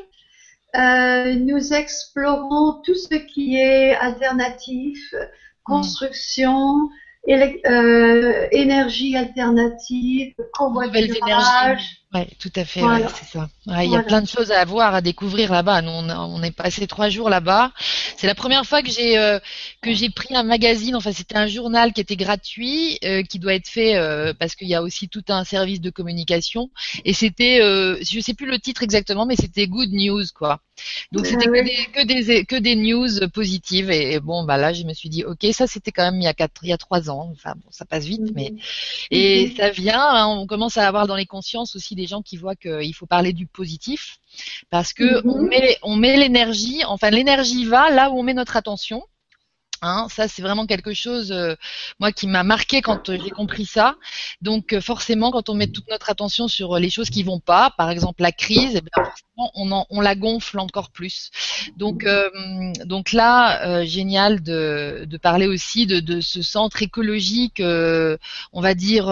[0.76, 5.14] euh, nous explorons tout ce qui est alternatif,
[5.62, 6.90] construction,
[7.28, 12.80] euh, énergie alternative, covoiturage, Ouais, tout à fait,
[13.16, 13.48] c'est ça.
[13.82, 15.82] il y a plein de choses à voir, à découvrir là-bas.
[15.82, 17.72] Nous, on, est passé trois jours là-bas.
[18.16, 19.40] C'est la première fois que j'ai euh,
[19.82, 20.94] que j'ai pris un magazine.
[20.94, 24.68] Enfin, c'était un journal qui était gratuit, euh, qui doit être fait euh, parce qu'il
[24.68, 26.70] y a aussi tout un service de communication.
[27.04, 30.60] Et c'était, je sais plus le titre exactement, mais c'était Good News, quoi.
[31.12, 34.82] Donc c'était que, des, que, des, que des news positives et, bon bah là je
[34.84, 36.78] me suis dit ok ça c'était quand même il y a quatre il y a
[36.78, 38.32] trois ans enfin bon ça passe vite mhm.
[38.34, 38.54] mais
[39.10, 39.56] et mhm.
[39.56, 42.57] ça vient hein, on commence à avoir dans les consciences aussi des gens qui voient
[42.57, 44.18] qu'il faut parler du positif
[44.70, 45.48] parce que on mhm.
[45.48, 49.05] met on met l'énergie enfin l'énergie va là où on met notre attention
[49.84, 51.57] Hein, ça, c'est vraiment quelque chose, euh,
[52.00, 53.96] moi, qui m'a marqué quand euh, j'ai compris ça.
[54.40, 57.70] Donc, euh, forcément, quand on met toute notre attention sur les choses qui vont pas,
[57.76, 61.30] par exemple la crise, eh bien, forcément, on, on, la gonfle encore plus.
[61.76, 62.07] Donc,
[62.86, 69.07] donc là, génial de, de, parler aussi de, de ce centre écologique, on va dire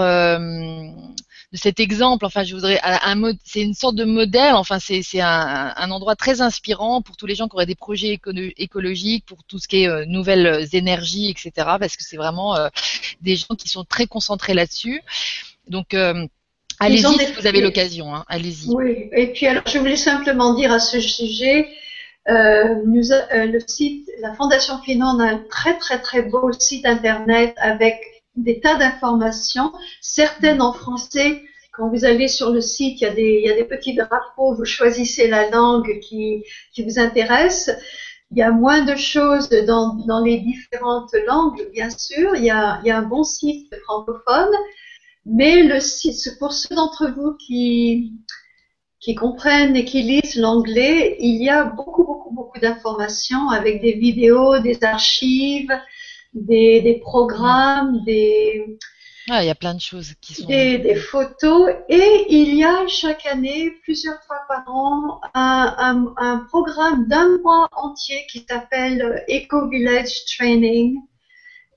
[1.53, 2.25] de cet exemple.
[2.25, 4.55] Enfin, je voudrais un, c'est une sorte de modèle.
[4.55, 8.19] Enfin, c'est un, un, endroit très inspirant pour tous les gens qui auraient des projets
[8.57, 11.51] écologiques, pour tout ce qui est euh, nouvelles énergies, etc.
[11.79, 12.69] Parce que c'est vraiment euh,
[13.21, 15.03] des gens qui sont très concentrés là-dessus.
[15.69, 16.27] Donc euh,
[16.81, 18.25] Allez-y si vous avez l'occasion, hein.
[18.29, 18.69] allez-y.
[18.69, 21.69] Oui, et puis alors je voulais simplement dire à ce sujet,
[22.29, 27.55] euh, nous, le site, la Fondation Finande a un très très très beau site internet
[27.59, 28.01] avec
[28.37, 31.43] des tas d'informations, certaines en français.
[31.73, 35.49] Quand vous allez sur le site, il y a des, petits drapeaux, vous choisissez la
[35.51, 36.45] langue qui,
[36.79, 37.71] vous intéresse.
[38.31, 42.37] Il y a moins de choses dans, les différentes langues, bien sûr.
[42.37, 44.53] Il y a, un bon site francophone,
[45.25, 51.49] mais le site, pour ceux d'entre vous qui comprennent et qui lisent l'anglais, il y
[51.49, 55.73] a beaucoup, beaucoup, beaucoup d'informations avec des vidéos, des archives,
[56.35, 58.79] des, des programmes, des,
[59.31, 60.47] ah, il y a plein de choses qui sont.
[60.47, 66.15] Des, des, photos et il y a chaque année, plusieurs fois par an, un, un,
[66.17, 70.97] un programme d'un mois entier qui s'appelle Eco Village Training.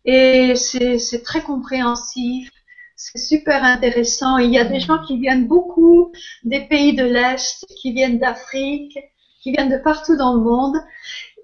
[0.06, 2.50] Et c'est très compréhensif,
[2.96, 4.38] c'est super intéressant.
[4.38, 6.12] Il y a des gens qui viennent beaucoup
[6.44, 8.98] des pays de l'Est, qui viennent d'Afrique,
[9.42, 10.78] qui viennent de partout dans le monde.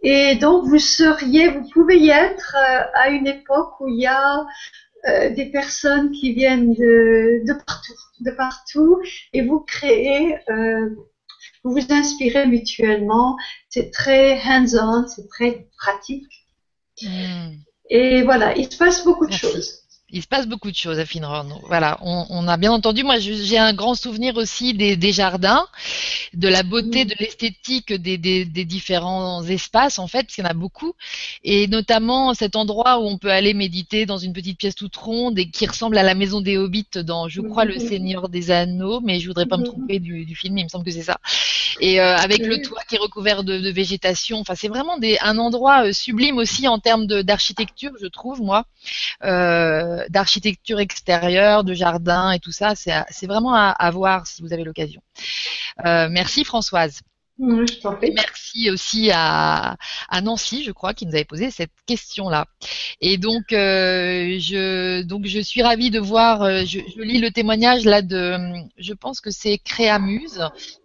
[0.04, 4.08] Et donc, vous seriez, vous pouvez y être euh, à une époque où il y
[4.08, 4.46] a
[5.08, 9.00] euh, des personnes qui viennent de, de, partout, de partout,
[9.34, 10.90] et vous créez, euh,
[11.64, 13.38] vous vous inspirez mutuellement.
[13.70, 16.48] C'est très hands-on, c'est très pratique.
[17.02, 17.52] Hmm.
[17.90, 19.81] Et voilà, il se passe beaucoup de choses
[20.12, 21.62] il se passe beaucoup de choses à Finron.
[21.68, 23.04] Voilà, on, a bien entendu.
[23.04, 25.66] Moi, j'ai un grand souvenir aussi des, jardins,
[26.34, 30.54] de la beauté, de l'esthétique des, différents espaces, en fait, parce qu'il y en a
[30.54, 30.94] beaucoup.
[31.44, 35.40] Et notamment cet endroit où on peut aller méditer dans une petite pièce toute ronde
[35.40, 39.00] et qui ressemble à la maison des Hobbits dans, je crois, Le Seigneur des Anneaux,
[39.02, 41.20] mais je voudrais pas me tromper du, film, il me semble que c'est ça.
[41.80, 44.40] Et euh, avec le toit qui est recouvert de, végétation.
[44.40, 48.66] Enfin, c'est vraiment un endroit euh, sublime aussi en termes d'architecture, je trouve, moi.
[49.24, 52.74] Euh, d'architecture extérieure, de jardin et tout ça.
[52.76, 55.02] C'est vraiment à, voir si vous avez l'occasion.
[55.86, 57.02] Euh, merci Françoise.
[57.40, 59.78] merci aussi à,
[60.22, 62.46] Nancy, je crois, qui nous avait posé cette question-là.
[63.00, 67.32] Et donc, euh, je, donc, je suis ravie de voir, euh, je, je, lis le
[67.32, 68.38] témoignage là de,
[68.78, 70.44] je pense que c'est Créamuse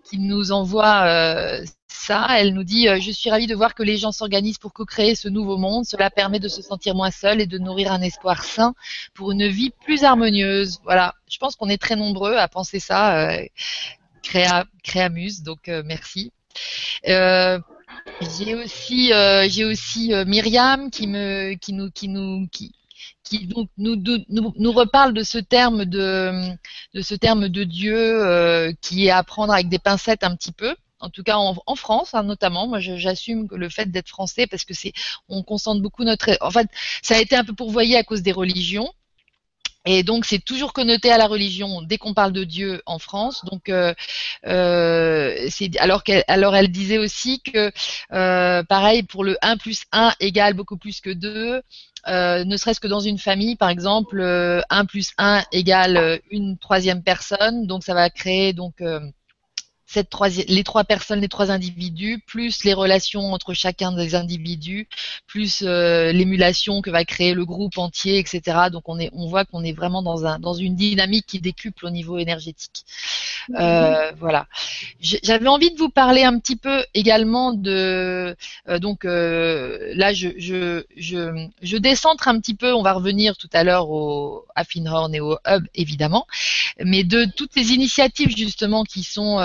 [0.08, 1.60] qui nous envoie
[1.96, 2.26] ça.
[2.38, 5.14] Elle nous dit euh, Je suis ravie de voir que les gens s'organisent pour co-créer
[5.14, 5.84] ce nouveau monde.
[5.84, 8.74] Cela permet de se sentir moins seul et de nourrir un espoir sain
[9.14, 10.80] pour une vie plus harmonieuse.
[10.84, 13.30] Voilà, je pense qu'on est très nombreux à penser ça.
[13.30, 13.44] Euh,
[14.22, 16.32] créa, créamuse, donc euh, merci.
[17.08, 17.58] Euh,
[18.20, 19.12] j'ai aussi,
[19.48, 22.72] j'ai aussi Myriam qui me, qui nous, qui nous, qui,
[23.46, 26.56] donc nous, reparle de ce terme de
[27.00, 30.76] ce terme de Dieu qui est à prendre avec des pincettes un petit peu
[31.06, 32.66] en tout cas en, France hein, notamment.
[32.66, 34.92] Moi, j'assume le fait d'être français parce que c'est,
[35.28, 36.36] on concentre beaucoup notre.
[36.40, 36.68] En fait,
[37.02, 38.92] ça a été un peu pourvoyé à cause des religions.
[39.88, 43.44] Et donc c'est toujours connoté à la religion dès qu'on parle de Dieu en France.
[43.44, 43.94] Donc euh,
[44.46, 45.48] euh,
[45.78, 47.70] alors qu'elle alors elle disait aussi que
[48.12, 51.62] euh, pareil pour le 1 plus 1 égale beaucoup plus que 2.
[52.08, 57.68] ne serait-ce que dans une famille, par exemple, 1 plus 1 égale une troisième personne,
[57.68, 58.82] donc ça va créer donc
[59.86, 60.10] cette
[60.48, 64.88] les trois personnes, les trois individus, plus les relations entre chacun des individus,
[65.26, 68.68] plus euh, l'émulation que va créer le groupe entier, etc.
[68.72, 71.86] Donc on est, on voit qu'on est vraiment dans un, dans une dynamique qui décuple
[71.86, 72.84] au niveau énergétique.
[73.54, 74.46] Euh, voilà.
[75.00, 78.34] J'avais envie de vous parler un petit peu également de
[78.68, 82.72] euh, donc euh, là je, je, je, je décentre un petit peu.
[82.74, 86.26] On va revenir tout à l'heure au à Finhorn et au Hub évidemment,
[86.82, 89.38] mais de toutes les initiatives justement qui sont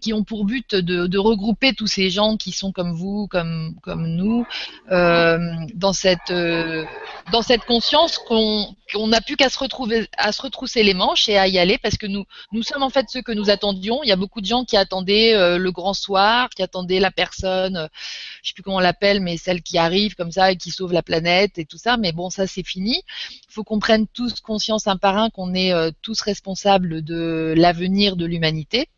[0.00, 3.74] qui ont pour but de, de, regrouper tous ces gens qui sont comme vous, comme
[3.82, 4.46] comme nous,
[4.90, 6.32] dans cette
[7.32, 8.74] dans cette conscience qu'on
[9.08, 11.96] n'a plus qu'à se retrouver à se retrousser les manches et à y aller parce
[11.96, 14.02] que nous nous sommes en fait ceux que nous attendions.
[14.02, 17.10] Il y a beaucoup de gens qui attendaient euh, le grand soir, qui attendaient la
[17.10, 17.88] personne, euh,
[18.42, 20.92] je sais plus comment on l'appelle, mais celle qui arrive comme ça et qui sauve
[20.92, 21.96] la planète et tout ça.
[21.96, 23.02] Mais bon, ça c'est fini.
[23.48, 27.54] Il faut qu'on prenne tous conscience un par un qu'on est euh, tous responsables de
[27.56, 28.88] l'avenir de l'humanité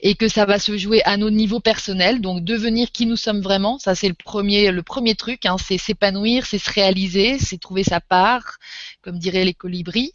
[0.00, 2.20] et que ça va se jouer à nos niveaux personnels.
[2.20, 5.78] Donc devenir qui nous sommes vraiment, ça c'est le premier, le premier truc, hein, c'est
[5.78, 8.58] s'épanouir, c'est se réaliser, c'est trouver sa part,
[9.02, 10.14] comme diraient les colibris.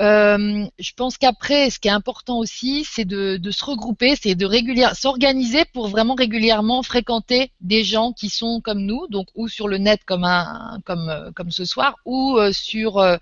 [0.00, 4.34] Euh, je pense qu'après, ce qui est important aussi, c'est de, de, se regrouper, c'est
[4.34, 9.48] de régulièrement s'organiser pour vraiment régulièrement fréquenter des gens qui sont comme nous, donc ou
[9.48, 13.16] sur le net comme un, comme comme ce soir, ou euh, sur euh,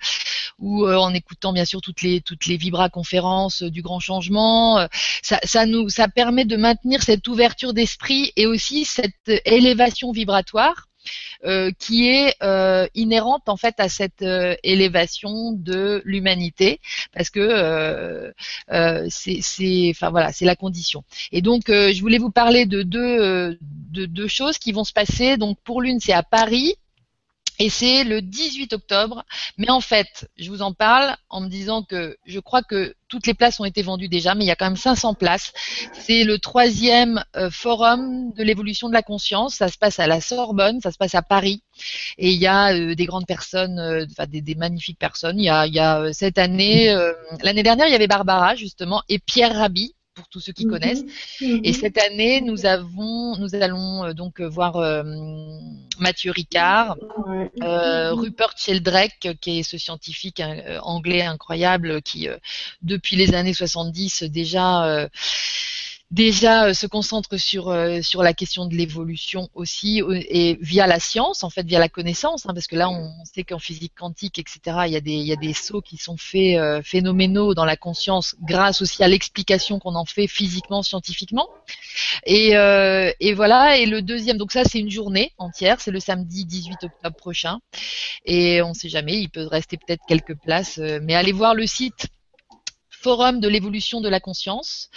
[0.58, 4.86] ou en écoutant bien sûr toutes les toutes les vibra conférences du grand changement.
[5.46, 10.86] Ça nous ça permet de maintenir cette ouverture d'esprit et aussi cette élévation vibratoire
[11.44, 16.80] euh, qui est euh, inhérente en fait à cette euh, élévation de l'humanité.
[17.12, 18.32] Parce que
[19.08, 21.04] c'est enfin voilà c'est la condition.
[21.32, 25.36] Et donc je voulais vous parler de deux de deux choses qui vont se passer.
[25.36, 26.76] Donc pour l'une c'est à Paris
[27.58, 29.24] et c'est le 18 octobre.
[29.58, 33.26] Mais en fait, je vous en parle en me disant que je crois que toutes
[33.26, 35.52] les places ont été vendues déjà, mais il y a quand même 500 places.
[35.92, 39.54] C'est le troisième euh, forum de l'évolution de la conscience.
[39.56, 41.62] Ça se passe à la Sorbonne, ça se passe à Paris.
[42.18, 45.38] Et il y a euh, des grandes personnes, euh, enfin des, magnifiques personnes.
[45.38, 46.94] Il y a, il y a cette année,
[47.42, 50.72] l'année dernière, il y avait Barbara justement et Pierre Rabhi pour tous ceux qui mhm.
[50.72, 51.04] connaissent.
[51.40, 51.72] Et mhm.
[51.74, 55.02] cette année, nous avons, nous allons euh, donc euh, voir euh,
[56.00, 56.96] Mathieu Ricard,
[57.60, 60.42] Rupert Sheldrake, qui est ce scientifique
[60.82, 62.28] anglais incroyable qui,
[62.82, 65.08] depuis les années 70, déjà
[66.12, 70.86] déjà euh, se concentre sur euh, sur la question de l'évolution aussi euh, et via
[70.86, 73.92] la science en fait via la connaissance hein, parce que là on sait qu'en physique
[73.96, 77.54] quantique etc il y a des il y a des sauts qui sont faits phénoménaux
[77.54, 81.48] dans la conscience grâce aussi à l'explication qu'on en fait physiquement scientifiquement.
[82.24, 86.44] Et et voilà et le deuxième donc ça c'est une journée entière c'est le samedi
[86.44, 87.58] 18 octobre prochain.
[88.24, 92.08] Et on sait jamais il peut rester peut-être quelques places mais allez voir le site
[93.06, 94.90] Forum de l'évolution de la conscience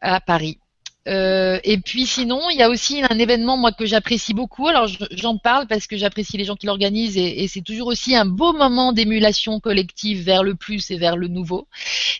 [0.00, 0.60] à Paris.
[1.08, 4.68] Euh, et puis sinon, il y a aussi un événement moi que j'apprécie beaucoup.
[4.68, 8.24] Alors j'en parle parce que j'apprécie les gens qui l'organisent et, c'est toujours aussi un
[8.24, 11.66] beau moment d'émulation collective vers le plus et vers le nouveau.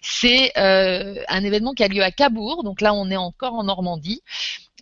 [0.02, 3.62] C'est euh, un événement qui a lieu à Cabourg, donc là on est encore en
[3.62, 4.22] Normandie,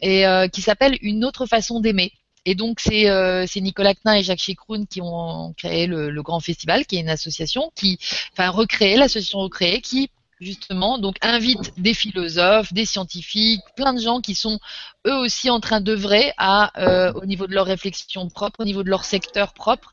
[0.01, 2.11] et euh, qui s'appelle Une autre façon d'aimer.
[2.47, 6.87] Et donc c'est Nicolas Knin et Jacques Chikroun qui ont créé le, le, Grand Festival,
[6.87, 7.99] qui est une association qui,
[8.33, 10.11] enfin recréé l'association recréée, qui
[10.45, 14.61] justement, donc invite des philosophes, des scientifiques, plein de gens qui sont
[15.07, 18.83] eux aussi en train d'œuvrer à, euh, au niveau de leur réflexion propre, au niveau
[18.83, 19.93] de leur secteur propre,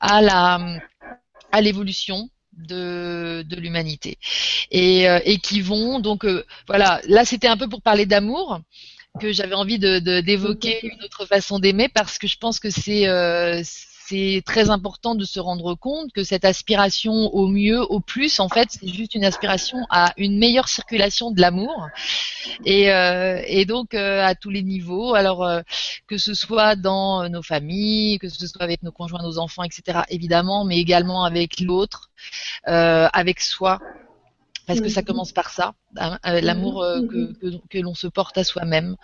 [0.00, 0.60] à la,
[1.52, 4.18] à l'évolution de, de l'humanité.
[4.70, 7.00] Et, euh, et qui vont donc euh, voilà.
[7.04, 8.60] Là c'était un peu pour parler d'amour
[9.20, 13.06] que j'avais envie de d'évoquer une autre façon d'aimer parce que je pense que c'est
[14.10, 18.48] c'est très important de se rendre compte que cette aspiration au mieux, au plus, en
[18.48, 21.86] fait, c'est juste une aspiration à une meilleure circulation de l'amour.
[22.64, 25.14] Et, euh, donc euh, à tous les niveaux.
[25.14, 25.60] Alors euh,
[26.08, 30.00] que ce soit dans nos familles, que ce soit avec nos conjoints, nos enfants, etc.
[30.08, 32.10] Évidemment, mais également avec l'autre,
[32.64, 33.78] avec soi
[34.70, 38.38] parce que ça commence par ça, hein, euh, l'amour euh, que, que, l'on se porte
[38.38, 38.94] à soi-même,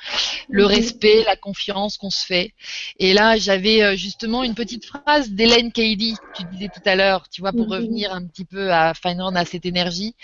[0.49, 2.55] le respect, la confiance qu'on se fait.
[3.01, 7.29] Et là, j'avais euh, justement une petite phrase d'Hélène Cady, tu disais tout à l'heure,
[7.29, 10.15] tu vois, pour revenir un petit peu à Feinhorn, à cette énergie,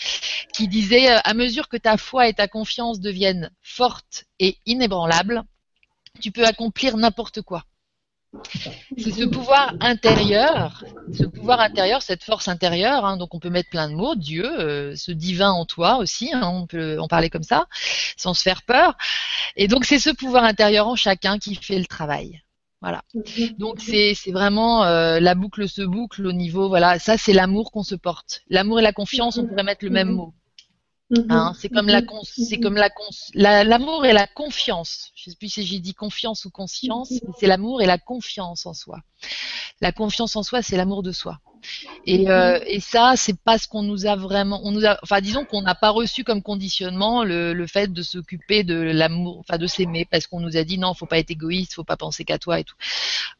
[0.53, 5.43] qui disait, à mesure que ta foi et ta confiance deviennent fortes et inébranlables,
[6.20, 7.64] tu peux accomplir n'importe quoi.
[8.99, 13.05] C'est ce pouvoir intérieur, ce pouvoir intérieur, cette force intérieure.
[13.05, 16.33] Hein, donc on peut mettre plein de mots, Dieu, euh, ce divin en toi aussi.
[16.33, 17.66] Hein, on peut en parler comme ça,
[18.16, 18.97] sans se faire peur.
[19.57, 22.43] Et donc c'est ce pouvoir intérieur en chacun qui fait le travail.
[22.80, 23.03] Voilà.
[23.59, 27.85] Donc c'est vraiment euh, la boucle se boucle au niveau voilà ça c'est l'amour qu'on
[27.85, 28.43] se porte.
[28.49, 30.35] L'amour et la confiance on pourrait mettre le même mot.
[31.13, 31.27] Mhm.
[31.29, 32.09] Hein, c'est comme la mhm.
[32.25, 35.11] c'est comme la l'amour et la confiance.
[35.15, 37.21] Je sais plus si j'ai dit confiance ou conscience, mhm.
[37.25, 39.01] mais c'est l'amour et la confiance en soi.
[39.83, 41.39] La confiance en soi, c'est l'amour de soi.
[42.07, 44.61] Et, euh, et ça, c'est pas ce qu'on nous a vraiment.
[44.65, 48.03] On nous a, enfin, disons qu'on n'a pas reçu comme conditionnement le, le fait de
[48.03, 51.31] s'occuper de l'amour, enfin, de s'aimer, parce qu'on nous a dit non, faut pas être
[51.31, 52.77] égoïste, faut pas penser qu'à toi et tout.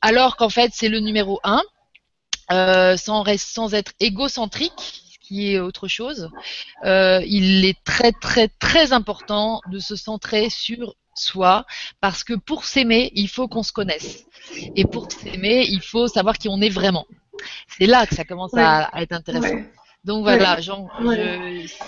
[0.03, 1.63] Alors qu'en fait, c'est le numéro un,
[2.51, 6.31] euh, sans, sans être égocentrique, qui est autre chose.
[6.85, 11.65] Euh, il est très très très important de se centrer sur soi
[12.01, 14.25] parce que pour s'aimer, il faut qu'on se connaisse.
[14.77, 17.07] Et pour s'aimer, il faut savoir qui on est vraiment.
[17.79, 19.63] C'est là que ça commence à, être intéressant.
[20.05, 20.89] Donc voilà, Jean,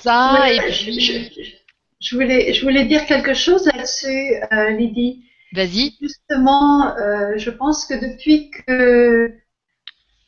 [0.00, 1.30] ça et puis.
[2.00, 5.24] Je, voulais, je voulais dire quelque chose là-dessus, euh, Lydie.
[5.52, 5.96] Vas-y.
[6.02, 9.32] Justement, euh, je pense que depuis que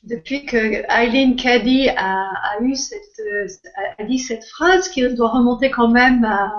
[0.07, 3.21] depuis que Eileen Caddy a, a, eu cette,
[3.99, 6.53] a dit cette phrase qui doit remonter quand même à,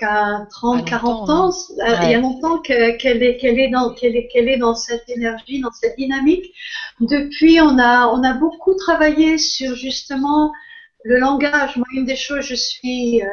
[0.00, 4.16] qu'à 30, 40 ans, euh, il y a longtemps qu'elle est, qu'elle est dans, qu'elle
[4.16, 6.54] est, qu'elle est dans cette énergie, dans cette dynamique.
[7.00, 10.52] Depuis, on a, on a beaucoup travaillé sur justement
[11.04, 11.76] le langage.
[11.76, 13.26] Moi, une des choses, je suis, euh,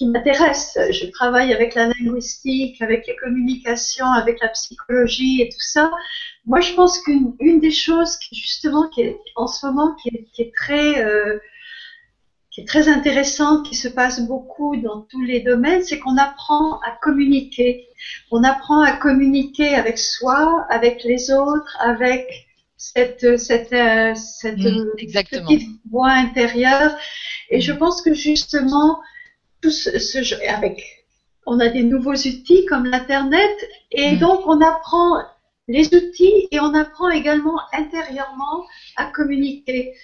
[0.00, 5.60] qui m'intéresse, je travaille avec la linguistique, avec les communications, avec la psychologie et tout
[5.60, 5.90] ça.
[6.46, 10.08] Moi, je pense qu'une une des choses qui justement qui est en ce moment qui
[10.08, 11.38] est, qui est très euh,
[12.50, 16.80] qui est très intéressante, qui se passe beaucoup dans tous les domaines, c'est qu'on apprend
[16.80, 17.86] à communiquer.
[18.30, 22.26] On apprend à communiquer avec soi, avec les autres, avec
[22.78, 26.92] cette cette euh, cette mmh, petite voix intérieure.
[27.50, 29.00] Et je pense que justement
[29.60, 31.00] tout ce, ce avec
[31.46, 33.56] on a des nouveaux outils comme l'internet
[33.90, 34.18] et mmh.
[34.18, 35.22] donc on apprend
[35.68, 39.94] les outils et on apprend également intérieurement à communiquer.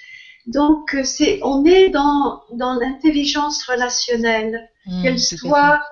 [0.47, 5.83] Donc, euh, c'est, on est dans, dans l'intelligence relationnelle, mmh, qu'elle soit,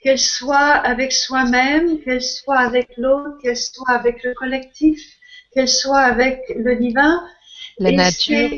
[0.00, 5.00] qu'elle soit avec soi-même, qu'elle soit avec l'autre, qu'elle soit avec le collectif,
[5.52, 7.24] qu'elle soit avec le divin.
[7.78, 8.50] La nature.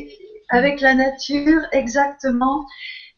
[0.51, 2.65] Avec la nature, exactement.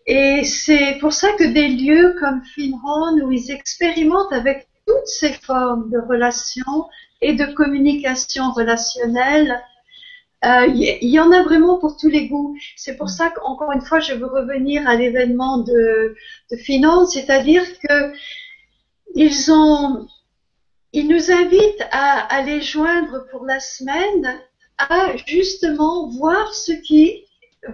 [0.07, 5.33] Et c'est pour ça que des lieux comme Finron, où ils expérimentent avec toutes ces
[5.33, 6.87] formes de relations,
[7.21, 9.61] et de communication relationnelle.
[10.45, 12.57] Il euh, y, en a vraiment pour tous les goûts.
[12.77, 16.15] C'est pour ça qu'encore une fois, je veux revenir à l'événement de,
[16.51, 18.13] de c'est-à-dire que
[19.15, 24.41] ils nous invitent à les joindre pour la semaine,
[24.79, 27.25] à justement voir ce qui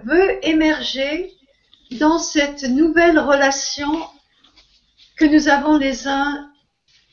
[0.03, 1.31] veut émerger
[1.99, 4.05] dans cette nouvelle relation
[5.17, 6.49] que nous avons les uns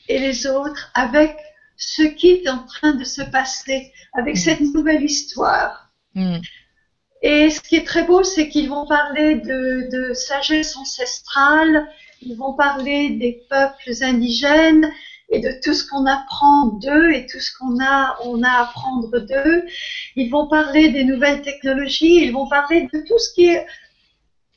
[0.07, 1.37] et les autres avec
[1.77, 4.39] ce qui est en train de se passer avec mm.
[4.39, 5.89] cette nouvelle histoire.
[6.15, 6.37] Mm.
[7.23, 11.87] Et ce qui est très beau, c'est qu'ils vont parler de, sagesse ancestrale,
[12.21, 14.91] ils vont parler des peuples indigènes
[15.29, 18.63] et de tout ce qu'on apprend d'eux et tout ce qu'on a, on a à
[18.63, 19.65] apprendre d'eux.
[20.15, 23.65] Ils vont parler des nouvelles technologies, ils vont parler de tout ce qui est,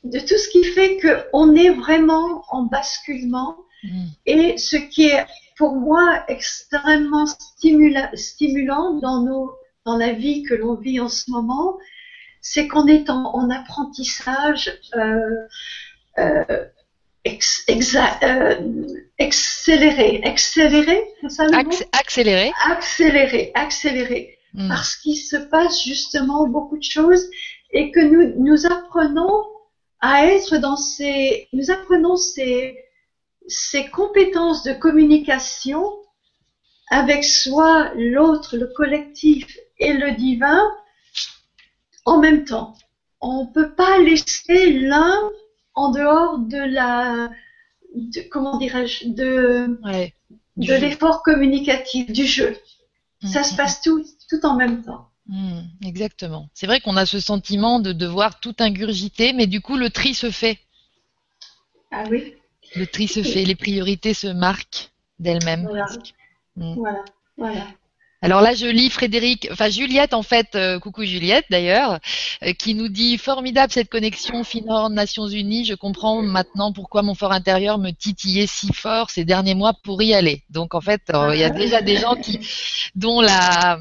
[0.05, 3.57] de tout ce qui fait qu'on est vraiment en basculement.
[3.83, 4.05] Mm.
[4.25, 5.25] Et ce qui est
[5.57, 9.51] pour moi extrêmement stimulant dans, nos,
[9.85, 11.77] dans la vie que l'on vit en ce moment,
[12.41, 15.47] c'est qu'on est en, apprentissage euh,
[16.19, 16.43] euh,
[17.27, 18.83] euh,
[19.19, 20.21] accéléré.
[20.23, 21.71] Accéléré, c'est ça le mot?
[21.93, 22.51] Accéléré.
[22.69, 24.37] Accéléré, accéléré.
[24.53, 24.67] Hmm.
[24.67, 27.27] Parce qu'il se passe justement beaucoup de choses
[27.71, 29.43] et que nous, nous apprenons
[30.01, 32.77] à être dans ces, nous apprenons ces,
[33.47, 35.83] ces compétences de communication
[36.89, 40.61] avec soi, l'autre, le collectif et le divin
[42.05, 42.75] en même temps.
[43.21, 45.29] On ne peut pas laisser l'un
[45.73, 47.31] en dehors de la,
[48.31, 49.79] comment dirais-je, de,
[50.57, 52.55] de l'effort communicatif, du jeu.
[53.23, 55.09] Ça se mm, passe tout, tout en même temps.
[55.83, 56.49] Exactement.
[56.53, 60.13] C'est vrai qu'on a ce sentiment de devoir tout ingurgiter, mais du coup, le tri
[60.13, 60.59] se fait.
[61.91, 62.33] Ah oui.
[62.75, 65.67] Le tri se fait, les priorités se marquent d'elles-mêmes.
[66.55, 66.75] Mm.
[66.75, 67.03] Voilà.
[67.37, 67.67] voilà.
[68.21, 71.99] Alors là, je lis Frédéric, enfin Juliette en fait, euh, coucou Juliette d'ailleurs,
[72.43, 75.65] euh, qui nous dit formidable cette connexion Finor Nations Unies.
[75.65, 80.01] Je comprends maintenant pourquoi mon fort intérieur me titillait si fort ces derniers mois pour
[80.01, 80.43] y aller.
[80.49, 82.39] Donc en fait, euh, il y a déjà des gens qui,
[82.95, 83.77] dont la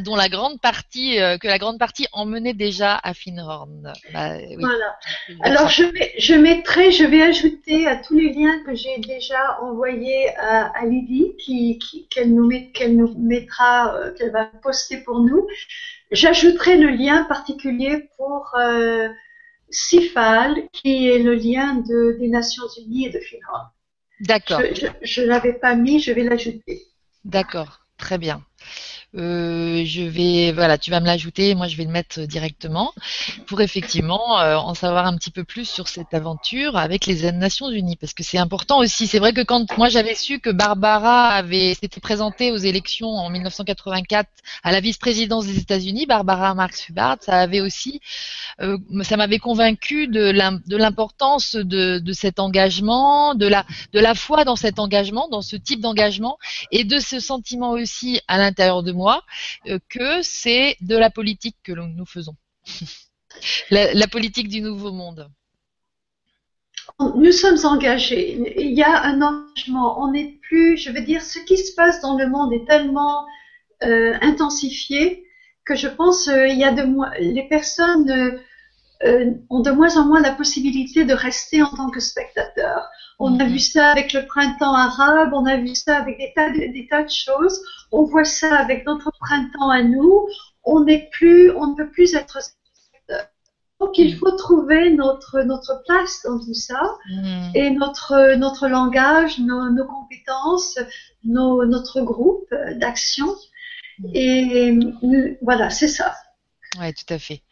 [0.00, 3.92] dont la grande partie euh, que la grande partie emmenait déjà à Finhorn.
[4.12, 4.96] Bah, voilà.
[5.42, 5.84] Alors je,
[6.18, 10.86] je mettrai, je vais ajouter à tous les liens que j'ai déjà envoyés à, à
[10.86, 11.78] Lydie, qui,
[12.08, 15.46] qu'elle nous met, qu'elle nous mettra, euh, qu'elle va poster pour nous.
[16.10, 19.08] J'ajouterai le lien particulier pour euh,
[19.70, 23.68] CIFAL, qui est le lien de, des Nations Unies et de Finlande.
[24.20, 24.60] D'accord.
[25.02, 26.82] Je ne l'avais pas mis, je vais l'ajouter.
[27.24, 28.42] D'accord, très bien.
[29.14, 32.94] Euh, je vais, voilà, tu vas me l'ajouter, moi je vais le mettre directement
[33.46, 37.68] pour effectivement euh, en savoir un petit peu plus sur cette aventure avec les Nations
[37.70, 39.06] Unies, parce que c'est important aussi.
[39.06, 43.28] C'est vrai que quand moi j'avais su que Barbara avait s'était présentée aux élections en
[43.28, 44.30] 1984
[44.62, 48.00] à la vice-présidence des États-Unis, Barbara Marx Hubbard, ça avait aussi,
[48.62, 50.30] euh, ça m'avait convaincu de
[50.76, 55.56] l'importance de, de cet engagement, de la de la foi dans cet engagement, dans ce
[55.56, 56.38] type d'engagement,
[56.70, 61.56] et de ce sentiment aussi à l'intérieur de moi euh, que c'est de la politique
[61.62, 62.36] que nous faisons.
[63.70, 65.30] la, politique du nouveau monde.
[67.16, 68.38] Nous sommes engagés.
[68.58, 70.02] Il y a un engagement.
[70.02, 73.24] On n'est plus, je veux dire, ce qui se passe dans le monde est tellement
[73.82, 75.26] euh, intensifié
[75.64, 78.40] que je pense euh, y a de moins, les personnes
[79.50, 82.88] ont de moins en moins la possibilité de rester en tant que spectateurs.
[83.18, 83.52] On a mhm.
[83.52, 87.02] vu ça avec le printemps arabe, on a vu ça avec des tas des tas
[87.02, 87.60] de choses
[87.92, 90.26] on voit ça avec notre printemps à nous,
[90.64, 92.38] on n'est plus, on ne peut plus être
[93.80, 96.80] donc il faut trouver notre notre place dans tout ça
[97.10, 97.50] mm.
[97.54, 100.78] et notre notre langage, nos, compétences,
[101.24, 103.26] notre groupe d'action
[104.14, 104.78] et
[105.42, 106.14] voilà c'est ça.
[106.78, 107.42] Ouais, tout à fait.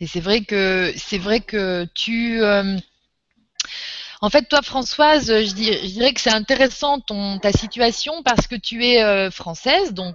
[0.00, 2.78] Et c'est vrai que c'est vrai que tu euh,
[4.22, 8.86] en fait, toi, Françoise, je, dirais que c'est intéressant ton, ta situation parce que tu
[8.86, 10.14] es euh, française, donc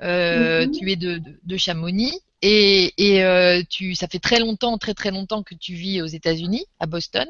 [0.00, 0.70] euh, mhm.
[0.72, 2.92] tu es de, Chamonix et,
[3.22, 6.86] euh, tu, ça fait très longtemps, très très longtemps que tu vis aux États-Unis, à
[6.86, 7.28] Boston,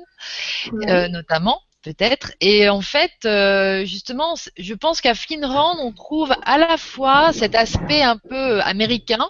[1.10, 2.32] notamment peut-être.
[2.40, 3.10] Et en fait,
[3.84, 9.28] justement, je pense qu'à Finrand, on trouve à la fois cet aspect un peu américain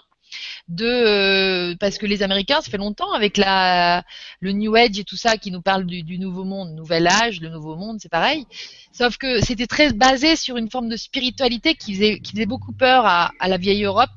[0.67, 4.03] de euh, parce que les Américains, ça fait longtemps avec la
[4.39, 7.39] le New Age et tout ça qui nous parle du, du nouveau monde, nouvel âge,
[7.41, 8.45] le nouveau monde, c'est pareil.
[8.91, 12.71] Sauf que c'était très basé sur une forme de spiritualité qui faisait qui faisait beaucoup
[12.71, 14.09] peur à, à la vieille Europe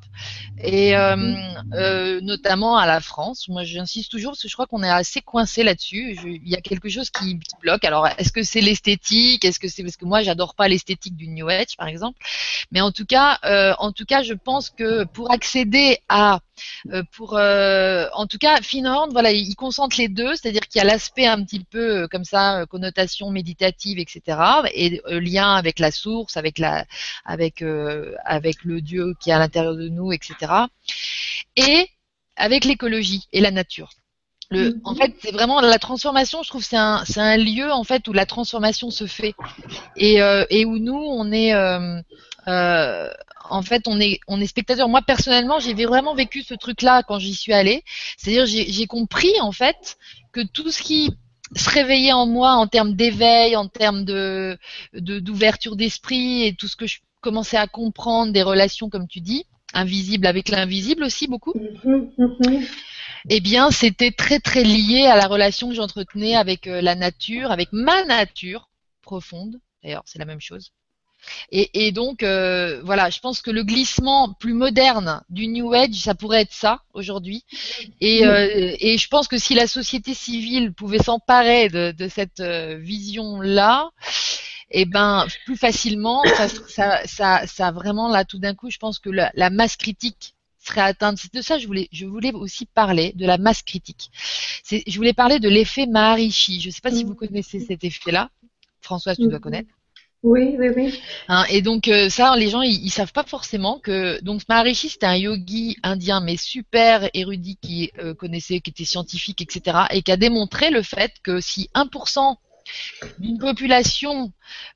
[0.61, 1.15] et euh,
[1.73, 3.47] euh, notamment à la France.
[3.47, 6.17] Moi, j'insiste toujours parce que je crois qu'on est assez coincé là-dessus.
[6.25, 7.85] Il y a quelque chose qui, qui bloque.
[7.85, 9.45] Alors, est-ce que c'est l'esthétique?
[9.45, 12.19] Est-ce que c'est parce que moi, j'adore pas l'esthétique du New Age, par exemple?
[12.71, 16.38] Mais en tout cas, euh, en tout cas, je pense que pour accéder à
[16.91, 20.85] euh, euh, en tout cas, Finhorn, voilà, il concentre les deux, c'est-à-dire qu'il y a
[20.85, 24.37] l'aspect un petit peu euh, comme ça, connotation méditative, etc.,
[24.73, 26.59] et lien avec la source, avec
[27.61, 30.53] le Dieu qui est à l'intérieur de nous, etc.,
[31.55, 31.89] et
[32.35, 33.89] avec l'écologie et la nature.
[34.51, 34.81] Le, mm-hmm.
[34.83, 36.41] en fait, c'est vraiment la transformation.
[36.43, 39.35] Je trouve c'est un, c'est un lieu en fait où la transformation se fait
[39.95, 40.19] et,
[40.49, 41.53] et où nous on est
[42.49, 43.09] euh,
[43.49, 44.89] en fait, on est, on est spectateur.
[44.89, 47.83] Moi, personnellement, j'ai vraiment vécu ce truc-là quand j'y suis allée.
[48.17, 49.97] C'est-à-dire, j'ai compris, en fait,
[50.31, 51.11] que tout ce qui
[51.55, 54.57] se réveillait en moi en termes d'éveil, en termes de
[54.93, 59.45] d'ouverture d'esprit et tout ce que je commençais à comprendre des relations, comme tu dis,
[59.73, 61.53] invisibles avec l'invisible aussi beaucoup.
[61.53, 62.67] Mm-hmm, mm-hmm.
[63.27, 67.51] Eh bien, c'était très très lié à la relation que j'entretenais avec euh, la nature,
[67.51, 68.69] avec ma nature
[69.01, 69.59] profonde.
[69.83, 70.71] D'ailleurs, c'est la même chose.
[71.51, 76.15] Et, donc, euh, voilà, je pense que le glissement plus moderne du New Age, ça
[76.15, 77.43] pourrait être ça aujourd'hui.
[77.99, 83.89] Et, euh, je pense que si la société civile pouvait s'emparer de, cette vision-là,
[84.71, 86.23] eh ben, plus facilement,
[86.69, 90.81] ça, ça, ça, vraiment là, tout d'un coup, je pense que la, masse critique serait
[90.81, 91.17] atteinte.
[91.17, 94.11] C'est de ça que je voulais, je voulais aussi parler de la masse critique.
[94.69, 96.61] Je voulais parler de l'effet Maharishi.
[96.61, 98.29] Je ne sais pas si vous connaissez cet effet-là.
[98.81, 99.69] Françoise, tu dois connaître.
[100.21, 100.99] Oui, oui, oui.
[101.29, 105.05] Hein, et donc euh, ça, les gens, ils, savent pas forcément que donc Maharishi, c'était
[105.05, 110.11] un yogi indien, mais super érudit qui euh, connaissait, qui était scientifique, etc., et qui
[110.11, 112.35] a démontré le fait que si 1%
[113.19, 114.31] d'une population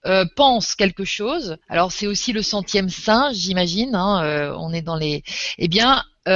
[0.05, 4.95] euh, pense quelque chose, alors c'est aussi le centième saint, j'imagine, hein, on est dans
[4.95, 5.23] les,
[5.57, 6.33] eh bien, ça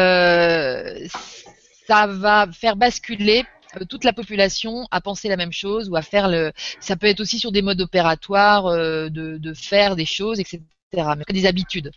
[2.07, 3.45] va faire basculer
[3.75, 6.51] euh, toute la population à penser la même chose ou à faire le.
[6.79, 10.61] Ça peut être aussi sur des modes opératoires, euh, de, faire des choses, etc.
[10.93, 11.91] Mais des habitudes.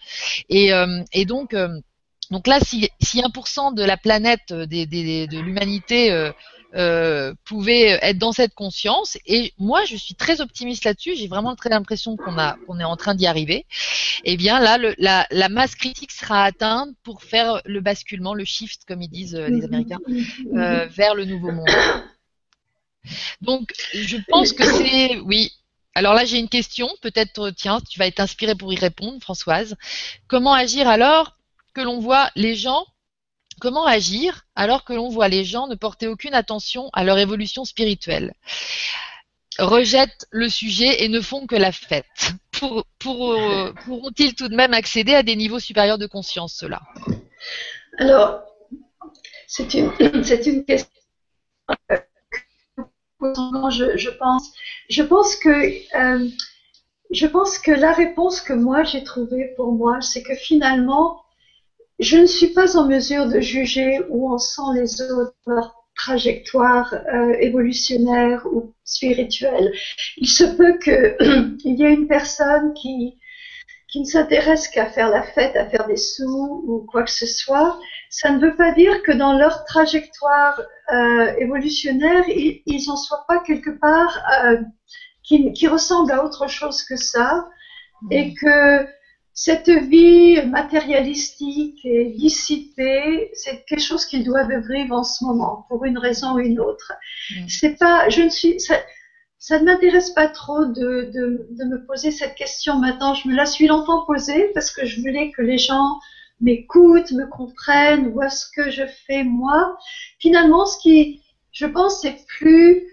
[0.49, 1.53] Et, euh, donc.
[1.53, 6.31] là, si, si 1% de la planète, de l'humanité
[6.75, 9.19] euh, pouvait être dans cette conscience.
[9.27, 11.17] Et moi, je suis très optimiste là-dessus.
[11.17, 13.67] J'ai vraiment très l'impression qu'on a, qu'on est en train d'y arriver.
[14.25, 18.35] Et eh bien là, le, la, la, masse critique sera atteinte pour faire le basculement,
[18.35, 19.99] le shift, comme ils disent euh, les Américains,
[20.55, 21.69] euh, vers le nouveau monde.
[23.41, 25.53] Donc, je pense que c'est, oui.
[25.95, 26.89] Alors là, j'ai une question.
[27.03, 29.75] Peut-être, tiens, tu vas être inspirée pour y répondre, Françoise.
[30.29, 31.37] Comment agir alors
[31.75, 32.85] que l'on voit les gens
[33.61, 37.65] Comment agir alors que l'on voit les gens ne porter aucune attention à leur évolution
[37.65, 38.33] spirituelle
[39.59, 42.33] Rejettent le sujet et ne font que la fête.
[42.53, 46.81] Pour, pourront-ils tout de même accéder à des niveaux supérieurs de conscience, cela
[47.99, 48.43] Alors,
[49.47, 51.01] c'est une, une question
[53.71, 54.53] je, je, pense.
[54.89, 55.49] Je pense que
[55.97, 56.29] euh,
[57.11, 61.20] je pense que la réponse que moi j'ai trouvée pour moi, c'est que finalement,
[62.01, 66.95] je ne suis pas en mesure de juger où en sont les autres leur trajectoire
[66.95, 69.71] euh, évolutionnaire ou spirituelle.
[70.17, 73.19] Il se peut qu'il y ait une personne qui,
[73.89, 77.27] qui ne s'intéresse qu'à faire la fête, à faire des sous ou quoi que ce
[77.27, 77.79] soit.
[78.09, 80.59] Ça ne veut pas dire que dans leur trajectoire
[80.93, 84.57] euh, évolutionnaire, ils, n'en soient pas quelque part euh,
[85.23, 87.47] qui, qui ressemblent à autre chose que ça
[88.11, 88.87] et que
[89.33, 95.85] cette vie matérialistique et dissipée, c'est quelque chose qu'ils doivent vivre en ce moment, pour
[95.85, 96.93] une raison ou une autre.
[97.31, 97.49] Mm.
[97.49, 98.77] C'est pas, je ne suis, ça,
[99.39, 103.15] ça ne m'intéresse pas trop de, de, de, me poser cette question maintenant.
[103.15, 105.99] Je me la suis longtemps posée parce que je voulais que les gens
[106.41, 109.79] m'écoutent, me comprennent, voient ce que je fais moi.
[110.19, 112.87] Finalement, ce qui, je pense, est plus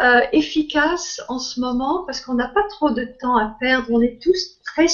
[0.00, 3.88] euh, efficace en ce moment parce qu'on n'a pas trop de temps à perdre.
[3.90, 4.86] On est tous très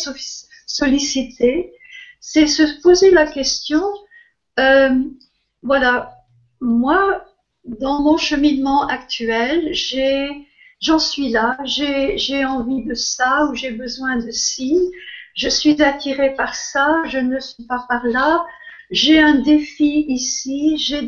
[0.74, 1.72] sollicités.
[2.20, 3.82] C'est se poser la question.
[4.58, 4.90] Euh,
[5.62, 6.14] voilà,
[6.60, 7.24] moi,
[7.64, 9.72] dans mon cheminement actuel,
[10.80, 14.76] j'en suis là, j'ai envie de ça ou j'ai besoin de ci,
[15.34, 18.44] je suis attirée par ça, je ne suis pas par là,
[18.90, 21.02] j'ai un défi ici, j'ai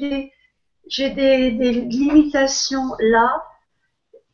[1.11, 3.43] des, limitations là.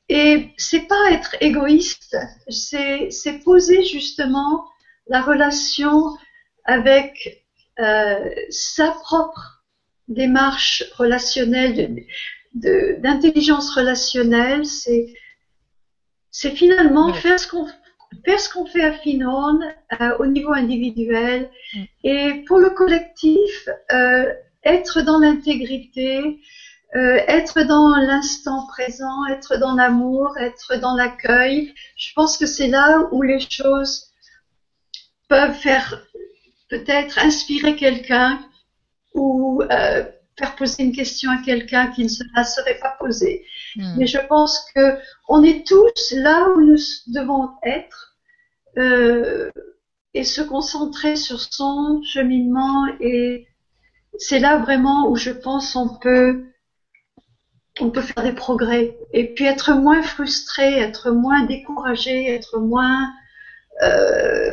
[0.09, 2.17] Et c'est pas être égoïste,
[2.49, 3.11] c'est
[3.45, 4.67] poser justement
[5.07, 6.17] la relation
[6.65, 7.45] avec
[7.79, 9.65] euh, sa propre
[10.09, 12.05] démarche relationnelle,
[12.55, 15.15] d'intelligence relationnelle, c'est
[16.31, 17.67] c'est finalement faire ce qu'on
[18.25, 19.61] faire ce qu'on fait à Finon
[20.01, 21.83] euh, au niveau individuel mm.
[22.05, 24.33] et pour le collectif euh,
[24.65, 26.41] être dans l'intégrité,
[26.95, 31.75] euh, être dans l'instant présent, être dans l'amour, être dans l'accueil.
[31.97, 34.12] Je pense que c'est là où les choses
[35.33, 36.07] peuvent faire
[36.69, 38.39] peut-être inspirer quelqu'un
[39.15, 40.05] ou euh,
[40.39, 43.47] faire poser une question à quelqu'un qui ne se la serait pas posée.
[43.77, 43.95] Hmm.
[43.97, 44.99] Mais je pense que
[45.29, 46.77] on est tous là où nous
[47.07, 48.15] devons être
[48.77, 49.51] euh,
[50.13, 53.47] et se concentrer sur son cheminement et
[54.19, 56.45] c'est là vraiment où je pense on peut
[57.81, 63.11] on peut faire des progrès et puis être moins frustré, être moins découragé, être moins
[63.83, 64.53] euh,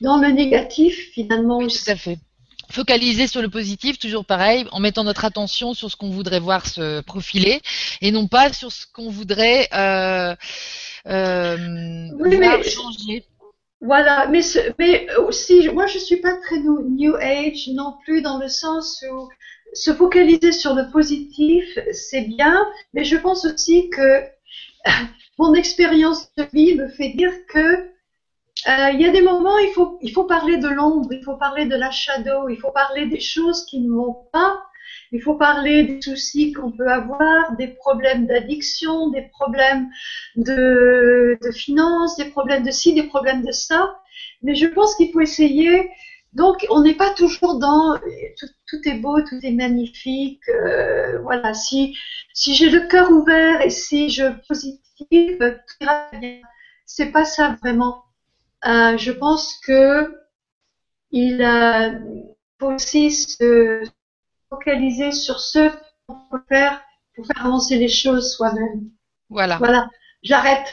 [0.00, 1.60] dans le négatif finalement.
[1.60, 2.18] tout à fait
[2.70, 6.66] focaliser sur le positif, toujours pareil, en mettant notre attention sur ce qu'on voudrait voir
[6.66, 7.60] se profiler
[8.00, 10.34] et non pas sur ce qu'on voudrait euh,
[11.06, 13.24] euh, changer.
[13.80, 14.40] Voilà, mais,
[14.78, 19.28] mais aussi, moi je suis pas très new, age non plus dans le sens où
[19.74, 24.24] se focaliser sur le positif, c'est bien, mais je pense aussi que
[25.38, 27.95] mon expérience de vie me fait dire que
[28.66, 31.66] il y a des moments, il faut, il faut parler de l'ombre, il faut parler
[31.66, 34.60] de la shadow, il faut parler des choses qui ne vont pas,
[35.12, 39.88] il faut parler des soucis qu'on peut avoir, des problèmes d'addiction, des problèmes
[40.36, 44.00] de, de finances, des problèmes de ci, des problèmes de ça.
[44.42, 45.90] Mais je pense qu'il faut essayer.
[46.32, 47.98] Donc, on n'est pas toujours dans
[48.38, 50.42] tout, tout, est beau, tout est magnifique.
[50.48, 51.96] Euh, voilà, si
[52.34, 56.40] si j'ai le cœur ouvert et si je positive, tout ira bien.
[56.84, 58.05] C'est pas ça vraiment.
[58.66, 60.14] Euh, je pense que
[61.10, 61.38] il
[62.58, 63.84] faut aussi se
[64.50, 65.70] focaliser sur ce
[66.06, 66.82] qu'on peut faire
[67.14, 68.90] pour faire avancer les choses soi-même.
[69.30, 69.58] Voilà.
[69.58, 69.88] Voilà.
[70.22, 70.66] J'arrête.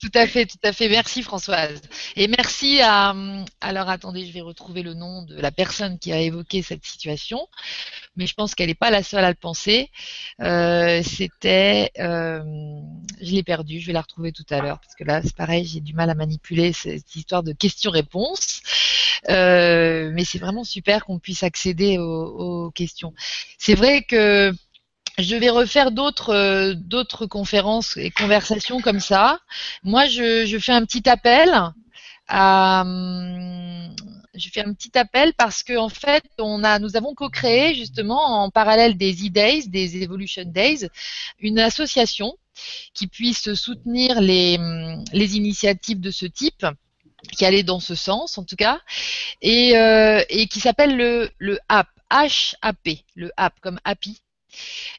[0.00, 0.88] Tout à fait, tout à fait.
[0.88, 1.80] Merci Françoise.
[2.16, 3.14] Et merci à.
[3.60, 7.46] Alors attendez, je vais retrouver le nom de la personne qui a évoqué cette situation,
[8.16, 9.90] mais je pense qu'elle n'est pas la seule à le penser.
[10.40, 11.90] Euh, C'était.
[11.98, 12.42] Euh,
[13.20, 15.66] je l'ai perdu, je vais la retrouver tout à l'heure, parce que là, c'est pareil,
[15.66, 18.62] j'ai du mal à manipuler cette histoire de questions-réponses.
[19.28, 23.12] Euh, mais c'est vraiment super qu'on puisse accéder aux, aux questions.
[23.58, 24.52] C'est vrai que
[25.18, 29.40] je vais refaire d'autres euh, d'autres conférences et conversations comme ça.
[29.82, 31.50] Moi, je, fais un petit appel.
[34.34, 38.42] Je fais un petit appel parce que en fait, on a, nous avons co-créé justement
[38.42, 40.88] en parallèle des e-days, des Evolution Days,
[41.40, 42.36] une association
[42.94, 44.58] qui puisse soutenir les,
[45.12, 46.66] les initiatives de ce type
[47.32, 48.80] qui allait dans ce sens en tout cas,
[49.42, 54.22] et, euh, et qui s'appelle le, le HAP, H-A-P, le HAP comme Happy,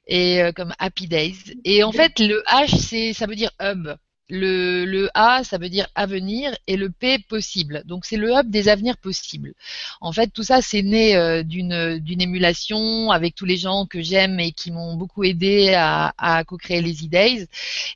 [0.07, 1.35] et euh, comme Happy Days.
[1.65, 3.89] Et en fait, le H, c'est, ça veut dire hub.
[4.33, 7.83] Le, le, A, ça veut dire avenir et le P, possible.
[7.85, 9.53] Donc c'est le hub des avenirs possibles.
[9.99, 14.01] En fait, tout ça, c'est né euh, d'une, d'une émulation avec tous les gens que
[14.01, 17.47] j'aime et qui m'ont beaucoup aidé à, à co-créer les e-days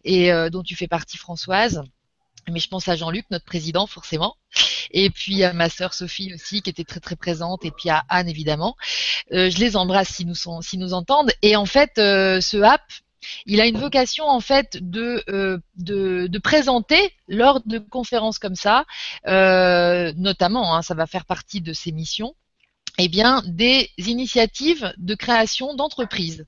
[0.03, 1.83] et euh, dont tu fais partie, Françoise
[2.51, 4.35] mais je pense à Jean-Luc, notre président, forcément.
[4.91, 8.03] Et puis à ma sœur Sophie aussi, qui était très très présente, et puis à
[8.09, 8.75] Anne évidemment.
[9.33, 11.31] Euh, je les embrasse si nous, si nous entendent.
[11.41, 12.83] Et en fait, euh, ce app,
[13.45, 18.55] il a une vocation en fait de, euh, de, de, présenter lors de conférences comme
[18.55, 18.85] ça,
[19.27, 22.35] euh, notamment, hein, ça va faire partie de ses missions,
[22.97, 26.45] eh bien des initiatives de création d'entreprises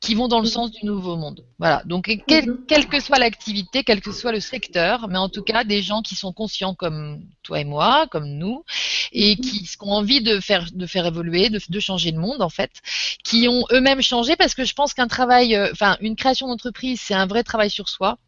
[0.00, 1.44] qui vont dans le sens du nouveau monde.
[1.58, 1.82] Voilà.
[1.86, 5.82] Donc, quelle que soit l'activité, quel que soit le secteur, mais en tout cas, des
[5.82, 8.64] gens qui sont conscients comme toi et moi, comme nous,
[9.12, 12.48] et qui, ont envie de faire, de faire évoluer, de, de changer le monde, en
[12.48, 12.70] fait,
[13.24, 17.00] qui ont eux-mêmes changé parce que je pense qu'un travail, euh, enfin, une création d'entreprise,
[17.02, 18.18] c'est un vrai travail sur soi.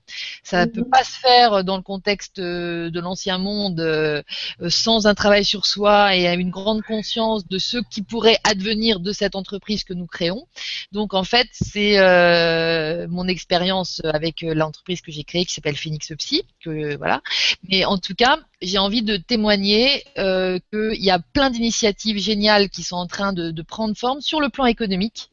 [0.42, 4.22] Ça ne peut pas se faire dans le contexte euh, de l'ancien monde euh,
[4.68, 9.12] sans un travail sur soi et une grande conscience de ce qui pourrait advenir de
[9.12, 10.46] cette entreprise que nous créons.
[10.92, 15.76] Donc, en fait, c'est euh, mon expérience avec euh, l'entreprise que j'ai créée qui s'appelle
[15.76, 16.42] Phoenix Psy.
[16.64, 17.22] Que, voilà.
[17.68, 22.70] Mais en tout cas, j'ai envie de témoigner euh, qu'il y a plein d'initiatives géniales
[22.70, 25.30] qui sont en train de, prendre forme sur le plan économique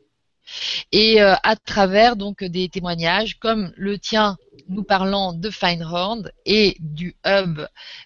[0.92, 7.16] et à travers donc des témoignages comme le tien nous parlant de Feinhorn et du
[7.26, 7.62] hub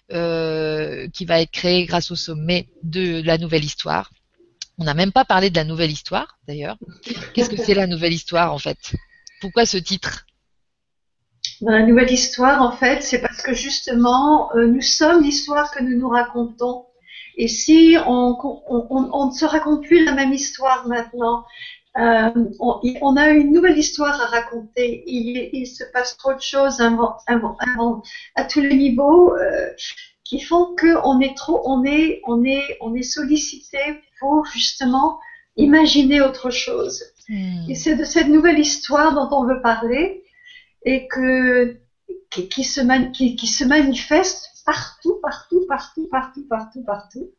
[0.08, 4.10] qui va être créé grâce au sommet de la nouvelle histoire.
[4.80, 6.78] On n'a même pas parlé de la nouvelle histoire, d'ailleurs.
[7.34, 8.78] Qu'est-ce que c'est la nouvelle histoire, en fait?
[9.42, 10.24] Pourquoi ce titre?
[11.60, 15.98] La nouvelle histoire, en fait, c'est parce que justement, euh, nous sommes l'histoire que nous
[15.98, 16.86] nous racontons.
[17.36, 21.44] Et si on, ne se raconte plus la même histoire maintenant,
[21.98, 25.04] euh, on, a une nouvelle histoire à raconter.
[25.06, 29.36] Il, se passe trop de choses à tous les niveaux.
[29.36, 29.68] Euh,
[30.24, 33.78] qui font qu'on est trop, on est, on est, on est sollicité
[34.20, 35.18] pour justement
[35.56, 37.02] imaginer autre chose.
[37.28, 37.68] Hmm.
[37.68, 40.24] Et c'est de cette nouvelle histoire dont on veut parler
[40.84, 41.76] et que
[42.30, 42.80] qui, qui se,
[43.12, 47.30] qui, qui se manifeste partout, partout, partout, partout, partout, partout.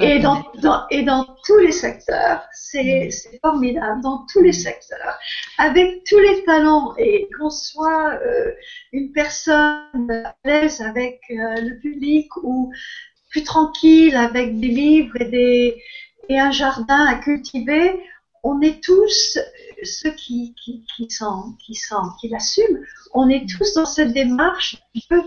[0.00, 3.38] Et dans, dans, et dans tous les secteurs, c'est mm.
[3.42, 5.18] formidable, dans tous les secteurs,
[5.58, 8.50] avec tous les talents, et qu'on soit euh,
[8.92, 12.72] une personne à l'aise avec euh, le public ou
[13.34, 15.82] plus tranquille avec des livres et, des,
[16.28, 17.98] et un jardin à cultiver,
[18.44, 19.40] on est tous
[19.82, 22.78] ceux qui, qui, qui, sont, qui, sont, qui l'assument,
[23.12, 24.76] on est tous dans cette démarche
[25.10, 25.20] de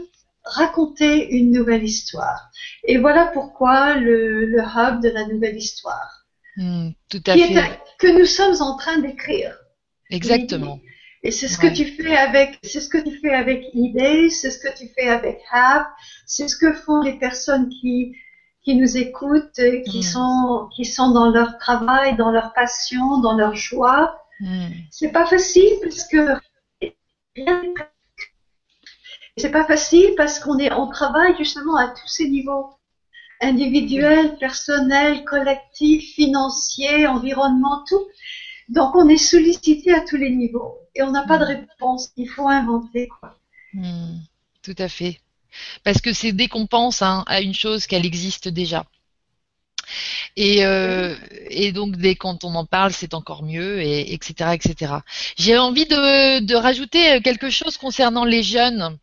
[0.45, 2.49] raconter une nouvelle histoire.
[2.85, 6.23] Et voilà pourquoi le, le hub de la nouvelle histoire.
[6.55, 7.81] Hmm, tout à fait.
[7.99, 9.53] que nous sommes en train d'écrire.
[10.09, 10.79] Exactement.
[10.81, 14.51] Et, c'est ce que tu fais avec, c'est ce que tu fais avec eBay, c'est
[14.51, 15.83] ce que tu fais avec Hub,
[16.25, 18.15] c'est ce que font les personnes qui,
[18.63, 23.55] qui nous écoutent, qui sont, qui sont dans leur travail, dans leur passion, dans leur
[23.55, 24.21] joie.
[24.39, 24.67] Hmm.
[24.91, 26.19] C'est pas facile parce que
[29.37, 32.77] c'est pas facile parce qu'on est, on travaille justement à tous ces niveaux
[33.41, 38.07] individuel, personnel, collectif, financier, environnement, tout.
[38.69, 41.59] Donc on est sollicité à tous les niveaux et on n'a pas de hmm.
[41.69, 42.11] réponse.
[42.17, 43.37] Il faut inventer quoi.
[43.73, 44.19] Hmm.
[44.63, 45.19] tout à fait.
[45.83, 48.85] Parce que c'est dès qu'on pense hein, à une chose qu'elle existe déjà.
[50.35, 51.15] Et, euh,
[51.49, 54.95] et, donc dès quand on en parle, c'est encore mieux, et, etc., etc.
[55.37, 58.99] J'ai envie de, de, rajouter quelque chose concernant les jeunes.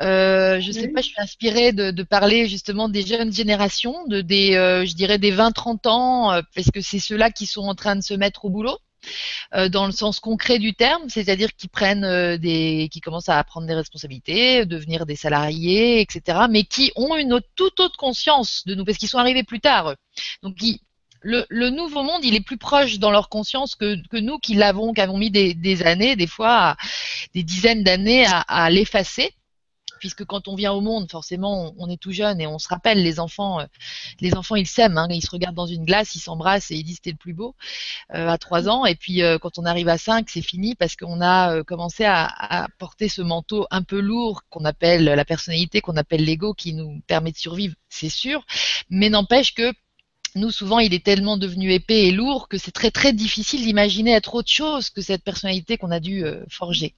[0.00, 4.20] Euh, je sais pas, je suis inspirée de, de, parler justement des jeunes générations, de
[4.20, 7.74] des, euh, je dirais des 20-30 ans, euh, parce que c'est ceux-là qui sont en
[7.74, 8.78] train de se mettre au boulot.
[9.54, 13.66] Euh, dans le sens concret du terme, c'est-à-dire qui prennent des, qui commencent à prendre
[13.66, 18.84] des responsabilités, devenir des salariés, etc., mais qui ont une toute autre conscience de nous,
[18.84, 19.94] parce qu'ils sont arrivés plus tard.
[20.42, 20.56] Donc,
[21.22, 25.00] le, nouveau monde, il est plus proche dans leur conscience que, nous qui l'avons, qui
[25.00, 26.76] avons mis des, années, des fois
[27.34, 29.34] des dizaines d'années à l'effacer
[30.02, 33.04] puisque quand on vient au monde, forcément, on, est tout jeune et on se rappelle
[33.04, 33.60] les enfants.
[33.60, 33.66] Euh,
[34.20, 37.12] ils s'aiment, hein, ils se regardent dans une glace, ils s'embrassent et ils disent t'es
[37.12, 37.54] le plus beau
[38.12, 38.84] euh, à trois ans.
[38.84, 42.66] Et puis euh, quand on arrive à 5, c'est fini parce qu'on a commencé à,
[42.78, 47.00] porter ce manteau un peu lourd qu'on appelle la personnalité, qu'on appelle l'ego, qui nous
[47.06, 48.44] permet de survivre, c'est sûr.
[48.90, 49.72] Mais n'empêche que
[50.34, 54.12] nous, souvent, il est tellement devenu épais et lourd que c'est très très difficile d'imaginer
[54.12, 56.94] être autre chose que cette personnalité qu'on a dû euh, forger.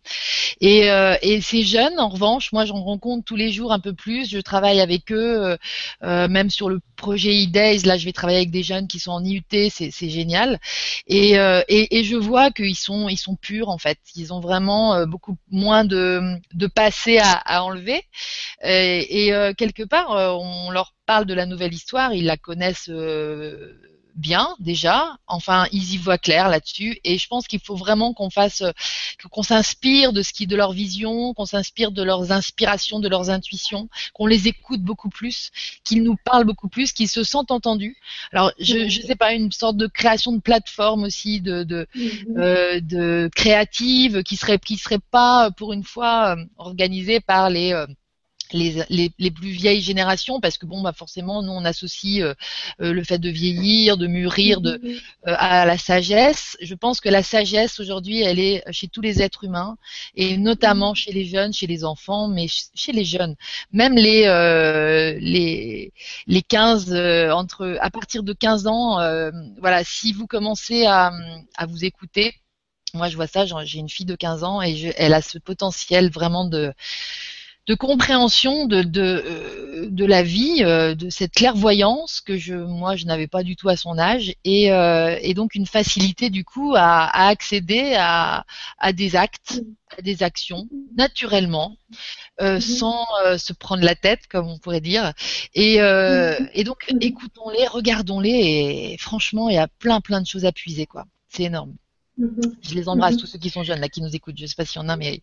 [0.61, 3.93] Et, euh, et ces jeunes, en revanche, moi j'en rencontre tous les jours un peu
[3.93, 4.31] plus.
[4.31, 5.57] Je travaille avec eux,
[6.05, 7.85] euh, même sur le projet e-days.
[7.85, 10.61] Là, je vais travailler avec des jeunes qui sont en IUT, c'est génial.
[11.09, 13.99] Et, je vois qu'ils sont ils sont purs en fait.
[14.15, 16.21] Ils ont vraiment beaucoup moins de
[16.53, 18.03] de passé à, à enlever.
[18.63, 22.91] Et, et quelque part, on leur parle de la nouvelle histoire, ils la connaissent
[24.15, 25.17] bien déjà.
[25.27, 26.99] Enfin, ils y voient clair là-dessus.
[27.05, 28.73] Et je pense qu'il faut vraiment qu'on fasse, euh,
[29.31, 33.31] qu'on s'inspire de ce qui, de leur vision, qu'on s'inspire de leurs inspirations, de leurs
[33.31, 35.51] intuitions, qu'on les écoute beaucoup plus,
[35.85, 37.97] qu'ils nous parlent beaucoup plus, qu'ils se sentent entendus.
[38.33, 42.39] Alors, je, ne sais pas, une sorte de création de plateforme aussi, de, de, mm-hmm.
[42.39, 47.73] euh, de créative, qui serait, qui serait pas pour une fois euh, organisée par les
[48.55, 52.35] les, les, plus vieilles générations parce que bon bah forcément nous on associe euh,
[52.81, 54.81] euh, le fait de vieillir de mûrir de
[55.27, 56.57] euh, à la sagesse.
[56.61, 59.77] Je pense que la sagesse aujourd'hui elle est chez tous les êtres humains
[60.15, 63.35] et notamment chez les jeunes chez les enfants mais chez les jeunes.
[63.73, 64.25] Même les
[65.21, 65.93] les
[66.27, 66.93] les 15
[67.33, 68.97] entre à partir de 15 ans
[69.59, 71.13] voilà si vous commencez à,
[71.57, 72.35] à vous écouter
[72.95, 75.39] moi je vois ça j'ai une fille de 15 ans et je, elle a ce
[75.39, 76.73] potentiel vraiment de
[77.67, 82.95] de compréhension de, de, euh, de la vie, euh, de cette clairvoyance que je, moi,
[82.95, 86.45] je n'avais pas du tout à son âge, et, euh, et donc une facilité du
[86.45, 88.45] coup à, à accéder à,
[88.79, 89.63] à, des actes,
[89.97, 91.77] à des actions naturellement,
[92.41, 92.61] euh, mm-hmm.
[92.61, 93.07] sans
[93.39, 95.15] se prendre la tête, comme on pourrait dire.
[95.55, 96.51] Et, mm-hmm.
[96.53, 96.99] et donc, mm-hmm.
[97.01, 101.05] écoutons-les, regardons-les, et franchement, il y a plein, plein de choses à puiser, quoi.
[101.31, 101.75] C'est énorme.
[102.17, 104.39] Je les embrasse, tous ceux qui sont jeunes là, qui nous écoutent.
[104.39, 105.21] Je sais pas s'il y en a, mais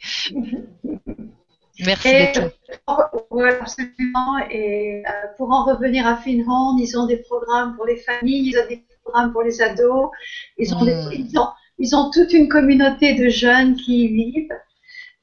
[1.85, 2.51] Merci d'être
[2.87, 4.37] absolument.
[4.49, 8.59] Et euh, pour en revenir à Finland, ils ont des programmes pour les familles, ils
[8.59, 10.09] ont des programmes pour les ados,
[10.57, 11.11] ils ont, hmm.
[11.11, 11.47] ils ont,
[11.79, 14.57] ils ont toute une communauté de jeunes qui y vivent.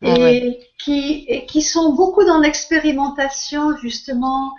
[0.01, 4.53] Ah et, qui, et qui sont beaucoup dans l'expérimentation justement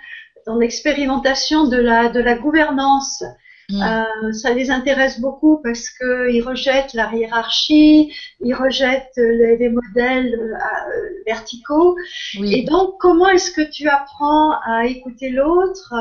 [0.46, 3.24] dans l'expérimentation de la de la gouvernance
[3.70, 3.84] Mm.
[3.84, 8.12] Euh, ça les intéresse beaucoup parce qu'ils rejettent la hiérarchie,
[8.44, 11.96] ils rejettent les, modèles euh, verticaux.
[12.44, 15.94] Et donc, comment est-ce que tu apprends à écouter l'autre?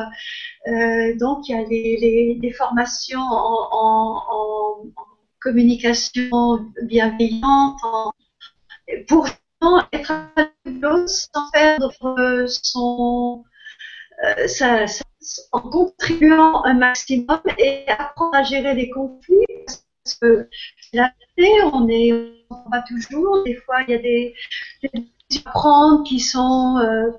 [0.66, 4.84] Euh, Donc, il y a les, les, formations en, en, en,
[5.40, 7.78] communication bienveillante,
[9.06, 9.28] pour
[9.92, 11.92] être à l'autre sans perdre
[12.48, 13.44] son
[14.46, 14.86] ça,
[15.52, 19.46] en contribuant un maximum et apprendre à gérer les conflits
[20.04, 20.48] parce que
[20.92, 21.10] la
[21.72, 22.12] on est
[22.50, 23.44] on va toujours.
[23.44, 24.34] Des fois il y a des,
[24.82, 27.10] des apprendre qui sont euh,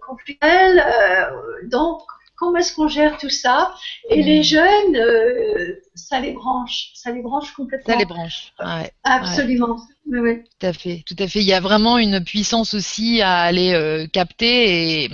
[0.80, 2.02] euh, donc
[2.40, 3.76] comment est-ce qu'on gère tout ça?
[4.10, 4.44] Et les mm.
[4.44, 7.94] jeunes, euh, ça les branche, ça les branche complètement.
[7.94, 9.78] Ça les branche, ouais, Absolument.
[10.07, 10.44] Ouais.
[10.60, 11.41] Tout à fait, tout à fait.
[11.41, 15.10] Il y a vraiment une puissance aussi à aller euh, capter et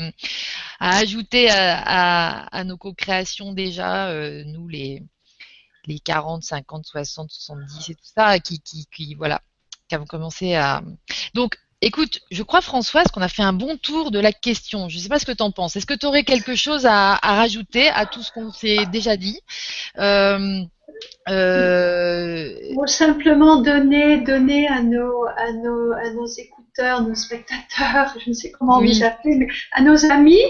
[0.79, 5.03] à ajouter à, nos co-créations déjà, euh, nous les
[5.87, 9.41] les 40, 50, 60, 70 et tout ça, qui, qui, qui voilà,
[9.87, 10.81] qui avons commencé à.
[11.33, 14.87] Donc Écoute, je crois Françoise qu'on a fait un bon tour de la question.
[14.89, 15.75] Je ne sais pas ce que tu en penses.
[15.75, 19.39] Est-ce que tu aurais quelque chose à, rajouter à tout ce qu'on s'est déjà dit?
[19.97, 20.61] Euh,
[21.29, 22.85] euh...
[22.85, 28.51] simplement donner, donner à nos, à nos, à nos écouteurs, nos spectateurs, je ne sais
[28.51, 30.43] comment les appeler, mais à nos amis,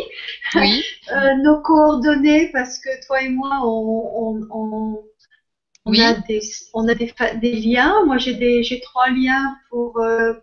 [0.54, 0.84] oui.
[1.12, 5.00] euh, nos coordonnées, parce que toi et moi, on, on,
[5.86, 6.42] on a des,
[6.74, 8.06] on a des, des liens.
[8.06, 10.34] Moi, j'ai des, j'ai trois liens pour, euh,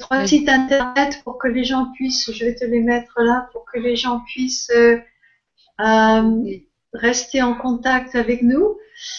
[0.00, 3.64] trois sites internet pour que les gens puissent, je vais te les mettre là, pour
[3.64, 4.98] que les gens puissent euh,
[5.80, 6.42] euh,
[6.92, 8.76] rester en contact avec nous,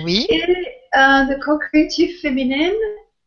[0.05, 0.27] Oui.
[0.31, 2.73] Et euh, le co-créatif féminin.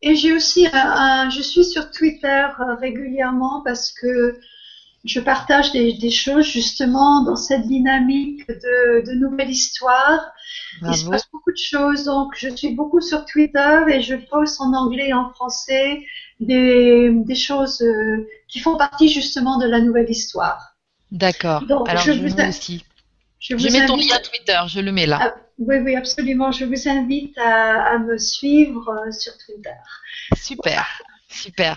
[0.02, 4.38] Et j'ai aussi un, je suis sur Twitter euh, régulièrement parce que
[5.06, 10.32] je partage des, des, choses justement dans cette dynamique de, de nouvelle histoire.
[10.82, 14.60] Il se passe beaucoup de choses, donc je suis beaucoup sur Twitter et je poste
[14.60, 16.02] en anglais et en français
[16.40, 20.76] des, des choses euh, qui font partie justement de la nouvelle histoire.
[21.12, 21.62] D'accord.
[21.86, 22.84] Alors je, vous aussi.
[23.38, 25.18] Je, mets ton lien Twitter, je le mets là.
[25.22, 26.50] Ah, oui, oui, absolument.
[26.50, 29.70] Je vous invite à, à me suivre euh, sur Twitter.
[30.36, 31.00] Super.
[31.36, 31.76] Super.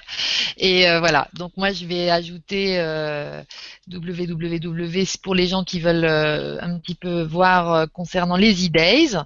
[0.57, 3.43] Et euh, voilà, donc moi je vais ajouter euh,
[3.91, 9.17] www pour les gens qui veulent euh, un petit peu voir concernant les e-days.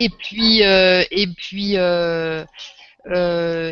[0.00, 1.76] et puis, et puis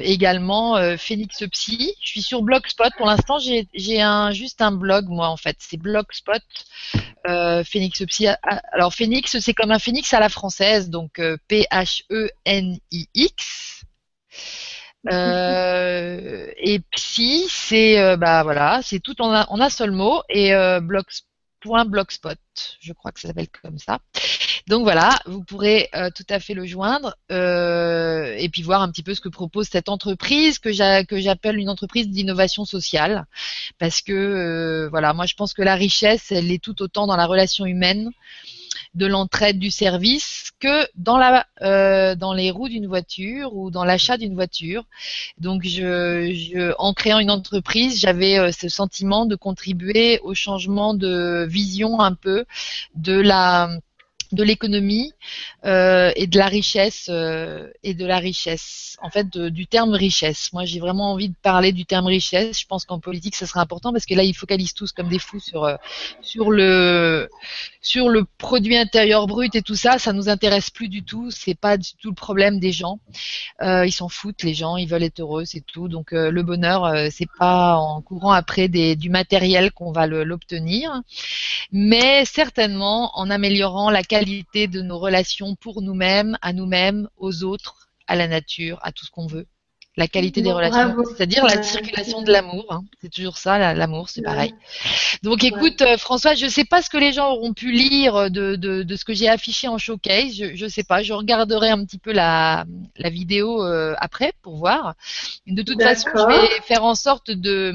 [0.02, 1.94] également Phoenix Psy.
[2.00, 2.90] Je suis sur Blogspot.
[2.96, 3.68] Pour l'instant, j'ai
[4.32, 5.56] juste un blog, moi, en fait.
[5.58, 6.42] C'est Blogspot.
[7.64, 8.28] Phoenix Psy.
[8.72, 12.14] Alors, Phoenix, c'est comme un phoenix à la française, donc P-H-E-N-I-X.
[15.12, 22.38] Euh, et psy, c'est euh, bah c'est tout en un, seul mot et euh, blogspot,
[22.80, 23.98] je crois que ça s'appelle comme ça.
[24.66, 29.14] Donc voilà, vous pourrez tout à fait le joindre et puis voir un petit peu
[29.14, 33.26] ce que propose cette entreprise que j'appelle une entreprise d'innovation sociale
[33.78, 37.26] parce que voilà, moi je pense que la richesse, elle est tout autant dans la
[37.26, 38.10] relation humaine
[38.94, 43.84] de l'entraide du service que dans la euh, dans les roues d'une voiture ou dans
[43.84, 44.84] l'achat d'une voiture.
[45.38, 51.46] Donc je, en créant une entreprise, j'avais euh, ce sentiment de contribuer au changement de
[51.48, 52.44] vision un peu
[52.94, 53.70] de la
[54.32, 55.12] de l'économie
[55.64, 58.96] euh, et de la richesse euh, et de la richesse.
[59.02, 60.52] En fait, du terme richesse.
[60.52, 62.60] Moi, j'ai vraiment envie de parler du terme richesse.
[62.60, 65.18] Je pense qu'en politique, ça sera important parce que là, ils focalisent tous comme des
[65.18, 65.76] fous sur euh,
[66.20, 67.28] sur le
[67.80, 69.98] sur le produit intérieur brut et tout ça.
[69.98, 71.30] Ça nous intéresse plus du tout.
[71.30, 72.98] C'est pas du tout le problème des gens.
[73.60, 74.76] ils s'en foutent, les gens.
[74.76, 75.88] Ils veulent être heureux, c'est tout.
[75.88, 81.02] Donc, le bonheur, c'est pas en courant après des, du matériel qu'on va l'obtenir,
[81.72, 87.88] mais certainement en améliorant la qualité de nos relations pour nous-mêmes, à nous-mêmes, aux autres,
[88.06, 89.46] à la nature, à tout ce qu'on veut.
[89.96, 92.66] La qualité des relations, c'est-à-dire la circulation de l'amour.
[92.70, 92.82] Hein.
[93.00, 94.52] C'est toujours ça, l'amour, c'est pareil.
[95.22, 98.28] Donc écoute, euh, François, je ne sais pas ce que les gens auront pu lire
[98.28, 100.34] de, de, ce que j'ai affiché en showcase.
[100.34, 101.04] Je ne sais pas.
[101.04, 102.64] Je regarderai un petit peu la,
[102.96, 104.94] la vidéo euh, après pour voir.
[105.46, 107.74] De toute façon, je vais faire en sorte de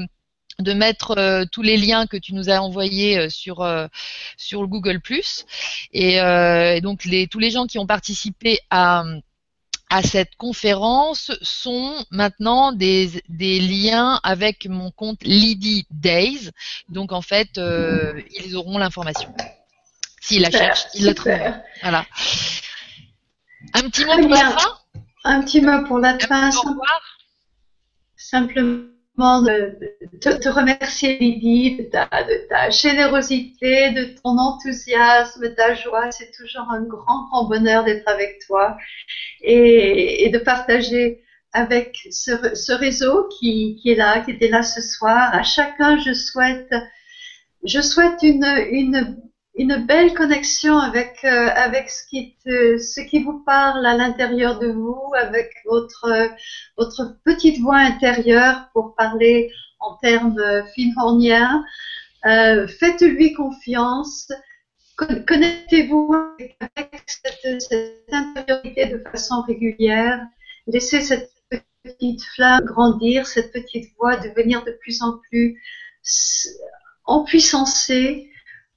[0.60, 3.86] de mettre euh, tous les liens que tu nous as envoyés euh, sur euh,
[4.36, 5.00] sur le Google
[5.92, 9.04] et, et donc les, tous les gens qui ont participé à
[9.88, 16.50] à cette conférence sont maintenant des, des liens avec mon compte Lydie Days.
[16.88, 19.34] Donc en fait, ils auront l'information.
[20.20, 21.54] S'ils la cherchent, ils la trouveront.
[21.82, 22.06] Voilà.
[23.74, 24.78] Un petit mot pour la fin?
[25.24, 26.50] Un petit mot pour la fin.
[28.16, 28.84] Simplement
[29.18, 36.10] de te, remercier, Lydie, de ta, générosité, de ton enthousiasme, de ta joie.
[36.10, 38.76] C'est toujours un grand, grand bonheur d'être avec toi
[39.42, 41.22] et, de partager
[41.52, 45.34] avec ce, réseau qui, qui, est là, qui était là ce soir.
[45.34, 46.72] À chacun, je souhaite,
[47.64, 49.16] je souhaite une, une
[49.60, 54.68] une belle connexion avec euh, avec ce qui ce qui vous parle à l'intérieur de
[54.68, 56.30] vous, avec votre
[56.78, 60.42] votre petite voix intérieure pour parler en termes
[60.74, 61.62] finhorniens.
[62.24, 64.32] Euh, Faites-lui confiance.
[64.96, 66.14] Connectez-vous
[66.60, 70.20] avec cette, cette intériorité de façon régulière.
[70.66, 71.30] Laissez cette
[71.84, 75.58] petite flamme grandir, cette petite voix devenir de plus en plus
[77.04, 78.30] empuissancée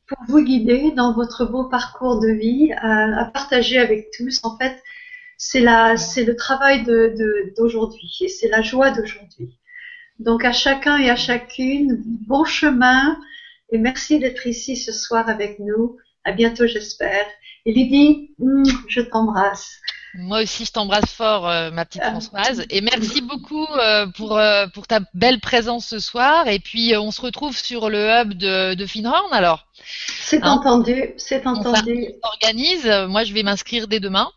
[0.07, 4.39] pour vous guider dans votre beau parcours de vie, à, partager avec tous.
[4.43, 4.81] En fait,
[5.37, 9.59] c'est la, c'est le travail de, d'aujourd'hui et c'est la joie d'aujourd'hui.
[10.19, 13.17] Donc à chacun et à chacune, bon chemin
[13.71, 15.97] et merci d'être ici ce soir avec nous.
[16.23, 17.25] À bientôt, j'espère.
[17.65, 19.79] Et Lydie, hmm, je t'embrasse.
[20.15, 22.65] Moi aussi, je t'embrasse fort, euh, ma petite Françoise.
[22.69, 26.47] Et merci beaucoup euh, pour, euh, pour ta belle présence ce soir.
[26.47, 29.65] Et puis, on se retrouve sur le hub de, de Finhorn alors.
[29.85, 32.07] C'est hein entendu, c'est entendu.
[32.23, 32.85] On organise.
[33.07, 34.29] Moi, je vais m'inscrire dès demain.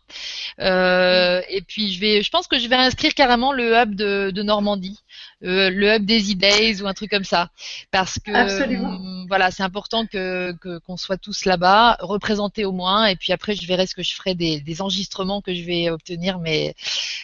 [0.59, 4.43] et puis, je vais, je pense que je vais inscrire carrément le hub de, de
[4.43, 4.99] Normandie.
[5.43, 7.49] Euh, le hub des e-days ou un truc comme ça.
[7.91, 13.15] Parce que euh, voilà, c'est important que qu'on soit tous là-bas, représentés au moins, et
[13.15, 16.39] puis après je verrai ce que je ferai des, des enregistrements que je vais obtenir,
[16.39, 16.73] mais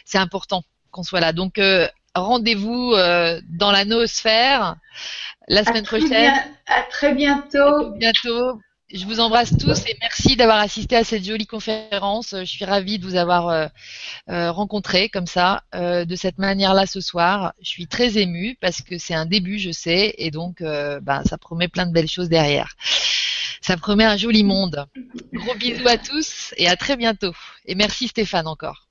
[0.06, 1.34] c'est important qu'on soit là.
[1.34, 1.60] Donc
[2.18, 2.94] euh, rendez-vous
[3.49, 4.76] dans la noosphère
[5.48, 6.34] la semaine prochaine.
[6.68, 7.57] à très bientôt.
[7.57, 8.60] À bientôt.
[8.94, 12.35] Je vous embrasse tous et merci d'avoir assisté à cette jolie conférence.
[12.38, 13.65] Je suis ravie de vous avoir euh,
[14.30, 17.53] euh rencontré comme ça, euh, de cette manière-là ce soir.
[17.60, 21.23] Je suis très émue parce que c'est un début, je sais, et donc euh, ben,
[21.23, 22.76] ça promet plein de belles choses derrière.
[23.61, 24.85] Ça promet un joli monde.
[25.34, 27.34] Gros bisous à tous et à très bientôt.
[27.65, 28.90] Et merci Stéphane encore.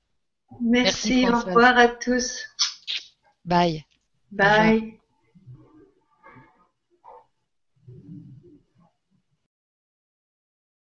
[0.61, 2.41] Merci, merci au revoir à tous.
[3.45, 3.85] Bye.
[4.31, 4.99] Bye.